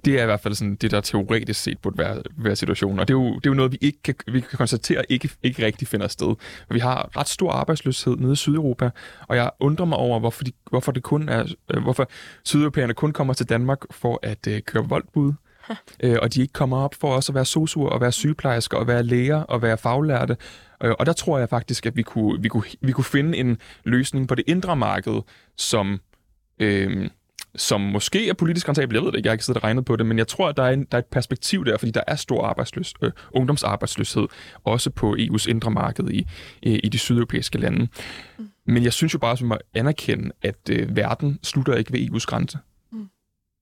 Det 0.05 0.19
er 0.19 0.23
i 0.23 0.27
hvert 0.27 0.41
fald 0.41 0.55
sådan 0.55 0.75
det, 0.75 0.91
der 0.91 1.01
teoretisk 1.01 1.63
set 1.63 1.79
burde 1.79 1.99
være, 1.99 2.23
være 2.37 2.57
situationen. 2.57 2.99
Og 2.99 3.09
det 3.09 3.15
er, 3.15 3.19
jo, 3.19 3.35
det 3.35 3.47
er 3.47 3.51
jo 3.51 3.55
noget, 3.55 3.73
vi 3.73 3.79
ikke 3.81 4.03
kan, 4.03 4.15
vi 4.27 4.41
kan 4.41 4.59
konstatere 4.59 5.05
ikke, 5.09 5.31
ikke 5.43 5.67
rigtig 5.67 5.89
finder 5.89 6.09
sted. 6.09 6.35
Vi 6.71 6.79
har 6.79 7.17
ret 7.17 7.29
stor 7.29 7.53
arbejdsløshed 7.53 8.17
nede 8.17 8.33
i 8.33 8.37
Sydeuropa, 8.37 8.91
og 9.29 9.37
jeg 9.37 9.51
undrer 9.61 9.87
mig 9.87 9.99
over, 9.99 10.21
hvorfor, 10.21 10.45
de, 10.45 10.53
hvorfor, 10.71 10.93
det 10.93 11.03
kun 11.03 11.29
er, 11.29 11.55
øh, 11.75 11.83
hvorfor 11.83 12.09
sydeuropæerne 12.45 12.95
kun 12.95 13.13
kommer 13.13 13.35
til 13.35 13.49
Danmark 13.49 13.79
for 13.91 14.21
at 14.23 14.47
øh, 14.49 14.63
køre 14.63 14.89
voldbud, 14.89 15.33
øh, 16.05 16.17
og 16.23 16.35
de 16.35 16.41
ikke 16.41 16.53
kommer 16.53 16.77
op 16.77 16.95
for 16.95 17.15
også 17.15 17.33
at 17.33 17.35
være 17.35 17.45
sosuer 17.45 17.91
og 17.91 18.01
være 18.01 18.13
sygeplejersker 18.13 18.77
og 18.77 18.87
være 18.87 19.03
læger 19.03 19.37
og 19.37 19.63
være 19.63 19.79
faglærte. 19.79 20.37
Øh, 20.83 20.95
og 20.99 21.07
der 21.07 21.13
tror 21.13 21.39
jeg 21.39 21.49
faktisk, 21.49 21.87
at 21.87 21.97
vi 21.97 22.03
kunne, 22.03 22.43
vi, 22.43 22.49
kunne, 22.49 22.65
vi 22.81 22.93
kunne 22.93 23.05
finde 23.05 23.39
en 23.39 23.59
løsning 23.85 24.29
på 24.29 24.35
det 24.35 24.45
indre 24.47 24.77
marked, 24.77 25.21
som, 25.57 26.01
øh, 26.59 27.11
som 27.57 27.81
måske 27.81 28.29
er 28.29 28.35
politisk 28.35 28.69
rentabel. 28.69 28.95
Jeg 28.95 29.03
ved 29.03 29.13
det 29.13 29.19
ikke, 29.19 29.27
jeg 29.27 29.31
har 29.31 29.35
ikke 29.35 29.45
siddet 29.45 29.63
og 29.63 29.65
regnet 29.65 29.85
på 29.85 29.97
det, 29.97 30.07
men 30.07 30.19
jeg 30.19 30.29
tror, 30.29 30.49
at 30.49 30.57
der 30.57 30.63
er, 30.63 30.71
en, 30.71 30.85
der 30.85 30.99
er 30.99 31.03
et 31.03 31.07
perspektiv 31.07 31.65
der, 31.65 31.79
fordi 31.79 31.93
der 31.93 32.03
er 32.07 32.17
stor 32.17 32.47
arbejdsløs, 32.47 32.95
øh, 33.03 33.13
ungdomsarbejdsløshed, 33.31 34.27
også 34.65 34.91
på 34.91 35.17
EU's 35.19 35.49
indre 35.49 35.71
marked 35.71 36.11
i, 36.11 36.27
i, 36.63 36.79
i 36.79 36.89
de 36.89 36.99
sydeuropæiske 36.99 37.59
lande. 37.59 37.89
Men 38.67 38.85
jeg 38.85 38.93
synes 38.93 39.15
jo 39.15 39.19
bare, 39.19 39.33
at 39.33 39.41
vi 39.41 39.47
må 39.47 39.59
anerkende, 39.75 40.31
at 40.43 40.71
øh, 40.71 40.97
verden 40.97 41.39
slutter 41.43 41.75
ikke 41.75 41.93
ved 41.93 42.01
EU's 42.01 42.25
grænse. 42.27 42.59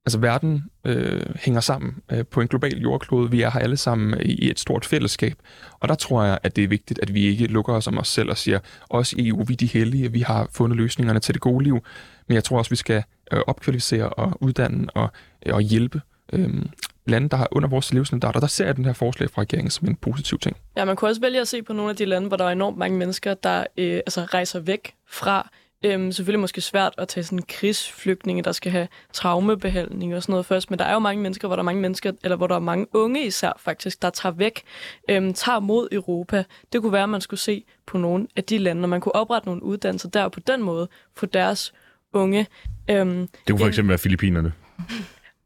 Altså 0.06 0.18
verden 0.18 0.64
øh, 0.84 1.22
hænger 1.36 1.60
sammen 1.60 1.94
øh, 2.12 2.26
på 2.26 2.40
en 2.40 2.48
global 2.48 2.78
jordklode. 2.78 3.30
Vi 3.30 3.42
er 3.42 3.50
her 3.50 3.60
alle 3.60 3.76
sammen 3.76 4.20
i, 4.20 4.32
i 4.32 4.50
et 4.50 4.58
stort 4.58 4.84
fællesskab. 4.84 5.34
Og 5.80 5.88
der 5.88 5.94
tror 5.94 6.24
jeg, 6.24 6.38
at 6.42 6.56
det 6.56 6.64
er 6.64 6.68
vigtigt, 6.68 6.98
at 7.02 7.14
vi 7.14 7.24
ikke 7.26 7.46
lukker 7.46 7.72
os 7.72 7.86
om 7.86 7.98
os 7.98 8.08
selv 8.08 8.30
og 8.30 8.38
siger, 8.38 8.58
os 8.90 9.12
i 9.12 9.28
EU, 9.28 9.44
vi 9.44 9.52
er 9.52 9.56
de 9.56 9.66
heldige, 9.66 10.12
vi 10.12 10.20
har 10.20 10.48
fundet 10.52 10.76
løsningerne 10.76 11.20
til 11.20 11.34
det 11.34 11.42
gode 11.42 11.64
liv. 11.64 11.84
Men 12.28 12.34
jeg 12.34 12.44
tror 12.44 12.58
også, 12.58 12.70
vi 12.70 12.76
skal 12.76 13.02
øh, 13.32 13.40
opkvalificere 13.46 14.08
og 14.08 14.42
uddanne 14.42 14.90
og, 14.90 15.08
øh, 15.46 15.54
og 15.54 15.60
hjælpe 15.60 16.00
øh, 16.32 16.62
lande, 17.06 17.28
der 17.28 17.36
har 17.36 17.48
under 17.50 17.68
vores 17.68 17.92
levestandard, 17.92 18.40
der 18.40 18.46
ser 18.46 18.66
jeg 18.66 18.76
den 18.76 18.84
her 18.84 18.92
forslag 18.92 19.30
fra 19.30 19.42
regeringen 19.42 19.70
som 19.70 19.88
en 19.88 19.96
positiv 19.96 20.38
ting. 20.38 20.56
Ja, 20.76 20.84
man 20.84 20.96
kunne 20.96 21.10
også 21.10 21.20
vælge 21.20 21.40
at 21.40 21.48
se 21.48 21.62
på 21.62 21.72
nogle 21.72 21.90
af 21.90 21.96
de 21.96 22.04
lande, 22.04 22.28
hvor 22.28 22.36
der 22.36 22.44
er 22.44 22.50
enormt 22.52 22.78
mange 22.78 22.98
mennesker, 22.98 23.34
der 23.34 23.64
øh, 23.76 23.94
altså 23.94 24.24
rejser 24.24 24.60
væk 24.60 24.94
fra. 25.08 25.50
Øhm, 25.84 26.12
selvfølgelig 26.12 26.40
måske 26.40 26.60
svært 26.60 26.94
at 26.98 27.08
tage 27.08 27.24
sådan 27.24 27.42
krigsflygtninge, 27.48 28.42
der 28.42 28.52
skal 28.52 28.72
have 28.72 28.88
traumebehandling 29.12 30.16
og 30.16 30.22
sådan 30.22 30.32
noget 30.32 30.46
først, 30.46 30.70
men 30.70 30.78
der 30.78 30.84
er 30.84 30.92
jo 30.92 30.98
mange 30.98 31.22
mennesker, 31.22 31.48
hvor 31.48 31.56
der 31.56 31.62
er 31.62 31.64
mange 31.64 31.80
mennesker, 31.80 32.12
eller 32.24 32.36
hvor 32.36 32.46
der 32.46 32.54
er 32.54 32.58
mange 32.60 32.86
unge 32.92 33.26
især 33.26 33.52
faktisk, 33.58 34.02
der 34.02 34.10
tager 34.10 34.32
væk, 34.32 34.62
øhm, 35.10 35.34
tager 35.34 35.60
mod 35.60 35.88
Europa. 35.92 36.44
Det 36.72 36.82
kunne 36.82 36.92
være, 36.92 37.02
at 37.02 37.08
man 37.08 37.20
skulle 37.20 37.40
se 37.40 37.64
på 37.86 37.98
nogle 37.98 38.26
af 38.36 38.44
de 38.44 38.58
lande, 38.58 38.82
og 38.82 38.88
man 38.88 39.00
kunne 39.00 39.14
oprette 39.14 39.48
nogle 39.48 39.62
uddannelser 39.62 40.08
der, 40.08 40.24
og 40.24 40.32
på 40.32 40.40
den 40.40 40.62
måde 40.62 40.88
få 41.16 41.26
deres 41.26 41.72
unge. 42.12 42.46
Øhm, 42.90 43.18
Det 43.18 43.28
kunne 43.48 43.58
for 43.58 43.66
eksempel 43.66 43.88
være 43.88 43.98
Filippinerne. 43.98 44.52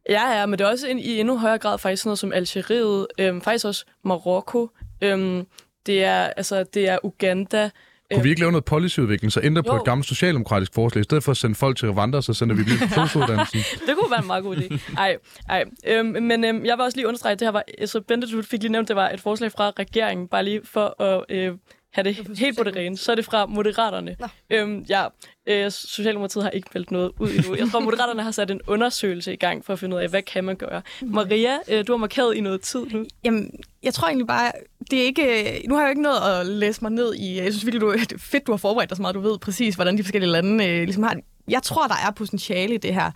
Ja, 0.09 0.39
ja, 0.39 0.47
men 0.47 0.59
det 0.59 0.65
er 0.65 0.69
også 0.69 0.87
en, 0.87 0.99
i 0.99 1.21
endnu 1.21 1.39
højere 1.39 1.59
grad 1.59 1.79
faktisk 1.79 2.03
sådan 2.03 2.09
noget 2.09 2.19
som 2.19 2.33
Algeriet, 2.33 3.07
øhm, 3.19 3.41
faktisk 3.41 3.65
også 3.65 3.85
Marokko, 4.05 4.71
øhm, 5.01 5.47
det, 5.87 6.05
er, 6.05 6.21
altså, 6.21 6.65
det 6.75 6.89
er 6.89 6.99
Uganda. 7.03 7.71
Kunne 8.15 8.23
vi 8.23 8.29
ikke 8.29 8.41
lave 8.41 8.53
noget 8.53 8.65
policyudvikling, 8.65 9.33
så 9.33 9.41
ændre 9.43 9.63
på 9.63 9.77
et 9.77 9.85
gammelt 9.85 10.09
socialdemokratisk 10.09 10.75
forslag, 10.75 11.01
i 11.01 11.05
stedet 11.05 11.25
for 11.25 11.31
at 11.31 11.37
sende 11.37 11.55
folk 11.55 11.77
til 11.77 11.91
Rwanda, 11.91 12.21
så 12.21 12.35
sender 12.35 12.57
vi 12.57 12.63
dem 12.63 12.79
til 12.79 12.91
sosuddannelsen. 12.91 13.61
Det 13.87 13.97
kunne 13.99 14.11
være 14.11 14.21
en 14.21 14.27
meget 14.27 14.45
god 14.45 14.57
idé. 14.57 14.95
Ej, 14.99 15.17
ej. 15.49 15.65
Øhm, 15.87 16.07
men 16.07 16.45
øhm, 16.45 16.65
jeg 16.65 16.77
vil 16.77 16.85
også 16.85 16.97
lige 16.97 17.07
understrege, 17.07 17.33
at 17.33 17.41
det 17.41 17.47
her 17.47 17.53
var, 17.53 17.63
altså 17.79 18.01
Bente, 18.01 18.27
du 18.27 18.43
fik 18.43 18.63
lige 18.63 18.73
nævnt, 18.73 18.89
det 18.89 18.97
var 18.97 19.09
et 19.09 19.21
forslag 19.21 19.53
fra 19.53 19.71
regeringen, 19.79 20.29
bare 20.29 20.45
lige 20.45 20.61
for 20.65 21.03
at 21.03 21.25
øh, 21.29 21.53
have 21.95 22.05
det 22.05 22.39
helt 22.39 22.59
på 22.59 22.65
det 22.65 22.77
rene. 22.77 22.97
Så 22.97 23.13
er 23.13 23.17
det 23.17 23.25
fra 23.25 23.47
Moderaterne. 23.47 24.17
Nå. 24.21 24.27
Øhm, 24.51 24.87
ja, 24.89 25.07
øh, 25.47 25.71
Socialdemokratiet 25.71 26.45
har 26.45 26.51
ikke 26.51 26.69
meldt 26.75 26.91
noget 26.91 27.13
ud 27.19 27.31
endnu. 27.31 27.55
Jeg 27.57 27.69
tror, 27.71 27.81
Moderaterne 27.89 28.23
har 28.23 28.31
sat 28.31 28.51
en 28.51 28.61
undersøgelse 28.67 29.33
i 29.33 29.37
gang 29.37 29.65
for 29.65 29.73
at 29.73 29.79
finde 29.79 29.97
ud 29.97 30.01
af, 30.01 30.09
hvad 30.09 30.23
kan 30.23 30.45
man 30.45 30.57
gøre. 30.57 30.83
Maria, 31.03 31.59
øh, 31.69 31.87
du 31.87 31.93
har 31.93 31.97
markeret 31.97 32.35
i 32.37 32.41
noget 32.41 32.61
tid 32.61 32.87
nu. 32.87 33.05
Jamen, 33.25 33.51
jeg 33.83 33.95
tror 33.95 34.09
egentlig 34.09 34.27
bare, 34.27 34.53
det 34.91 35.01
er 35.01 35.05
ikke... 35.05 35.63
Nu 35.69 35.75
har 35.75 35.83
jeg 35.83 35.89
jo 35.89 35.91
ikke 35.91 36.03
nået 36.03 36.41
at 36.41 36.47
læse 36.47 36.83
mig 36.83 36.91
ned 36.91 37.15
i... 37.15 37.37
Jeg 37.37 37.53
synes 37.53 37.67
virkelig, 37.67 37.81
du, 37.81 37.93
det 37.93 38.13
er 38.13 38.19
fedt, 38.19 38.47
du 38.47 38.53
har 38.53 38.57
forberedt 38.57 38.91
dig 38.91 38.97
så 38.97 39.03
meget, 39.03 39.15
du 39.15 39.21
ved 39.21 39.39
præcis, 39.39 39.75
hvordan 39.75 39.99
de 39.99 40.03
forskellige 40.03 40.31
lande 40.31 40.67
øh, 40.67 40.85
ligesom 40.85 41.03
har 41.03 41.15
det. 41.15 41.25
Jeg 41.49 41.63
tror, 41.63 41.87
der 41.87 41.95
er 42.07 42.11
potentiale 42.11 42.75
i 42.75 42.79
det 42.79 42.95
her. 42.95 43.11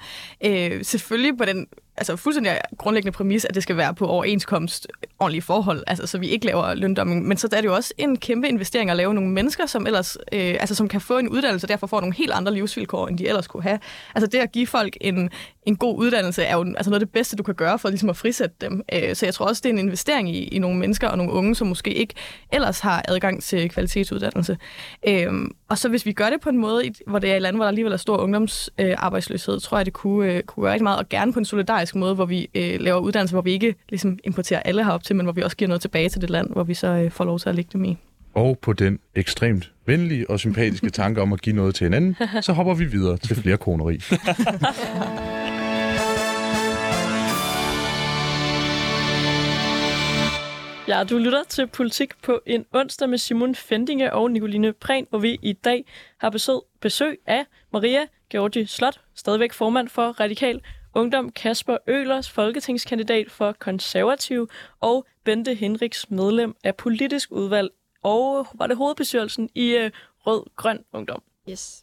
Øh, 0.45 0.85
selvfølgelig 0.85 1.39
på 1.39 1.45
den 1.45 1.67
altså 1.99 2.17
fuldstændig 2.17 2.59
grundlæggende 2.79 3.17
præmis, 3.17 3.45
at 3.45 3.55
det 3.55 3.63
skal 3.63 3.77
være 3.77 3.95
på 3.95 4.07
overenskomst 4.07 4.87
ordentlige 5.21 5.43
forhold, 5.43 5.85
altså 5.87 6.07
så 6.07 6.19
vi 6.19 6.29
ikke 6.29 6.47
laver 6.47 6.75
løndomming. 6.75 7.29
Men 7.29 7.37
så 7.37 7.49
er 7.53 7.61
det 7.61 7.69
jo 7.69 7.75
også 7.75 7.95
en 7.99 8.17
kæmpe 8.17 8.49
investering 8.49 8.91
at 8.91 8.97
lave 8.97 9.15
nogle 9.15 9.31
mennesker, 9.31 9.67
som 9.67 9.87
ellers 9.87 10.17
øh, 10.33 10.57
altså, 10.61 10.75
som 10.75 10.89
kan 10.89 11.01
få 11.01 11.19
en 11.19 11.29
uddannelse, 11.29 11.65
og 11.65 11.69
derfor 11.69 11.87
får 11.87 12.01
nogle 12.01 12.15
helt 12.15 12.33
andre 12.33 12.55
livsvilkår, 12.55 13.09
end 13.09 13.19
de 13.19 13.29
ellers 13.29 13.47
kunne 13.47 13.63
have. 13.63 13.79
Altså 14.15 14.27
det 14.27 14.39
at 14.39 14.53
give 14.53 14.67
folk 14.67 14.97
en, 15.01 15.31
en 15.67 15.77
god 15.77 15.99
uddannelse 15.99 16.43
er 16.43 16.57
jo 16.57 16.65
altså 16.77 16.91
noget 16.91 17.01
af 17.03 17.07
det 17.07 17.13
bedste, 17.13 17.37
du 17.37 17.43
kan 17.43 17.55
gøre 17.55 17.79
for 17.79 17.89
ligesom 17.89 18.11
at 18.11 18.17
frisætte 18.17 18.57
dem. 18.61 18.83
Øh, 18.93 19.15
så 19.15 19.27
jeg 19.27 19.35
tror 19.35 19.47
også, 19.47 19.61
det 19.65 19.69
er 19.69 19.73
en 19.73 19.79
investering 19.79 20.31
i, 20.37 20.45
i 20.45 20.59
nogle 20.59 20.79
mennesker 20.79 21.09
og 21.09 21.17
nogle 21.19 21.33
unge, 21.33 21.55
som 21.55 21.67
måske 21.67 21.95
ikke 21.95 22.15
ellers 22.53 22.81
har 22.81 23.03
adgang 23.09 23.43
til 23.43 23.71
kvalitetsuddannelse. 23.71 24.59
Øh, 25.09 25.33
og 25.69 25.79
så 25.79 25.89
hvis 25.89 26.07
vi 26.07 26.13
gør 26.13 26.31
det 26.31 26.41
på 26.41 26.49
en 26.49 26.59
måde, 26.59 26.87
i- 26.87 26.93
hvor 27.07 27.19
det 27.19 27.31
er 27.33 27.37
et 27.37 27.43
land, 27.43 27.57
hvor 27.57 27.65
der 27.65 27.69
alligevel 27.69 27.93
er 27.93 27.97
stor 27.97 28.17
ungdomsarbejdsløshed, 28.17 29.61
tror 29.61 29.77
jeg, 29.79 29.87
det 29.87 29.93
kunne, 29.95 30.33
øh, 30.33 30.43
kunne 30.43 30.63
gøre 30.65 30.73
rigtig 30.73 30.83
meget, 30.83 30.99
og 30.99 31.09
gerne 31.09 31.33
på 31.33 31.39
en 31.39 31.45
solidarisk 31.45 31.88
måde, 31.95 32.15
hvor 32.15 32.25
vi 32.25 32.51
øh, 32.55 32.81
laver 32.81 32.99
uddannelse, 32.99 33.35
hvor 33.35 33.43
vi 33.43 33.53
ikke 33.53 33.75
ligesom 33.89 34.19
importerer 34.25 34.61
alle 34.61 34.85
herop 34.85 35.03
til, 35.03 35.17
men 35.17 35.27
hvor 35.27 35.33
vi 35.33 35.43
også 35.43 35.57
giver 35.57 35.69
noget 35.69 35.81
tilbage 35.81 36.09
til 36.09 36.21
det 36.21 36.31
land, 36.31 36.51
hvor 36.51 36.65
vi 36.65 36.75
så 36.75 36.87
øh, 36.87 37.11
får 37.11 37.25
lov 37.25 37.39
til 37.39 37.49
at 37.49 37.55
lægge 37.55 37.71
dem 37.73 37.85
i. 37.85 37.97
Og 38.35 38.59
på 38.59 38.73
den 38.73 38.99
ekstremt 39.15 39.73
venlige 39.87 40.31
og 40.31 40.39
sympatiske 40.39 40.91
tanke 41.01 41.23
om 41.23 41.33
at 41.33 41.41
give 41.41 41.57
noget 41.57 41.75
til 41.75 41.85
hinanden, 41.85 42.17
så 42.41 42.53
hopper 42.53 42.75
vi 42.75 42.85
videre 42.85 43.17
til 43.17 43.37
flere 43.43 43.57
koneri. 43.57 44.01
Ja, 50.89 51.05
du 51.05 51.19
lytter 51.19 51.43
til 51.49 51.67
Politik 51.67 52.13
på 52.23 52.41
en 52.47 52.65
onsdag 52.73 53.09
med 53.09 53.19
Simon 53.19 53.55
Fendinge 53.55 54.13
og 54.13 54.31
Nicoline 54.31 54.73
Prehn, 54.73 55.07
hvor 55.11 55.19
vi 55.19 55.39
i 55.43 55.53
dag 55.53 55.85
har 56.19 56.31
besøg, 56.31 56.61
besøg 56.81 57.19
af 57.27 57.45
Maria 57.73 58.01
Georgi 58.31 58.67
Slot, 58.67 59.01
stadigvæk 59.15 59.53
formand 59.53 59.89
for 59.89 60.03
Radikal 60.03 60.61
Ungdom, 60.99 61.31
Kasper 61.31 61.77
Ølers, 61.87 62.31
folketingskandidat 62.31 63.31
for 63.31 63.53
Konservativ, 63.59 64.49
og 64.81 65.07
Bente 65.25 65.55
Henriks, 65.55 66.11
medlem 66.11 66.55
af 66.65 66.77
politisk 66.77 67.33
udvalg, 67.33 67.71
og 68.03 68.47
var 68.55 68.67
det 68.67 68.77
hovedbestyrelsen 68.77 69.49
i 69.55 69.77
øh, 69.77 69.91
Rød 70.27 70.43
Grøn 70.57 70.79
Ungdom. 70.93 71.23
Yes. 71.51 71.83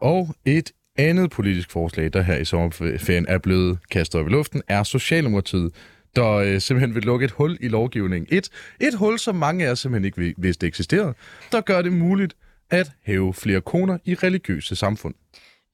Og 0.00 0.28
et 0.44 0.72
andet 0.96 1.30
politisk 1.30 1.70
forslag, 1.70 2.12
der 2.12 2.22
her 2.22 2.36
i 2.36 2.44
sommerferien 2.44 3.26
er 3.28 3.38
blevet 3.38 3.78
kastet 3.90 4.20
op 4.20 4.26
i 4.26 4.30
luften, 4.30 4.62
er 4.68 4.82
Socialdemokratiet, 4.82 5.74
der 6.16 6.30
øh, 6.32 6.60
simpelthen 6.60 6.94
vil 6.94 7.02
lukke 7.02 7.24
et 7.24 7.30
hul 7.30 7.58
i 7.60 7.68
lovgivningen. 7.68 8.28
Et, 8.30 8.48
et 8.80 8.94
hul, 8.94 9.18
som 9.18 9.34
mange 9.34 9.66
af 9.66 9.70
os 9.70 9.78
simpelthen 9.78 10.04
ikke 10.04 10.18
vi- 10.18 10.34
vidste 10.38 10.66
eksisterede, 10.66 11.14
der 11.52 11.60
gør 11.60 11.82
det 11.82 11.92
muligt 11.92 12.36
at 12.70 12.92
hæve 13.02 13.34
flere 13.34 13.60
koner 13.60 13.98
i 14.04 14.14
religiøse 14.14 14.76
samfund. 14.76 15.14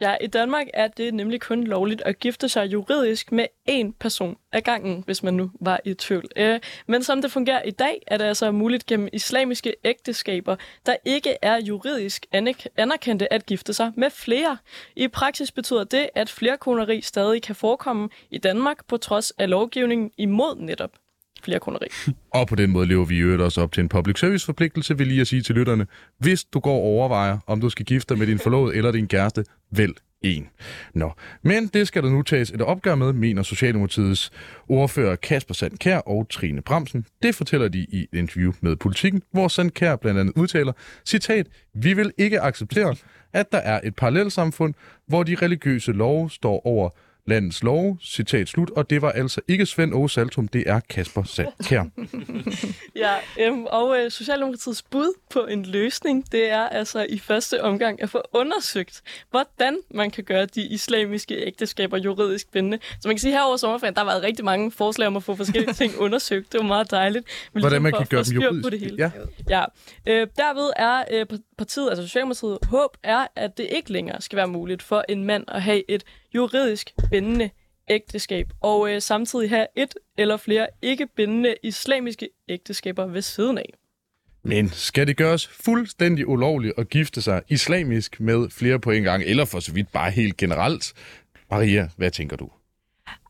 Ja, 0.00 0.16
i 0.20 0.26
Danmark 0.26 0.66
er 0.74 0.88
det 0.88 1.14
nemlig 1.14 1.40
kun 1.40 1.64
lovligt 1.64 2.02
at 2.02 2.18
gifte 2.18 2.48
sig 2.48 2.66
juridisk 2.66 3.32
med 3.32 3.46
én 3.70 3.92
person 4.00 4.36
ad 4.52 4.60
gangen, 4.60 5.02
hvis 5.06 5.22
man 5.22 5.34
nu 5.34 5.50
var 5.60 5.80
i 5.84 5.94
tvivl. 5.94 6.24
Øh, 6.36 6.60
men 6.86 7.02
som 7.02 7.22
det 7.22 7.32
fungerer 7.32 7.62
i 7.62 7.70
dag, 7.70 8.02
er 8.06 8.16
det 8.16 8.24
altså 8.24 8.50
muligt 8.50 8.86
gennem 8.86 9.08
islamiske 9.12 9.74
ægteskaber, 9.84 10.56
der 10.86 10.96
ikke 11.04 11.36
er 11.42 11.56
juridisk 11.56 12.26
anerkendte 12.76 13.32
at 13.32 13.46
gifte 13.46 13.72
sig 13.72 13.92
med 13.96 14.10
flere. 14.10 14.58
I 14.96 15.08
praksis 15.08 15.52
betyder 15.52 15.84
det, 15.84 16.08
at 16.14 16.30
flerkoneri 16.30 17.00
stadig 17.00 17.42
kan 17.42 17.54
forekomme 17.54 18.08
i 18.30 18.38
Danmark 18.38 18.86
på 18.86 18.96
trods 18.96 19.30
af 19.30 19.50
lovgivningen 19.50 20.10
imod 20.16 20.56
netop 20.56 20.90
flerkoneri. 21.48 21.86
Og 22.38 22.46
på 22.46 22.54
den 22.54 22.70
måde 22.70 22.86
lever 22.86 23.04
vi 23.04 23.16
i 23.16 23.20
øvrigt 23.20 23.42
også 23.42 23.60
op 23.60 23.72
til 23.72 23.80
en 23.80 23.88
public 23.88 24.18
service 24.18 24.46
forpligtelse, 24.46 24.98
vil 24.98 25.06
lige 25.06 25.20
at 25.20 25.26
sige 25.26 25.42
til 25.42 25.54
lytterne. 25.54 25.86
Hvis 26.18 26.44
du 26.44 26.60
går 26.60 26.74
og 26.74 26.82
overvejer, 26.82 27.38
om 27.46 27.60
du 27.60 27.70
skal 27.70 27.86
gifte 27.86 28.14
dig 28.14 28.18
med 28.18 28.26
din 28.26 28.38
forlovede 28.38 28.76
eller 28.76 28.92
din 28.92 29.08
kæreste, 29.08 29.44
vælg 29.70 29.94
en. 30.22 30.48
Nå, 30.94 31.12
men 31.42 31.66
det 31.66 31.88
skal 31.88 32.02
der 32.02 32.10
nu 32.10 32.22
tages 32.22 32.50
et 32.50 32.62
opgør 32.62 32.94
med, 32.94 33.12
mener 33.12 33.42
Socialdemokratiets 33.42 34.30
ordfører 34.68 35.16
Kasper 35.16 35.54
Sandkær 35.54 35.98
og 35.98 36.26
Trine 36.30 36.62
Bremsen. 36.62 37.04
Det 37.22 37.34
fortæller 37.34 37.68
de 37.68 37.78
i 37.78 38.02
et 38.12 38.18
interview 38.18 38.52
med 38.60 38.76
Politiken, 38.76 39.22
hvor 39.32 39.48
Sandkær 39.48 39.96
blandt 39.96 40.20
andet 40.20 40.32
udtaler, 40.36 40.72
citat, 41.06 41.46
vi 41.74 41.92
vil 41.92 42.12
ikke 42.18 42.40
acceptere, 42.40 42.96
at 43.32 43.52
der 43.52 43.58
er 43.58 43.80
et 43.84 43.94
parallelsamfund, 43.94 44.74
hvor 45.06 45.22
de 45.22 45.34
religiøse 45.34 45.92
love 45.92 46.30
står 46.30 46.66
over 46.66 46.90
landets 47.28 47.62
love, 47.62 47.98
citat 48.02 48.48
slut, 48.48 48.70
og 48.70 48.90
det 48.90 49.02
var 49.02 49.10
altså 49.10 49.40
ikke 49.48 49.66
Svend 49.66 49.94
Åge 49.94 50.10
Saltum, 50.10 50.48
det 50.48 50.64
er 50.66 50.80
Kasper 50.80 51.22
Sandkær. 51.22 51.84
Ja, 52.96 53.14
øhm, 53.40 53.64
og 53.66 53.98
øh, 53.98 54.10
Socialdemokratiets 54.10 54.82
bud 54.82 55.14
på 55.30 55.46
en 55.46 55.64
løsning, 55.64 56.32
det 56.32 56.50
er 56.50 56.68
altså 56.68 57.06
i 57.08 57.18
første 57.18 57.64
omgang 57.64 58.02
at 58.02 58.10
få 58.10 58.22
undersøgt, 58.32 59.02
hvordan 59.30 59.78
man 59.94 60.10
kan 60.10 60.24
gøre 60.24 60.46
de 60.46 60.66
islamiske 60.66 61.46
ægteskaber 61.46 61.96
juridisk 61.96 62.52
bindende. 62.52 62.78
Så 63.00 63.08
man 63.08 63.14
kan 63.16 63.20
sige, 63.20 63.32
her 63.32 63.42
over 63.42 63.56
sommerferien, 63.56 63.94
der 63.94 64.00
har 64.00 64.06
været 64.06 64.22
rigtig 64.22 64.44
mange 64.44 64.70
forslag 64.70 65.06
om 65.06 65.16
at 65.16 65.22
få 65.22 65.34
forskellige 65.34 65.72
ting 65.72 65.98
undersøgt. 66.04 66.52
Det 66.52 66.60
var 66.60 66.66
meget 66.66 66.90
dejligt. 66.90 67.24
Men 67.52 67.62
Hvordan 67.62 67.82
ligesom 67.82 67.82
man 67.82 67.92
kan 67.92 68.06
gøre 68.10 68.22
dem 68.22 68.34
juridisk. 68.34 68.64
På 68.64 68.70
det 68.70 68.80
hele. 68.80 68.96
Ja. 68.98 69.10
Ja, 69.50 69.64
øh, 70.06 70.26
derved 70.36 70.70
er 70.76 71.04
øh, 71.12 71.26
partiet, 71.58 71.88
altså 71.88 72.02
Socialdemokratiet, 72.02 72.58
håb 72.68 72.96
er, 73.02 73.26
at 73.36 73.58
det 73.58 73.68
ikke 73.70 73.92
længere 73.92 74.20
skal 74.20 74.36
være 74.36 74.48
muligt 74.48 74.82
for 74.82 75.04
en 75.08 75.24
mand 75.24 75.44
at 75.48 75.62
have 75.62 75.90
et 75.90 76.04
juridisk 76.34 76.90
bindende 77.10 77.50
ægteskab, 77.90 78.46
og 78.60 78.92
øh, 78.92 79.02
samtidig 79.02 79.50
have 79.50 79.66
et 79.76 79.94
eller 80.18 80.36
flere 80.36 80.66
ikke 80.82 81.06
bindende 81.06 81.54
islamiske 81.62 82.28
ægteskaber 82.48 83.06
ved 83.06 83.22
siden 83.22 83.58
af. 83.58 83.74
Men 84.42 84.68
skal 84.68 85.06
det 85.06 85.16
gøres 85.16 85.46
fuldstændig 85.46 86.28
ulovligt 86.28 86.74
at 86.78 86.88
gifte 86.88 87.22
sig 87.22 87.42
islamisk 87.48 88.20
med 88.20 88.50
flere 88.50 88.78
på 88.78 88.90
en 88.90 89.02
gang, 89.02 89.22
eller 89.22 89.44
for 89.44 89.60
så 89.60 89.72
vidt 89.72 89.92
bare 89.92 90.10
helt 90.10 90.36
generelt? 90.36 90.94
Maria, 91.50 91.88
hvad 91.96 92.10
tænker 92.10 92.36
du? 92.36 92.50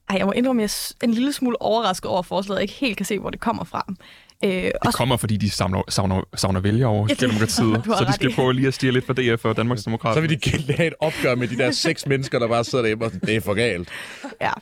Ej, 0.08 0.16
jeg 0.18 0.26
må 0.26 0.32
indrømme, 0.32 0.62
at 0.62 0.94
jeg 1.00 1.06
er 1.06 1.10
en 1.10 1.14
lille 1.14 1.32
smule 1.32 1.62
overrasket 1.62 2.10
over 2.10 2.22
forslaget, 2.22 2.56
og 2.56 2.62
ikke 2.62 2.74
helt 2.74 2.96
kan 2.96 3.06
se, 3.06 3.18
hvor 3.18 3.30
det 3.30 3.40
kommer 3.40 3.64
fra. 3.64 3.94
Øh, 4.44 4.50
Det 4.50 4.72
også, 4.80 4.96
kommer, 4.96 5.16
fordi 5.16 5.36
de 5.36 5.50
savner, 5.50 5.82
savner, 5.88 6.22
savner 6.34 6.60
vælgere 6.60 6.88
over 6.88 7.06
Socialdemokratiet, 7.08 7.82
så 7.98 8.04
de 8.08 8.12
skal 8.12 8.34
prøve 8.34 8.52
lige 8.52 8.68
at 8.68 8.74
stige 8.74 8.92
lidt 8.92 9.06
for 9.06 9.12
DF 9.12 9.44
og 9.44 9.56
Danmarks 9.56 9.84
Demokrater. 9.84 10.14
Så 10.14 10.20
vil 10.20 10.30
de 10.30 10.50
gerne 10.50 10.72
have 10.76 10.86
et 10.86 10.94
opgør 11.00 11.34
med 11.34 11.48
de 11.48 11.56
der 11.56 11.70
seks 11.70 12.06
mennesker, 12.06 12.38
der 12.38 12.48
bare 12.48 12.64
sidder 12.64 12.82
derhjemme 12.82 13.04
og 13.04 13.12
det 13.12 13.36
er 13.36 13.40
for 13.40 13.54
galt. 13.54 13.88
ja. 14.40 14.52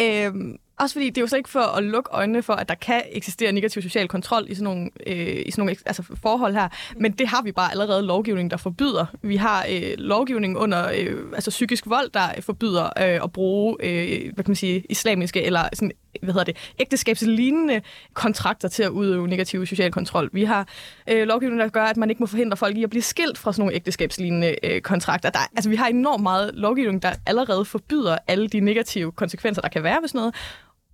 Øh, 0.00 0.34
også 0.80 0.92
fordi 0.92 1.06
det 1.06 1.18
er 1.18 1.20
jo 1.20 1.26
så 1.26 1.36
ikke 1.36 1.48
for 1.48 1.76
at 1.76 1.84
lukke 1.84 2.10
øjnene 2.12 2.42
for, 2.42 2.52
at 2.52 2.68
der 2.68 2.74
kan 2.74 3.02
eksistere 3.12 3.52
negativ 3.52 3.82
social 3.82 4.08
kontrol 4.08 4.46
i 4.48 4.54
sådan 4.54 4.64
nogle, 4.64 4.90
øh, 5.06 5.42
i 5.46 5.50
sådan 5.50 5.62
nogle 5.62 5.76
altså 5.86 6.02
forhold 6.22 6.54
her. 6.54 6.68
Men 6.96 7.12
det 7.12 7.28
har 7.28 7.42
vi 7.42 7.52
bare 7.52 7.70
allerede 7.70 8.02
lovgivning, 8.02 8.50
der 8.50 8.56
forbyder. 8.56 9.06
Vi 9.22 9.36
har 9.36 9.66
øh, 9.70 9.92
lovgivning 9.98 10.58
under 10.58 10.90
øh, 10.98 11.16
altså 11.34 11.50
psykisk 11.50 11.86
vold, 11.86 12.10
der 12.14 12.28
forbyder 12.40 12.84
øh, 12.84 13.24
at 13.24 13.32
bruge 13.32 13.76
øh, 13.80 14.32
hvad 14.34 14.44
kan 14.44 14.50
man 14.50 14.56
sige, 14.56 14.84
islamiske 14.88 15.42
eller 15.42 15.68
sådan, 15.72 15.92
hvad 16.22 16.34
hedder 16.34 16.44
det, 16.44 16.56
ægteskabslignende 16.78 17.80
kontrakter 18.14 18.68
til 18.68 18.82
at 18.82 18.88
udøve 18.88 19.28
negativ 19.28 19.66
social 19.66 19.92
kontrol. 19.92 20.30
Vi 20.32 20.44
har 20.44 20.68
øh, 21.08 21.26
lovgivning, 21.26 21.60
der 21.60 21.68
gør, 21.68 21.84
at 21.84 21.96
man 21.96 22.10
ikke 22.10 22.20
må 22.20 22.26
forhindre 22.26 22.56
folk 22.56 22.76
i 22.76 22.82
at 22.82 22.90
blive 22.90 23.02
skilt 23.02 23.38
fra 23.38 23.52
sådan 23.52 23.62
nogle 23.62 23.74
ægteskabslignende 23.74 24.56
øh, 24.62 24.80
kontrakter. 24.80 25.30
Der, 25.30 25.38
altså, 25.56 25.70
vi 25.70 25.76
har 25.76 25.86
enormt 25.86 26.22
meget 26.22 26.50
lovgivning, 26.54 27.02
der 27.02 27.12
allerede 27.26 27.64
forbyder 27.64 28.18
alle 28.26 28.48
de 28.48 28.60
negative 28.60 29.12
konsekvenser, 29.12 29.62
der 29.62 29.68
kan 29.68 29.82
være 29.82 29.98
ved 30.00 30.08
sådan 30.08 30.18
noget. 30.18 30.34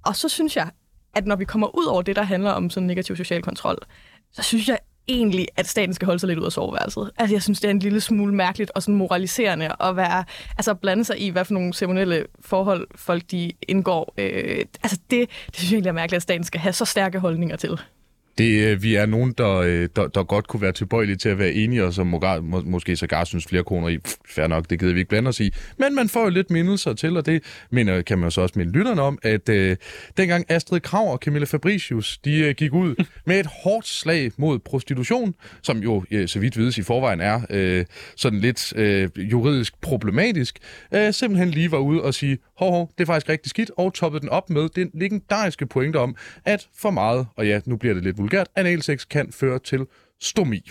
Og 0.04 0.16
så 0.16 0.28
synes 0.28 0.56
jeg, 0.56 0.70
at 1.14 1.26
når 1.26 1.36
vi 1.36 1.44
kommer 1.44 1.78
ud 1.78 1.84
over 1.84 2.02
det, 2.02 2.16
der 2.16 2.22
handler 2.22 2.50
om 2.50 2.70
sådan 2.70 2.86
negativ 2.86 3.16
social 3.16 3.42
kontrol, 3.42 3.78
så 4.32 4.42
synes 4.42 4.68
jeg 4.68 4.78
egentlig, 5.08 5.48
at 5.56 5.66
staten 5.66 5.94
skal 5.94 6.06
holde 6.06 6.18
sig 6.18 6.26
lidt 6.26 6.38
ud 6.38 6.44
af 6.44 6.52
soveværelset. 6.52 7.10
Altså, 7.18 7.34
jeg 7.34 7.42
synes, 7.42 7.60
det 7.60 7.68
er 7.68 7.70
en 7.70 7.78
lille 7.78 8.00
smule 8.00 8.34
mærkeligt 8.34 8.70
og 8.74 8.82
sådan 8.82 8.94
moraliserende 8.94 9.68
at 9.80 9.96
være, 9.96 10.24
altså 10.58 10.70
at 10.70 10.80
blande 10.80 11.04
sig 11.04 11.20
i, 11.20 11.28
hvad 11.28 11.44
for 11.44 11.54
nogle 11.54 11.72
ceremonielle 11.72 12.26
forhold 12.40 12.88
folk 12.94 13.22
de 13.30 13.52
indgår. 13.68 14.14
Øh, 14.18 14.64
altså, 14.82 14.98
det, 15.10 15.28
det 15.46 15.56
synes 15.56 15.70
jeg 15.70 15.76
egentlig 15.76 15.88
er 15.88 15.94
mærkeligt, 15.94 16.16
at 16.16 16.22
staten 16.22 16.44
skal 16.44 16.60
have 16.60 16.72
så 16.72 16.84
stærke 16.84 17.18
holdninger 17.18 17.56
til. 17.56 17.80
Det, 18.38 18.66
øh, 18.66 18.82
vi 18.82 18.94
er 18.94 19.06
nogen, 19.06 19.34
der, 19.38 19.54
øh, 19.54 19.88
der, 19.96 20.08
der 20.08 20.22
godt 20.22 20.48
kunne 20.48 20.62
være 20.62 20.72
tilbøjelige 20.72 21.16
til 21.16 21.28
at 21.28 21.38
være 21.38 21.52
enige, 21.52 21.84
og 21.84 21.94
som 21.94 22.06
må, 22.06 22.20
må, 22.42 22.60
måske 22.60 22.96
sågar 22.96 23.24
synes 23.24 23.46
flere 23.46 23.64
kroner 23.64 23.88
i. 23.88 23.98
Pff, 23.98 24.14
fair 24.28 24.46
nok, 24.46 24.70
det 24.70 24.78
gider 24.78 24.92
vi 24.92 24.98
ikke 24.98 25.08
blande 25.08 25.28
os 25.28 25.40
i. 25.40 25.50
Men 25.78 25.94
man 25.94 26.08
får 26.08 26.24
jo 26.24 26.30
lidt 26.30 26.50
mindelser 26.50 26.92
til, 26.92 27.16
og 27.16 27.26
det 27.26 27.42
mener, 27.70 28.02
kan 28.02 28.18
man 28.18 28.26
jo 28.26 28.30
så 28.30 28.40
også 28.40 28.58
minde 28.58 28.72
lytterne 28.72 29.02
om, 29.02 29.18
at 29.22 29.48
øh, 29.48 29.76
dengang 30.16 30.44
Astrid 30.48 30.80
Krav 30.80 31.12
og 31.12 31.18
Camilla 31.18 31.46
Fabricius, 31.46 32.18
de 32.18 32.38
øh, 32.38 32.54
gik 32.54 32.72
ud 32.72 32.94
med 33.26 33.40
et 33.40 33.46
hårdt 33.46 33.86
slag 33.86 34.30
mod 34.36 34.58
prostitution, 34.58 35.34
som 35.62 35.78
jo, 35.78 36.04
øh, 36.10 36.28
så 36.28 36.38
vidt 36.38 36.58
vides 36.58 36.78
i 36.78 36.82
forvejen, 36.82 37.20
er 37.20 37.40
øh, 37.50 37.84
sådan 38.16 38.40
lidt 38.40 38.72
øh, 38.76 39.08
juridisk 39.16 39.80
problematisk, 39.80 40.58
øh, 40.94 41.12
simpelthen 41.12 41.50
lige 41.50 41.72
var 41.72 41.78
ude 41.78 42.02
og 42.02 42.14
sige, 42.14 42.38
hov, 42.58 42.70
hov, 42.70 42.92
det 42.98 43.04
er 43.04 43.06
faktisk 43.06 43.28
rigtig 43.28 43.50
skidt, 43.50 43.70
og 43.76 43.94
toppede 43.94 44.20
den 44.20 44.28
op 44.28 44.50
med 44.50 44.68
den 44.68 44.90
legendariske 44.94 45.66
pointe 45.66 45.96
om, 45.96 46.16
at 46.44 46.68
for 46.78 46.90
meget, 46.90 47.26
og 47.36 47.46
ja, 47.46 47.60
nu 47.66 47.76
bliver 47.76 47.94
det 47.94 48.04
lidt 48.04 48.18
vulgært, 48.26 48.48
analsex 48.56 49.06
kan 49.10 49.32
føre 49.32 49.58
til 49.58 49.86
stomi. 50.20 50.70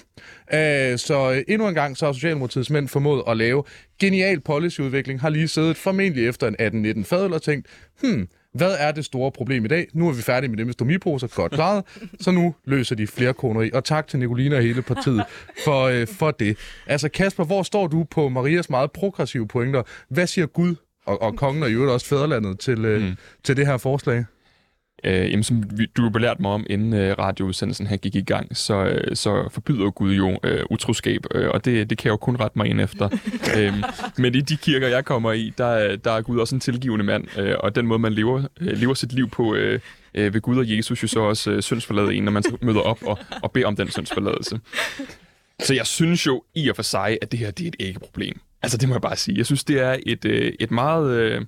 Uh, 0.54 0.58
så 0.98 1.44
endnu 1.48 1.68
en 1.68 1.74
gang 1.74 1.98
så 1.98 2.06
har 2.06 2.14
Socialdemokratiets 2.14 2.70
mænd 2.70 2.88
formået 2.88 3.24
at 3.28 3.38
lave 3.38 3.64
genial 4.00 4.40
policyudvikling, 4.40 5.22
har 5.22 5.30
lige 5.30 5.48
siddet 5.48 5.78
formentlig 5.78 6.28
efter 6.28 6.48
en 6.48 6.56
18-19 7.00 7.04
fadel 7.04 7.34
og 7.34 7.42
tænkt, 7.42 7.68
hmm, 8.02 8.28
hvad 8.54 8.76
er 8.80 8.92
det 8.92 9.06
store 9.06 9.32
problem 9.32 9.66
i 9.66 9.68
dag? 9.68 9.88
Nu 9.94 10.08
er 10.08 10.14
vi 10.14 10.22
færdige 10.22 10.50
med 10.50 10.58
det 10.58 10.66
med 10.66 10.74
stomiposer, 10.74 11.28
godt 11.28 11.52
klaret, 11.52 11.84
så 12.20 12.32
nu 12.32 12.56
løser 12.66 12.96
de 12.96 13.08
flere 13.08 13.34
koner 13.34 13.62
i. 13.62 13.72
Og 13.74 13.84
tak 13.84 14.08
til 14.08 14.20
Nicolina 14.20 14.56
og 14.56 14.62
hele 14.62 14.82
partiet 14.82 15.24
for, 15.66 16.02
uh, 16.02 16.08
for 16.08 16.32
det. 16.32 16.58
Altså 16.88 17.10
Kasper, 17.10 17.44
hvor 17.44 17.64
står 17.64 17.88
du 17.88 18.04
på 18.04 18.30
Marias 18.30 18.70
meget 18.70 18.92
progressive 18.92 19.48
pointer? 19.48 19.84
Hvad 20.10 20.28
siger 20.28 20.46
Gud 20.46 20.76
og, 21.06 21.22
og 21.22 21.36
kongen 21.36 21.64
og 21.64 21.70
i 21.70 21.74
øvrigt 21.74 21.92
også 21.92 22.08
fædrelandet 22.08 22.60
til, 22.60 22.96
uh, 22.96 23.02
mm. 23.02 23.16
til 23.44 23.58
det 23.58 23.68
her 23.68 23.78
forslag? 23.78 24.26
Øh, 25.06 25.32
jamen, 25.32 25.44
som 25.44 25.64
vi, 25.78 25.86
du 25.98 26.10
belært 26.10 26.40
mig 26.40 26.52
om, 26.52 26.66
inden 26.70 26.94
øh, 26.94 27.16
radioudsendelsen 27.20 27.88
her 27.88 27.98
gik 27.98 28.16
i 28.16 28.22
gang, 28.22 28.58
så, 28.58 28.86
øh, 28.86 29.16
så 29.16 29.50
forbyder 29.52 29.92
Gud 29.92 30.14
jo 30.14 30.40
øh, 30.44 30.64
utroskab, 30.70 31.26
øh, 31.36 31.50
og 31.50 31.66
det, 31.66 31.90
det 31.90 31.98
kan 31.98 32.06
jeg 32.06 32.12
jo 32.12 32.18
kun 32.18 32.36
rette 32.36 32.58
mig 32.58 32.68
ind 32.68 32.82
efter. 32.82 33.10
øhm, 33.58 33.84
men 34.18 34.36
i 34.36 34.42
de 34.42 34.58
kirker, 34.58 34.88
jeg 34.88 35.06
kommer 35.06 35.32
i, 35.32 35.54
der, 35.58 35.96
der 35.96 36.12
er 36.12 36.22
Gud 36.22 36.40
også 36.40 36.56
en 36.56 36.62
tilgivende 36.62 37.06
mand, 37.06 37.40
øh, 37.40 37.56
og 37.60 37.76
den 37.76 37.88
måde, 37.88 38.00
man 38.00 38.14
lever, 38.14 38.44
øh, 38.62 38.78
lever 38.78 38.94
sit 38.94 39.14
liv 39.14 39.30
på 39.30 39.56
øh, 39.56 39.80
øh, 40.16 40.34
ved 40.34 40.42
Gud 40.42 40.58
og 40.58 40.78
Jesus, 40.78 41.04
jo 41.04 41.08
så 41.08 41.20
også 41.20 41.52
øh, 41.52 41.62
syndsforlade 41.62 42.16
en, 42.16 42.24
når 42.24 42.32
man 42.32 42.44
møder 42.62 42.82
op 42.82 43.04
og, 43.04 43.20
og 43.44 43.52
beder 43.52 43.68
om 43.68 43.76
den 43.76 43.92
syndsforladelse. 43.92 44.60
Så 45.60 45.74
jeg 45.74 45.88
synes 45.88 46.26
jo 46.26 46.44
i 46.56 46.70
og 46.70 46.76
for 46.76 46.84
sig, 46.84 47.18
at 47.22 47.32
det 47.32 47.40
her 47.40 47.52
det 47.52 47.64
er 47.64 47.68
et 47.68 47.76
ikke-problem. 47.80 48.40
Altså, 48.62 48.78
det 48.78 48.90
må 48.90 48.96
jeg 48.96 49.02
bare 49.02 49.16
sige. 49.16 49.38
Jeg 49.38 49.46
synes, 49.46 49.64
det 49.64 49.80
er 49.80 49.98
et, 50.06 50.26
øh, 50.26 50.54
et 50.60 50.72
meget... 50.72 51.18
Øh, 51.18 51.42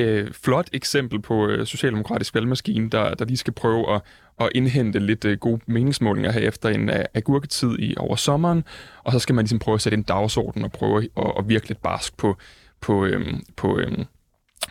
øh, 0.00 0.32
flot 0.32 0.68
eksempel 0.72 1.22
på 1.22 1.46
øh, 1.46 1.66
socialdemokratisk 1.66 2.34
valgmaskine, 2.34 2.90
der, 2.90 3.14
der 3.14 3.24
lige 3.24 3.36
skal 3.36 3.52
prøve 3.52 3.94
at, 3.94 4.02
at 4.40 4.48
indhente 4.54 4.98
lidt 4.98 5.24
øh, 5.24 5.38
gode 5.38 5.60
meningsmålinger 5.66 6.32
her 6.32 6.40
efter 6.40 6.68
en 6.68 6.90
øh, 6.90 7.04
agurketid 7.14 7.78
i 7.78 7.94
over 7.96 8.16
sommeren, 8.16 8.64
og 9.04 9.12
så 9.12 9.18
skal 9.18 9.34
man 9.34 9.42
ligesom 9.42 9.58
prøve 9.58 9.74
at 9.74 9.80
sætte 9.80 9.96
en 9.96 10.02
dagsorden 10.02 10.64
og 10.64 10.72
prøve 10.72 11.08
at, 11.16 11.32
at 11.38 11.48
virke 11.48 11.68
lidt 11.68 11.82
barsk 11.82 12.16
på, 12.16 12.36
på, 12.80 13.04
øh, 13.04 13.34
på, 13.56 13.78
øh, 13.78 14.04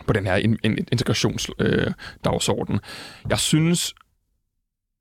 på 0.06 0.12
den 0.12 0.26
her 0.26 0.36
in, 0.36 0.58
in, 0.64 0.78
integrationsdagsorden. 0.92 2.74
Øh, 2.74 2.80
jeg 3.30 3.38
synes, 3.38 3.94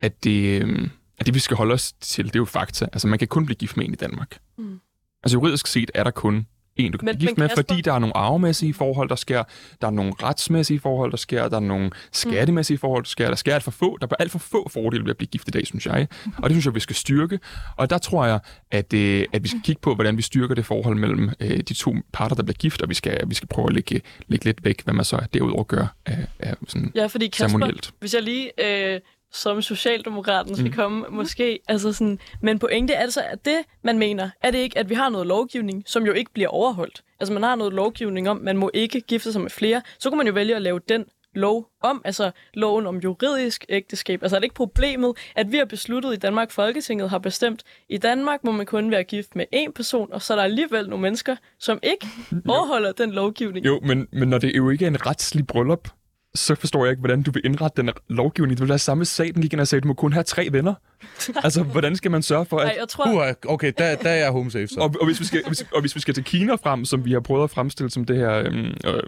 at 0.02 0.24
det, 0.24 0.64
øh, 0.64 0.90
at 1.20 1.26
det, 1.26 1.34
vi 1.34 1.40
skal 1.40 1.58
holde 1.58 1.74
os 1.74 1.94
til, 1.94 2.26
det 2.26 2.36
er 2.36 2.40
jo 2.40 2.46
fakta. 2.46 2.86
Altså, 2.86 3.08
man 3.08 3.20
kan 3.20 3.28
kun 3.28 3.46
blive 3.46 3.56
gift 3.56 3.78
med 3.78 3.86
en 3.86 3.94
i 3.94 3.96
Danmark. 3.96 4.40
Mm. 4.58 4.80
Altså, 5.24 5.36
juridisk 5.36 5.68
set 5.68 5.92
er 5.94 6.04
der 6.04 6.12
kun 6.12 6.48
en, 6.80 6.92
du 6.92 6.98
kan 6.98 7.06
men, 7.06 7.16
blive 7.16 7.28
gift 7.28 7.38
med, 7.38 7.50
Kasper... 7.50 7.64
fordi 7.68 7.82
der 7.82 7.94
er 7.94 8.00
nogle 8.00 8.18
arvemæssige 8.18 8.74
forhold, 8.74 9.10
der 9.10 9.16
sker, 9.16 9.44
der 9.82 9.88
er 9.88 9.92
nogle 9.92 10.14
retsmæssige 10.24 10.80
forhold, 10.80 11.12
der 11.12 11.18
sker, 11.18 11.48
der 11.48 11.56
er 11.56 11.62
nogle 11.62 11.92
skattemæssige 12.12 12.78
forhold, 12.78 13.04
der 13.04 13.08
sker, 13.08 13.28
der 13.28 13.36
sker 13.36 13.54
alt 13.54 13.64
for 13.64 13.72
få, 13.72 13.98
der 14.02 14.08
er 14.12 14.16
alt 14.20 14.32
for 14.32 14.40
få 14.40 14.70
fordele 14.70 15.04
ved 15.04 15.10
at 15.10 15.18
blive 15.18 15.28
gift 15.28 15.48
i 15.48 15.52
dag, 15.52 15.68
synes 15.68 15.86
jeg. 15.86 16.08
Og 16.38 16.50
det 16.50 16.56
synes 16.56 16.66
jeg, 16.66 16.76
vi 16.76 16.80
skal 16.80 16.96
styrke. 16.96 17.40
Og 17.78 17.90
der 17.90 17.98
tror 17.98 18.26
jeg, 18.26 18.40
at, 18.72 18.94
øh, 18.94 19.26
at 19.34 19.44
vi 19.44 19.48
skal 19.48 19.62
kigge 19.62 19.82
på, 19.82 19.96
hvordan 19.96 20.18
vi 20.18 20.22
styrker 20.22 20.56
det 20.56 20.66
forhold 20.66 20.96
mellem 20.96 21.30
øh, 21.40 21.58
de 21.58 21.74
to 21.74 21.96
parter, 22.14 22.36
der 22.36 22.44
bliver 22.44 22.58
gift, 22.58 22.82
og 22.82 22.90
vi 22.90 22.94
skal, 22.94 23.24
vi 23.28 23.36
skal 23.36 23.48
prøve 23.48 23.68
at 23.68 23.74
lægge, 23.74 24.02
lægge 24.28 24.46
lidt 24.46 24.66
væk, 24.66 24.84
hvad 24.84 24.94
man 24.94 25.06
så 25.06 25.20
derudover 25.34 25.64
gør 25.64 25.96
af, 26.06 26.28
af 26.40 26.56
sådan 26.68 26.92
Ja, 26.96 27.06
fordi 27.06 27.28
Kasper, 27.28 27.92
hvis 28.00 28.14
jeg 28.14 28.24
lige 28.24 28.66
øh, 28.66 29.00
som 29.32 29.62
Socialdemokraten 29.62 30.56
skal 30.56 30.68
mm. 30.68 30.74
komme, 30.74 31.06
måske. 31.10 31.60
Altså 31.68 31.94
sådan, 31.94 32.20
men 32.42 32.60
pointe 32.60 32.94
er 32.94 33.00
altså, 33.00 33.22
at 33.22 33.46
det, 33.46 33.58
man 33.84 34.00
mener, 34.00 34.30
er 34.42 34.52
det 34.52 34.58
ikke, 34.58 34.78
at 34.78 34.90
vi 34.90 34.96
har 34.96 35.10
noget 35.10 35.28
lovgivning, 35.28 35.84
som 35.86 36.06
jo 36.06 36.14
ikke 36.14 36.34
bliver 36.34 36.50
overholdt. 36.50 37.04
Altså 37.20 37.34
man 37.34 37.44
har 37.44 37.56
noget 37.56 37.74
lovgivning 37.74 38.30
om, 38.30 38.38
man 38.38 38.58
må 38.58 38.72
ikke 38.74 39.02
gifte 39.02 39.32
sig 39.32 39.42
med 39.42 39.50
flere. 39.50 39.82
Så 40.00 40.10
kunne 40.10 40.18
man 40.18 40.28
jo 40.28 40.34
vælge 40.34 40.56
at 40.56 40.62
lave 40.62 40.80
den 40.90 41.06
lov 41.36 41.70
om, 41.82 42.02
altså 42.06 42.32
loven 42.54 42.88
om 42.88 42.98
juridisk 42.98 43.66
ægteskab. 43.70 44.24
Altså 44.24 44.36
er 44.36 44.40
det 44.40 44.46
ikke 44.46 44.56
problemet, 44.56 45.18
at 45.36 45.52
vi 45.52 45.58
har 45.58 45.66
besluttet 45.66 46.14
i 46.14 46.16
Danmark, 46.16 46.52
Folketinget 46.52 47.10
har 47.10 47.18
bestemt, 47.18 47.64
i 47.90 47.98
Danmark 47.98 48.44
må 48.44 48.52
man 48.52 48.66
kun 48.66 48.92
være 48.92 49.04
gift 49.04 49.36
med 49.36 49.46
én 49.56 49.72
person, 49.72 50.14
og 50.14 50.22
så 50.22 50.34
er 50.34 50.38
der 50.38 50.44
alligevel 50.44 50.90
nogle 50.90 51.02
mennesker, 51.02 51.36
som 51.60 51.80
ikke 51.84 52.08
overholder 52.48 52.92
den 52.92 53.12
lovgivning. 53.12 53.66
Jo, 53.66 53.80
men, 53.80 54.08
men 54.12 54.30
når 54.30 54.38
det 54.38 54.58
jo 54.58 54.70
ikke 54.70 54.86
er 54.86 54.90
en 54.90 55.06
retslig 55.06 55.48
bryllup, 55.48 55.88
så 56.36 56.56
forstår 56.56 56.86
jeg 56.86 56.92
ikke, 56.92 57.00
hvordan 57.00 57.22
du 57.22 57.32
vil 57.32 57.46
indrette 57.46 57.82
den 57.82 57.92
lovgivning. 58.08 58.58
Det 58.58 58.62
vil 58.62 58.70
være 58.70 58.80
samme 58.80 59.06
sag, 59.06 59.34
den 59.34 59.42
gik 59.42 59.54
ind 59.54 59.62
og 59.62 59.68
sagde, 59.68 59.80
at 59.80 59.84
du 59.84 59.88
må 59.88 59.94
kun 59.94 60.14
have 60.14 60.24
tre 60.24 60.48
venner. 60.52 60.74
altså, 61.44 61.64
hvordan 61.64 61.96
skal 61.96 62.12
man 62.12 62.22
sørge 62.22 62.46
for, 62.46 62.58
at... 62.58 62.68
Ej, 62.68 62.76
jeg 62.80 62.88
tror... 62.90 63.28
Uh, 63.28 63.54
okay, 63.54 63.74
der, 63.78 63.96
der 63.96 64.10
er 64.10 64.16
jeg 64.16 64.32
home 64.32 64.52
safe, 64.52 64.68
så. 64.68 64.80
Og, 64.80 64.96
og, 65.00 65.06
hvis 65.06 65.20
vi 65.20 65.26
skal, 65.26 65.44
hvis, 65.48 65.66
og 65.74 65.82
hvis 65.82 65.96
vi 65.96 66.02
skal 66.02 66.14
til 66.14 66.24
Kina 66.24 66.56
frem, 66.56 66.86
som 66.86 67.06
vi 67.06 67.12
har 67.12 67.20
prøvet 67.20 67.44
at 67.44 67.50
fremstille 67.50 67.90
som 67.90 68.06
det 68.06 68.16
her 68.16 68.38
øh, 68.38 68.54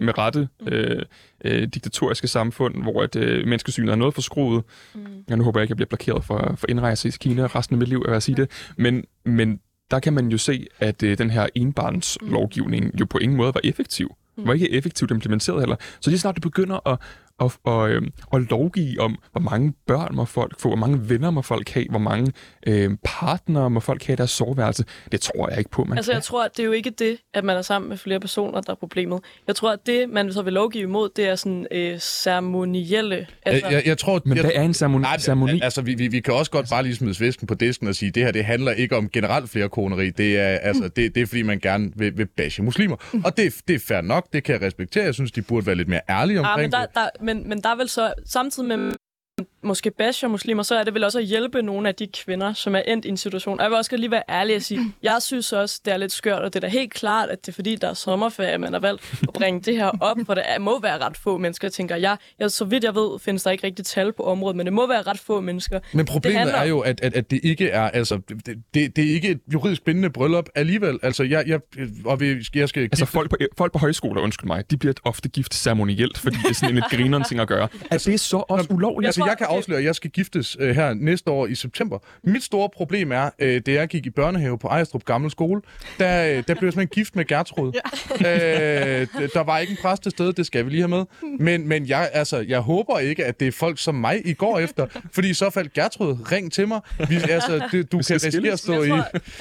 med 0.01 0.17
rette 0.17 0.47
øh, 0.67 1.01
øh, 1.45 1.67
diktatoriske 1.67 2.28
samfund, 2.28 2.82
hvor 2.82 3.03
at, 3.03 3.15
øh, 3.15 3.47
menneskesynet 3.47 3.91
er 3.91 3.95
noget 3.95 4.13
for 4.13 4.22
skruet. 4.22 4.63
Mm. 4.95 5.01
Jeg 5.30 5.38
nu 5.38 5.43
håber 5.43 5.59
jeg 5.59 5.63
ikke, 5.63 5.72
jeg 5.72 5.78
bliver 5.78 5.89
blokeret 5.89 6.24
for, 6.24 6.55
for 6.57 6.67
indrejse 6.69 7.07
i 7.07 7.11
Kina 7.11 7.45
resten 7.45 7.74
af 7.74 7.80
mit 7.80 7.88
liv, 7.88 8.05
at 8.07 8.24
sige 8.24 8.36
det. 8.36 8.51
Men, 8.78 9.03
men 9.26 9.59
der 9.91 9.99
kan 9.99 10.13
man 10.13 10.28
jo 10.28 10.38
se, 10.38 10.67
at 10.80 11.03
øh, 11.03 11.17
den 11.17 11.30
her 11.30 11.47
enbarns 11.55 12.17
lovgivning 12.22 12.99
jo 12.99 13.05
på 13.05 13.17
ingen 13.17 13.38
måde 13.38 13.53
var 13.53 13.61
effektiv 13.63 14.15
var 14.47 14.53
ikke 14.53 14.71
effektivt 14.71 15.11
implementeret 15.11 15.61
heller. 15.61 15.75
Så 15.99 16.09
lige 16.09 16.19
snart 16.19 16.35
du 16.35 16.41
begynder 16.41 16.89
at, 16.89 16.99
at, 17.41 17.57
at, 17.67 17.91
at, 17.91 18.03
at 18.33 18.49
lovgive 18.49 19.01
om, 19.01 19.17
hvor 19.31 19.41
mange 19.41 19.73
børn 19.87 20.15
må 20.15 20.25
folk 20.25 20.59
få, 20.59 20.67
hvor 20.67 20.77
mange 20.77 21.09
venner 21.09 21.31
må 21.31 21.41
folk 21.41 21.69
have, 21.69 21.85
hvor 21.89 21.99
mange 21.99 22.31
øh, 22.67 22.91
partnere 23.03 23.69
må 23.69 23.79
folk 23.79 24.03
have 24.05 24.13
i 24.13 24.17
deres 24.17 24.31
soveværelse, 24.31 24.85
det 25.11 25.21
tror 25.21 25.49
jeg 25.49 25.57
ikke 25.57 25.69
på, 25.69 25.83
man 25.83 25.97
Altså, 25.97 26.11
kan. 26.11 26.15
jeg 26.15 26.23
tror, 26.23 26.45
at 26.45 26.51
det 26.57 26.63
er 26.63 26.67
jo 26.67 26.71
ikke 26.71 26.89
det, 26.89 27.17
at 27.33 27.43
man 27.43 27.57
er 27.57 27.61
sammen 27.61 27.89
med 27.89 27.97
flere 27.97 28.19
personer, 28.19 28.61
der 28.61 28.71
er 28.71 28.75
problemet. 28.75 29.19
Jeg 29.47 29.55
tror, 29.55 29.71
at 29.71 29.79
det, 29.85 30.09
man 30.09 30.33
så 30.33 30.41
vil 30.41 30.53
lovgive 30.53 30.83
imod, 30.83 31.09
det 31.15 31.27
er 31.27 31.35
sådan 31.35 31.67
øh, 31.71 31.99
ceremonielle... 31.99 33.27
Altså... 33.45 33.67
Jeg, 33.67 33.73
jeg, 33.73 33.87
jeg 33.87 33.97
tror, 33.97 34.21
Men 34.25 34.37
jeg, 34.37 34.43
hvad 34.43 34.51
er 34.55 34.61
en 34.61 34.73
ceremoni? 34.73 35.01
Nej, 35.01 35.17
ceremoni? 35.19 35.59
Altså, 35.63 35.81
vi, 35.81 35.93
vi, 35.93 36.07
vi 36.07 36.19
kan 36.19 36.33
også 36.33 36.51
godt 36.51 36.69
bare 36.69 36.83
lige 36.83 36.95
smide 36.95 37.13
svisken 37.13 37.47
på 37.47 37.53
disken 37.53 37.87
og 37.87 37.95
sige, 37.95 38.09
at 38.09 38.15
det 38.15 38.23
her, 38.23 38.31
det 38.31 38.45
handler 38.45 38.71
ikke 38.71 38.97
om 38.97 39.09
generelt 39.09 39.49
flere 39.49 39.69
koneri. 39.69 40.09
Det 40.09 40.39
er, 40.39 40.47
altså, 40.47 40.89
det, 40.95 41.15
det 41.15 41.21
er 41.21 41.25
fordi, 41.25 41.41
man 41.41 41.59
gerne 41.59 41.91
vil, 41.95 42.17
vil 42.17 42.25
bashe 42.25 42.63
muslimer. 42.63 42.95
Og 43.25 43.37
det, 43.37 43.53
det 43.67 43.75
er 43.75 43.79
fair 43.79 44.01
nok, 44.01 44.27
det 44.33 44.43
kan 44.43 44.53
jeg 44.53 44.61
respektere. 44.61 45.03
Jeg 45.03 45.13
synes, 45.13 45.31
de 45.31 45.41
burde 45.41 45.65
være 45.65 45.75
lidt 45.75 45.87
mere 45.87 46.01
ærlige 46.09 46.39
omkring 46.39 46.57
ja, 46.59 46.61
men 46.61 46.71
der, 46.71 47.01
der, 47.01 47.09
men, 47.21 47.30
men 47.38 47.49
men 47.49 47.63
der 47.63 47.69
er 47.69 47.75
vel 47.75 47.89
så, 47.89 48.13
samtidig 48.25 48.67
med 48.67 48.93
måske 49.63 49.91
basher 49.91 50.29
muslimer, 50.29 50.63
så 50.63 50.75
er 50.75 50.83
det 50.83 50.93
vel 50.93 51.03
også 51.03 51.19
at 51.19 51.25
hjælpe 51.25 51.61
nogle 51.61 51.87
af 51.87 51.95
de 51.95 52.07
kvinder, 52.07 52.53
som 52.53 52.75
er 52.75 52.79
endt 52.79 53.05
i 53.05 53.09
en 53.09 53.17
situation. 53.17 53.59
Og 53.59 53.63
jeg 53.63 53.71
vil 53.71 53.77
også 53.77 53.97
lige 53.97 54.11
være 54.11 54.23
ærlig 54.29 54.55
og 54.55 54.61
sige, 54.61 54.93
jeg 55.03 55.17
synes 55.21 55.53
også, 55.53 55.81
det 55.85 55.93
er 55.93 55.97
lidt 55.97 56.11
skørt, 56.11 56.41
og 56.41 56.53
det 56.53 56.55
er 56.55 56.59
da 56.59 56.67
helt 56.67 56.93
klart, 56.93 57.29
at 57.29 57.45
det 57.45 57.51
er 57.51 57.53
fordi, 57.53 57.75
der 57.75 57.89
er 57.89 57.93
sommerferie, 57.93 58.57
man 58.57 58.73
har 58.73 58.79
valgt 58.79 59.19
at 59.23 59.33
bringe 59.33 59.61
det 59.61 59.75
her 59.75 59.91
op, 59.99 60.17
for 60.25 60.33
det 60.33 60.43
er, 60.45 60.59
må 60.59 60.79
være 60.79 60.97
ret 60.97 61.17
få 61.17 61.37
mennesker, 61.37 61.69
tænker 61.69 61.95
jeg. 61.95 62.17
jeg. 62.39 62.51
Så 62.51 62.65
vidt 62.65 62.83
jeg 62.83 62.95
ved, 62.95 63.19
findes 63.19 63.43
der 63.43 63.51
ikke 63.51 63.67
rigtig 63.67 63.85
tal 63.85 64.13
på 64.13 64.23
området, 64.23 64.57
men 64.57 64.65
det 64.65 64.73
må 64.73 64.87
være 64.87 65.01
ret 65.01 65.19
få 65.19 65.41
mennesker. 65.41 65.79
Men 65.93 66.05
problemet 66.05 66.39
handler... 66.39 66.57
er 66.57 66.65
jo, 66.65 66.79
at, 66.79 67.01
at, 67.01 67.13
at 67.13 67.31
det 67.31 67.39
ikke 67.43 67.69
er, 67.69 67.89
altså, 67.89 68.19
det, 68.29 68.57
det, 68.73 68.95
det 68.95 69.09
er 69.09 69.13
ikke 69.13 69.29
et 69.29 69.39
juridisk 69.53 69.83
bindende 69.83 70.09
bryllup 70.09 70.49
alligevel. 70.55 70.99
Altså, 71.03 71.23
jeg, 71.23 71.43
jeg, 71.47 71.59
og 72.05 72.19
vi, 72.19 72.35
jeg 72.55 72.69
skal... 72.69 72.83
Altså, 72.83 73.05
folk 73.05 73.29
på, 73.29 73.37
folk 73.57 73.71
på 73.71 73.79
højskoler, 73.79 74.21
undskyld 74.21 74.47
mig, 74.47 74.71
de 74.71 74.77
bliver 74.77 74.93
ofte 75.03 75.29
gift 75.29 75.53
ceremonielt, 75.53 76.17
fordi 76.17 76.37
det 76.43 76.49
er 76.49 76.53
sådan 76.53 76.69
en 76.69 76.75
lidt 76.75 76.85
grineren 76.95 77.23
ting 77.23 77.39
at 77.39 77.47
gøre. 77.47 77.67
Altså, 77.91 78.09
det 78.09 78.13
er 78.13 78.19
så 78.19 78.37
også 78.37 78.67
ulovligt. 78.69 79.07
Altså, 79.07 79.25
jeg 79.25 79.30
kan 79.38 79.47
afsløre, 79.49 79.79
at 79.79 79.86
jeg 79.86 79.95
skal 79.95 80.11
giftes 80.11 80.57
øh, 80.59 80.75
her 80.75 80.93
næste 80.93 81.32
år 81.32 81.47
i 81.47 81.55
september. 81.55 81.99
Mit 82.23 82.43
store 82.43 82.69
problem 82.69 83.11
er, 83.11 83.29
øh, 83.39 83.61
da 83.65 83.71
jeg 83.71 83.88
gik 83.88 84.05
i 84.05 84.09
børnehave 84.09 84.57
på 84.57 84.67
Ejstrup 84.67 85.05
Gamle 85.05 85.32
Skole, 85.32 85.61
der, 85.99 86.25
øh, 86.25 86.36
der 86.36 86.41
blev 86.41 86.47
jeg 86.47 86.53
simpelthen 86.59 86.88
gift 86.88 87.15
med 87.15 87.25
Gertrud. 87.25 87.71
Ja. 88.21 89.01
øh, 89.01 89.07
der 89.34 89.43
var 89.43 89.59
ikke 89.59 89.71
en 89.71 89.77
præst 89.82 90.03
til 90.03 90.11
stede, 90.11 90.34
det 90.34 90.45
skal 90.45 90.65
vi 90.65 90.69
lige 90.69 90.82
have 90.82 90.89
med. 90.89 91.05
Men, 91.39 91.67
men 91.67 91.88
jeg, 91.88 92.09
altså, 92.13 92.45
jeg 92.47 92.59
håber 92.59 92.99
ikke, 92.99 93.25
at 93.25 93.39
det 93.39 93.47
er 93.47 93.51
folk 93.51 93.79
som 93.79 93.95
mig, 93.95 94.21
I 94.25 94.34
går 94.34 94.59
efter. 94.59 94.88
Fordi 95.11 95.29
i 95.29 95.34
så 95.34 95.49
fald, 95.49 95.69
Gertrud, 95.73 96.32
ring 96.32 96.51
til 96.51 96.67
mig. 96.67 96.82
Vi, 97.09 97.15
altså, 97.29 97.67
det, 97.71 97.91
du 97.91 97.97
kan 97.97 98.15
risikere 98.15 98.51
at 98.51 98.59
stå, 98.59 98.84
i, 98.84 98.89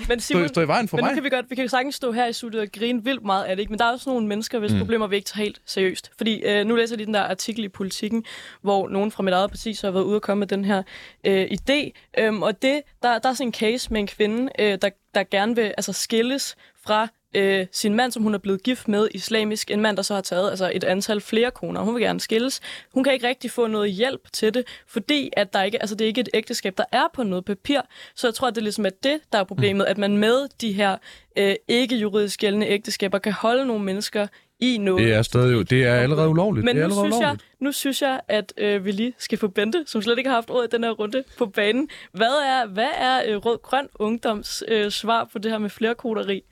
men 0.09 0.21
Simon, 0.21 0.45
stå, 0.45 0.49
stå 0.49 0.61
i 0.61 0.67
vejen 0.67 0.89
for 0.89 0.97
men 0.97 1.05
mig. 1.05 1.11
Men 1.11 1.17
kan 1.17 1.25
vi 1.25 1.29
godt, 1.29 1.47
vi 1.51 1.55
kan 1.55 1.69
sagtens 1.69 1.95
stå 1.95 2.13
her 2.13 2.27
i 2.27 2.33
studiet 2.33 2.63
og 2.63 2.69
grine 2.73 3.05
vildt 3.05 3.25
meget 3.25 3.45
af 3.45 3.57
det, 3.57 3.61
ikke? 3.61 3.73
Men 3.73 3.79
der 3.79 3.85
er 3.85 3.93
også 3.93 4.11
nogle 4.11 4.27
mennesker, 4.27 4.59
hvis 4.59 4.73
mm. 4.73 4.79
problemer 4.79 5.07
vi 5.07 5.17
ikke 5.17 5.27
tager 5.27 5.45
helt 5.45 5.61
seriøst. 5.67 6.11
Fordi 6.17 6.43
øh, 6.45 6.67
nu 6.67 6.77
læser 6.77 6.95
jeg 6.95 6.97
lige 6.97 7.07
den 7.07 7.15
der 7.15 7.23
artikel 7.23 7.65
i 7.65 7.69
Politiken, 7.69 8.25
hvor 8.63 8.89
nogen 8.89 9.11
fra 9.11 9.23
mit 9.23 9.35
eget 9.35 9.51
parti, 9.51 9.75
aviser 9.81 9.89
har 9.89 9.93
været 9.93 10.05
ude 10.05 10.17
og 10.17 10.23
komme 10.23 10.39
med 10.39 10.47
den 10.47 10.65
her 10.65 10.83
øh, 11.25 11.51
idé. 11.51 11.91
Øhm, 12.19 12.43
og 12.43 12.63
det, 12.63 12.83
der, 13.03 13.19
der 13.19 13.29
er 13.29 13.35
sådan 13.35 13.49
en 13.49 13.53
case 13.53 13.93
med 13.93 14.01
en 14.01 14.07
kvinde, 14.07 14.49
øh, 14.59 14.79
der, 14.83 14.91
der 15.15 15.25
gerne 15.25 15.57
vil 15.57 15.75
altså, 15.77 15.93
skilles 15.93 16.57
fra 16.83 17.09
øh, 17.35 17.67
sin 17.73 17.95
mand, 17.95 18.13
som 18.13 18.23
hun 18.23 18.35
er 18.35 18.39
blevet 18.39 18.63
gift 18.63 18.89
med 18.89 19.09
islamisk. 19.15 19.71
En 19.71 19.81
mand, 19.81 19.97
der 19.97 20.03
så 20.03 20.15
har 20.15 20.21
taget 20.21 20.51
altså, 20.51 20.71
et 20.75 20.85
antal 20.85 21.21
flere 21.21 21.51
koner. 21.51 21.81
Hun 21.81 21.95
vil 21.95 22.03
gerne 22.03 22.21
skilles. 22.21 22.61
Hun 22.95 23.05
kan 23.05 23.13
ikke 23.13 23.29
rigtig 23.29 23.51
få 23.51 23.67
noget 23.67 23.93
hjælp 23.93 24.33
til 24.33 24.55
det, 24.55 24.65
fordi 24.87 25.31
at 25.37 25.53
der 25.53 25.63
ikke, 25.63 25.83
altså, 25.83 25.95
det 25.95 26.05
er 26.05 26.09
ikke 26.09 26.21
et 26.21 26.29
ægteskab, 26.35 26.77
der 26.77 26.85
er 26.93 27.07
på 27.15 27.23
noget 27.23 27.45
papir. 27.45 27.81
Så 28.15 28.27
jeg 28.27 28.35
tror, 28.35 28.49
at 28.49 28.55
det 28.55 28.63
ligesom 28.63 28.87
er 28.87 28.91
det, 29.03 29.21
der 29.33 29.39
er 29.39 29.45
problemet, 29.45 29.85
at 29.85 29.99
man 29.99 30.17
med 30.17 30.49
de 30.61 30.73
her 30.73 30.97
øh, 31.37 31.55
ikke 31.69 31.97
juridisk 31.97 32.41
gældende 32.41 32.67
ægteskaber 32.67 33.19
kan 33.19 33.33
holde 33.33 33.67
nogle 33.67 33.85
mennesker 33.85 34.27
i 34.61 34.79
noget. 34.79 35.07
Det 35.07 35.15
er 35.15 35.23
stadig 35.23 35.53
jo, 35.53 35.63
det 35.63 35.85
er 35.85 35.95
allerede 35.95 36.29
ulovligt. 36.29 36.65
Men 36.65 36.77
det 36.77 36.83
er 36.83 36.89
nu 36.89 36.95
synes, 36.95 37.13
jeg, 37.13 37.19
ulovligt. 37.19 37.45
nu 37.61 37.73
synes 37.73 38.03
jeg, 38.03 38.21
at 38.29 38.53
øh, 38.59 38.85
vi 38.85 38.93
lige 38.93 39.15
skal 39.19 39.39
få 39.39 39.49
Bente, 39.49 39.85
som 39.87 40.03
slet 40.03 40.19
ikke 40.19 40.31
har 40.31 40.35
haft 40.35 40.51
ordet 40.51 40.73
i 40.73 40.77
den 40.77 40.85
her 40.85 40.91
runde, 40.91 41.25
på 41.39 41.47
banen. 41.47 41.89
Hvad 42.13 42.27
er, 42.27 42.67
hvad 42.67 42.91
er 42.99 43.23
øh, 43.27 43.37
Rød 43.37 43.59
Grøn 43.63 43.89
Ungdoms 43.95 44.63
øh, 44.69 44.91
svar 44.91 45.29
på 45.33 45.39
det 45.39 45.51
her 45.51 45.59
med 45.59 45.71
flerkoderi? 45.71 46.43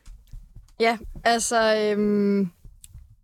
Ja, 0.81 0.99
altså... 1.25 1.77
Øhm, 1.77 2.51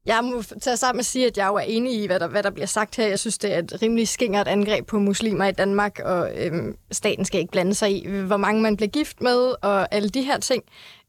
jeg 0.06 0.24
må 0.24 0.42
tage 0.42 0.76
sammen 0.76 0.98
og 0.98 1.04
sige, 1.04 1.26
at 1.26 1.38
jeg 1.38 1.46
jo 1.46 1.54
er 1.54 1.60
enig 1.60 2.02
i, 2.02 2.06
hvad 2.06 2.20
der, 2.20 2.28
hvad 2.28 2.42
der 2.42 2.50
bliver 2.50 2.66
sagt 2.66 2.96
her. 2.96 3.06
Jeg 3.06 3.18
synes, 3.18 3.38
det 3.38 3.54
er 3.54 3.58
et 3.58 3.82
rimelig 3.82 4.08
skingert 4.08 4.48
angreb 4.48 4.86
på 4.86 4.98
muslimer 4.98 5.44
i 5.44 5.52
Danmark, 5.52 6.00
og 6.04 6.30
øhm, 6.36 6.76
staten 6.90 7.24
skal 7.24 7.40
ikke 7.40 7.50
blande 7.50 7.74
sig 7.74 7.90
i, 7.90 8.08
hvor 8.08 8.36
mange 8.36 8.62
man 8.62 8.76
bliver 8.76 8.90
gift 8.90 9.20
med, 9.20 9.54
og 9.62 9.94
alle 9.94 10.08
de 10.08 10.22
her 10.22 10.38
ting. 10.38 10.64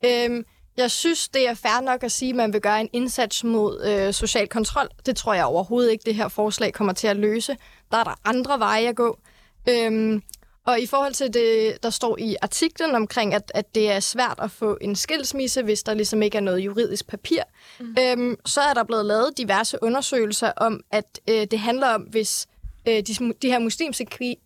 Øhm, 0.05 0.45
jeg 0.77 0.91
synes, 0.91 1.29
det 1.29 1.47
er 1.47 1.53
fair 1.53 1.81
nok 1.81 2.03
at 2.03 2.11
sige, 2.11 2.29
at 2.29 2.35
man 2.35 2.53
vil 2.53 2.61
gøre 2.61 2.81
en 2.81 2.89
indsats 2.93 3.43
mod 3.43 3.85
øh, 3.85 4.13
social 4.13 4.47
kontrol. 4.47 4.87
Det 5.05 5.15
tror 5.15 5.33
jeg 5.33 5.45
overhovedet 5.45 5.91
ikke, 5.91 6.03
det 6.05 6.15
her 6.15 6.27
forslag 6.27 6.73
kommer 6.73 6.93
til 6.93 7.07
at 7.07 7.17
løse. 7.17 7.57
Der 7.91 7.97
er 7.97 8.03
der 8.03 8.19
andre 8.25 8.59
veje 8.59 8.87
at 8.87 8.95
gå. 8.95 9.19
Øhm, 9.69 10.21
og 10.65 10.79
i 10.79 10.85
forhold 10.85 11.13
til 11.13 11.33
det, 11.33 11.77
der 11.83 11.89
står 11.89 12.17
i 12.19 12.35
artiklen 12.41 12.95
omkring, 12.95 13.33
at, 13.33 13.51
at 13.55 13.75
det 13.75 13.91
er 13.91 13.99
svært 13.99 14.39
at 14.41 14.51
få 14.51 14.77
en 14.81 14.95
skilsmisse, 14.95 15.63
hvis 15.63 15.83
der 15.83 15.93
ligesom 15.93 16.21
ikke 16.21 16.37
er 16.37 16.41
noget 16.41 16.59
juridisk 16.59 17.07
papir, 17.07 17.41
mm. 17.79 17.95
øhm, 17.99 18.37
så 18.45 18.61
er 18.61 18.73
der 18.73 18.83
blevet 18.83 19.05
lavet 19.05 19.37
diverse 19.37 19.77
undersøgelser 19.81 20.51
om, 20.57 20.81
at 20.91 21.19
øh, 21.29 21.47
det 21.51 21.59
handler 21.59 21.87
om, 21.87 22.01
hvis 22.01 22.47
øh, 22.87 23.03
de, 23.03 23.33
de 23.41 23.47
her 23.47 23.59
muslimske 23.59 24.37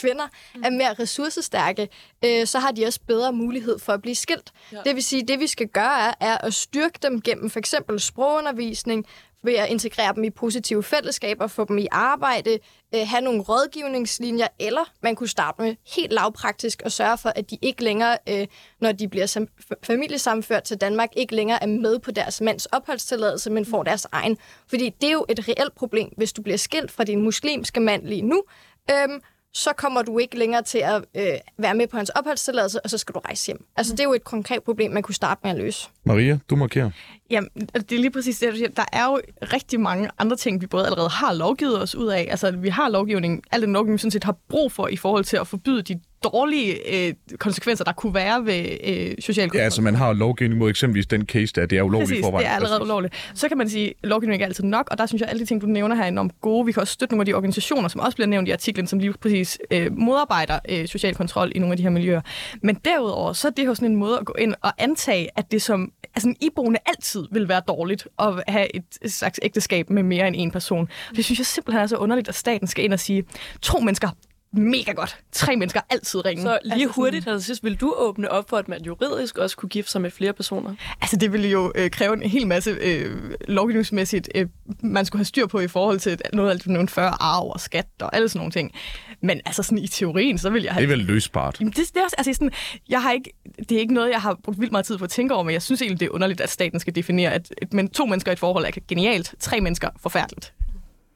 kvi- 0.00 0.04
kvinder 0.04 0.28
er 0.64 0.70
mere 0.70 0.94
ressourcestærke, 0.94 1.88
øh, 2.24 2.46
så 2.46 2.58
har 2.58 2.70
de 2.72 2.86
også 2.86 3.00
bedre 3.06 3.32
mulighed 3.32 3.78
for 3.78 3.92
at 3.92 4.02
blive 4.02 4.14
skilt. 4.14 4.52
Ja. 4.72 4.78
Det 4.84 4.94
vil 4.94 5.02
sige, 5.04 5.22
at 5.22 5.28
det 5.28 5.40
vi 5.40 5.46
skal 5.46 5.68
gøre 5.68 6.08
er, 6.08 6.14
er 6.20 6.38
at 6.38 6.54
styrke 6.54 6.98
dem 7.02 7.20
gennem 7.20 7.50
for 7.50 7.58
eksempel 7.58 8.00
sprogundervisning, 8.00 9.06
ved 9.46 9.54
at 9.54 9.68
integrere 9.70 10.14
dem 10.14 10.24
i 10.24 10.30
positive 10.30 10.82
fællesskaber, 10.82 11.46
få 11.46 11.64
dem 11.64 11.78
i 11.78 11.86
arbejde, 11.90 12.58
øh, 12.94 13.00
have 13.06 13.20
nogle 13.20 13.40
rådgivningslinjer, 13.42 14.46
eller 14.58 14.92
man 15.02 15.16
kunne 15.16 15.28
starte 15.28 15.62
med 15.62 15.76
helt 15.96 16.12
lavpraktisk 16.12 16.82
og 16.84 16.92
sørge 16.92 17.18
for, 17.18 17.28
at 17.28 17.50
de 17.50 17.58
ikke 17.62 17.84
længere, 17.84 18.18
øh, 18.28 18.46
når 18.80 18.92
de 18.92 19.08
bliver 19.08 19.26
sam- 19.26 19.76
familiesamført 19.82 20.62
til 20.62 20.76
Danmark, 20.76 21.08
ikke 21.16 21.34
længere 21.34 21.62
er 21.62 21.66
med 21.66 21.98
på 21.98 22.10
deres 22.10 22.40
mands 22.40 22.66
opholdstilladelse, 22.66 23.50
men 23.50 23.66
får 23.66 23.82
deres 23.82 24.06
egen. 24.12 24.38
Fordi 24.68 24.88
det 25.00 25.08
er 25.08 25.12
jo 25.12 25.26
et 25.28 25.48
reelt 25.48 25.74
problem, 25.74 26.08
hvis 26.16 26.32
du 26.32 26.42
bliver 26.42 26.56
skilt 26.58 26.90
fra 26.90 27.04
din 27.04 27.22
muslimske 27.22 27.80
mand 27.80 28.06
lige 28.06 28.22
nu, 28.22 28.42
øh, 28.90 29.08
så 29.54 29.70
kommer 29.76 30.02
du 30.02 30.18
ikke 30.18 30.38
længere 30.38 30.62
til 30.62 30.78
at 30.78 31.04
øh, 31.14 31.26
være 31.58 31.74
med 31.74 31.86
på 31.86 31.96
hans 31.96 32.10
opholdstilladelse, 32.10 32.80
og 32.80 32.90
så 32.90 32.98
skal 32.98 33.14
du 33.14 33.18
rejse 33.18 33.46
hjem. 33.46 33.64
Altså, 33.76 33.92
det 33.92 34.00
er 34.00 34.04
jo 34.04 34.12
et 34.12 34.24
konkret 34.24 34.62
problem, 34.62 34.90
man 34.90 35.02
kunne 35.02 35.14
starte 35.14 35.40
med 35.44 35.50
at 35.50 35.56
løse. 35.56 35.88
Maria, 36.04 36.38
du 36.50 36.56
markerer. 36.56 36.90
Jamen, 37.30 37.50
det 37.74 37.92
er 37.92 37.98
lige 37.98 38.10
præcis 38.10 38.38
det, 38.38 38.52
du 38.52 38.56
siger. 38.56 38.68
Der 38.68 38.84
er 38.92 39.04
jo 39.04 39.20
rigtig 39.42 39.80
mange 39.80 40.10
andre 40.18 40.36
ting, 40.36 40.60
vi 40.60 40.66
både 40.66 40.84
allerede 40.86 41.08
har 41.08 41.32
lovgivet 41.32 41.82
os 41.82 41.94
ud 41.94 42.06
af. 42.06 42.26
Altså, 42.30 42.50
vi 42.50 42.68
har 42.68 42.88
lovgivning, 42.88 43.42
al 43.52 43.62
den 43.62 43.72
lovgivning, 43.72 43.94
vi 43.94 43.98
sådan 43.98 44.10
set 44.10 44.24
har 44.24 44.36
brug 44.48 44.72
for 44.72 44.88
i 44.88 44.96
forhold 44.96 45.24
til 45.24 45.36
at 45.36 45.46
forbyde 45.46 45.82
de 45.82 46.00
dårlige 46.24 47.06
øh, 47.06 47.14
konsekvenser, 47.38 47.84
der 47.84 47.92
kunne 47.92 48.14
være 48.14 48.46
ved 48.46 48.66
øh, 48.84 49.14
social 49.20 49.48
kontrol. 49.48 49.58
Ja, 49.58 49.64
altså 49.64 49.82
man 49.82 49.94
har 49.94 50.12
lovgivning 50.12 50.58
mod 50.58 50.70
eksempelvis 50.70 51.06
den 51.06 51.26
case 51.26 51.52
der, 51.54 51.66
det 51.66 51.78
er 51.78 51.82
ulovligt 51.82 52.10
Præcis, 52.10 52.24
forvejen. 52.24 52.44
det 52.44 52.50
er 52.50 52.54
allerede 52.54 52.78
Præcis. 52.78 52.90
ulovligt. 52.90 53.30
Så 53.34 53.48
kan 53.48 53.58
man 53.58 53.68
sige, 53.68 53.88
at 53.88 53.94
lovgivningen 54.02 54.34
ikke 54.34 54.42
er 54.42 54.48
altid 54.48 54.64
nok, 54.64 54.88
og 54.90 54.98
der 54.98 55.06
synes 55.06 55.20
jeg, 55.20 55.26
at 55.28 55.30
alle 55.30 55.40
de 55.40 55.46
ting, 55.46 55.60
du 55.60 55.66
nævner 55.66 55.96
her, 55.96 56.02
er 56.02 56.08
enormt 56.08 56.40
gode. 56.40 56.66
Vi 56.66 56.72
kan 56.72 56.80
også 56.80 56.92
støtte 56.92 57.14
nogle 57.14 57.22
af 57.22 57.26
de 57.26 57.34
organisationer, 57.34 57.88
som 57.88 58.00
også 58.00 58.16
bliver 58.16 58.28
nævnt 58.28 58.48
i 58.48 58.50
artiklen, 58.50 58.86
som 58.86 58.98
lige 58.98 59.12
præcis 59.12 59.58
øh, 59.70 59.92
modarbejder 59.98 60.58
øh, 60.68 60.88
social 60.88 61.14
kontrol 61.14 61.52
i 61.54 61.58
nogle 61.58 61.72
af 61.72 61.76
de 61.76 61.82
her 61.82 61.90
miljøer. 61.90 62.20
Men 62.62 62.74
derudover, 62.84 63.32
så 63.32 63.48
er 63.48 63.52
det 63.52 63.66
jo 63.66 63.74
sådan 63.74 63.90
en 63.90 63.96
måde 63.96 64.18
at 64.18 64.24
gå 64.26 64.34
ind 64.38 64.54
og 64.62 64.72
antage, 64.78 65.28
at 65.36 65.52
det 65.52 65.62
som 65.62 65.92
altså, 66.14 66.28
en 66.28 66.36
iboende 66.40 66.78
altid 66.86 67.24
vil 67.32 67.48
være 67.48 67.62
dårligt 67.68 68.08
at 68.18 68.44
have 68.48 68.76
et 68.76 69.12
slags 69.12 69.40
ægteskab 69.42 69.90
med 69.90 70.02
mere 70.02 70.26
end 70.28 70.36
en 70.38 70.50
person. 70.50 70.88
Det 71.16 71.24
synes 71.24 71.38
jeg 71.38 71.46
simpelthen 71.46 71.82
er 71.82 71.86
så 71.86 71.96
underligt, 71.96 72.28
at 72.28 72.34
staten 72.34 72.66
skal 72.66 72.84
ind 72.84 72.92
og 72.92 73.00
sige, 73.00 73.24
to 73.62 73.80
mennesker 73.80 74.08
mega 74.56 74.92
godt. 74.92 75.18
Tre 75.32 75.56
mennesker 75.56 75.80
altid 75.90 76.24
ringe. 76.24 76.42
Så 76.42 76.58
lige 76.64 76.74
altså, 76.74 76.88
hurtigt, 76.88 77.28
altså 77.28 77.46
sidst, 77.46 77.64
vil 77.64 77.76
du 77.80 77.94
åbne 77.96 78.30
op 78.30 78.50
for, 78.50 78.56
at 78.56 78.68
man 78.68 78.82
juridisk 78.82 79.38
også 79.38 79.56
kunne 79.56 79.68
gifte 79.68 79.92
sig 79.92 80.00
med 80.00 80.10
flere 80.10 80.32
personer? 80.32 80.74
Altså, 81.00 81.16
det 81.16 81.32
ville 81.32 81.48
jo 81.48 81.72
øh, 81.74 81.90
kræve 81.90 82.14
en 82.14 82.30
hel 82.30 82.46
masse 82.46 82.70
øh, 82.70 83.34
lovgivningsmæssigt, 83.48 84.28
øh, 84.34 84.46
man 84.80 85.04
skulle 85.04 85.20
have 85.20 85.24
styr 85.24 85.46
på 85.46 85.60
i 85.60 85.68
forhold 85.68 85.98
til 85.98 86.18
noget 86.32 86.50
af 86.50 86.60
nogle 86.66 86.88
40 86.88 87.12
arv 87.20 87.50
og 87.50 87.60
skat 87.60 87.86
og 88.00 88.16
alle 88.16 88.28
sådan 88.28 88.38
nogle 88.38 88.52
ting. 88.52 88.72
Men 89.20 89.40
altså 89.46 89.62
sådan 89.62 89.78
i 89.78 89.86
teorien, 89.86 90.38
så 90.38 90.50
vil 90.50 90.62
jeg 90.62 90.72
have... 90.72 90.86
Det 90.86 90.92
er 90.92 90.96
vel 90.96 91.06
løsbart. 91.06 91.56
Jamen, 91.60 91.72
det, 91.72 91.88
det 91.94 91.96
er 91.96 92.04
også, 92.04 92.16
altså 92.18 92.32
sådan, 92.32 92.50
jeg 92.88 93.02
har 93.02 93.12
ikke, 93.12 93.30
det 93.68 93.72
er 93.72 93.80
ikke 93.80 93.94
noget, 93.94 94.10
jeg 94.10 94.20
har 94.20 94.38
brugt 94.44 94.60
vildt 94.60 94.72
meget 94.72 94.86
tid 94.86 94.98
på 94.98 95.04
at 95.04 95.10
tænke 95.10 95.34
over, 95.34 95.44
men 95.44 95.52
jeg 95.52 95.62
synes 95.62 95.82
egentlig, 95.82 96.00
det 96.00 96.06
er 96.06 96.10
underligt, 96.10 96.40
at 96.40 96.50
staten 96.50 96.80
skal 96.80 96.94
definere, 96.94 97.32
at 97.32 97.52
et, 97.62 97.72
men 97.72 97.88
to 97.88 98.06
mennesker 98.06 98.32
i 98.32 98.32
et 98.32 98.38
forhold 98.38 98.64
er 98.64 98.70
genialt, 98.88 99.34
tre 99.40 99.60
mennesker 99.60 99.88
forfærdeligt. 100.00 100.52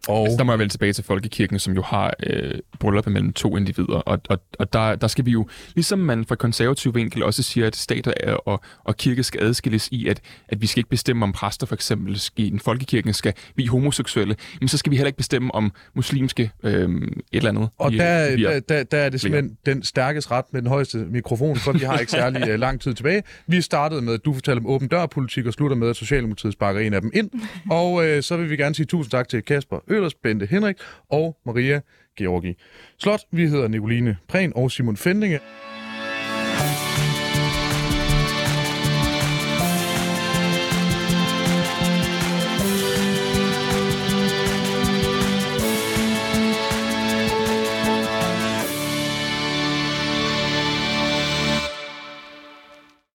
Og 0.09 0.22
Altså, 0.24 0.36
der 0.38 0.44
må 0.44 0.53
jeg 0.53 0.59
vende 0.59 0.72
tilbage 0.72 0.92
til 0.92 1.05
Folkekirken, 1.05 1.59
som 1.59 1.74
jo 1.74 1.82
har 1.82 2.14
øh, 2.26 2.55
bryllup 2.80 3.07
mellem 3.07 3.32
to 3.32 3.57
individer. 3.57 3.94
Og, 3.96 4.20
og, 4.28 4.38
og 4.59 4.72
der, 4.72 4.94
der 4.94 5.07
skal 5.07 5.26
vi 5.26 5.30
jo, 5.30 5.49
ligesom 5.74 5.99
man 5.99 6.24
fra 6.24 6.34
konservativ 6.34 6.94
vinkel 6.94 7.22
også 7.22 7.42
siger, 7.42 7.66
at 7.66 7.76
stater 7.76 8.12
og, 8.46 8.61
og 8.84 8.96
kirke 8.96 9.22
skal 9.22 9.42
adskilles 9.42 9.88
i, 9.92 10.09
at, 10.09 10.20
at 10.49 10.62
vi 10.62 10.66
skal 10.66 10.78
ikke 10.80 10.90
bestemme, 10.90 11.22
om 11.24 11.32
præster 11.32 11.66
for 11.66 11.74
eksempel 11.74 12.20
i 12.36 12.51
den 12.51 12.61
folkekirken 12.61 13.12
skal 13.14 13.32
vi 13.57 13.66
homoseksuelle, 13.66 14.36
men 14.61 14.68
så 14.68 14.78
skal 14.78 14.90
vi 14.90 14.96
heller 14.96 15.07
ikke 15.09 15.16
bestemme, 15.16 15.55
om 15.55 15.72
muslimske 15.94 16.51
øh, 16.62 16.72
et 16.72 17.12
eller 17.32 17.51
andet. 17.51 17.68
Og 17.78 17.92
vi- 17.92 17.99
der, 17.99 18.05
er- 18.05 18.36
der, 18.36 18.61
der, 18.61 18.82
der 18.82 18.99
er 18.99 19.09
det 19.09 19.20
simpelthen 19.20 19.57
den 19.66 19.82
stærkes 19.82 20.30
ret 20.30 20.44
med 20.53 20.62
den 20.62 20.68
højeste 20.68 20.99
mikrofon, 20.99 21.57
for 21.57 21.72
vi 21.72 21.78
har 21.84 21.99
ikke 21.99 22.12
særlig 22.12 22.55
uh, 22.55 22.61
lang 22.66 22.80
tid 22.80 22.94
tilbage. 22.94 23.22
Vi 23.46 23.61
startede 23.61 24.03
med, 24.03 24.14
at 24.14 24.24
du 24.24 24.32
fortalte 24.34 24.59
om 24.61 24.66
åben 24.66 24.88
dør-politik, 24.88 25.46
og 25.46 25.53
slutter 25.53 25.76
med, 25.76 25.88
at 25.90 25.96
Socialdemokratiet 25.96 26.53
sparker 26.53 26.80
en 26.80 26.94
af 26.94 27.01
dem 27.01 27.11
ind. 27.14 27.30
Og 27.70 27.92
uh, 27.92 28.03
så 28.20 28.36
vil 28.36 28.51
vi 28.51 28.57
gerne 28.57 28.74
sige 28.74 28.86
tusind 28.86 29.11
tak 29.11 29.28
til 29.28 29.42
Kasper 29.42 29.78
Ølers, 29.91 30.14
Bente 30.14 30.47
Henrik 30.47 30.76
og 31.09 31.36
Maria 31.47 31.80
Georgi 32.18 32.55
Slot. 32.99 33.20
Vi 33.32 33.47
hedder 33.47 33.68
Nicoline 33.68 34.16
Prehn 34.28 34.53
og 34.55 34.70
Simon 34.70 34.97
Fendinge. 34.97 35.41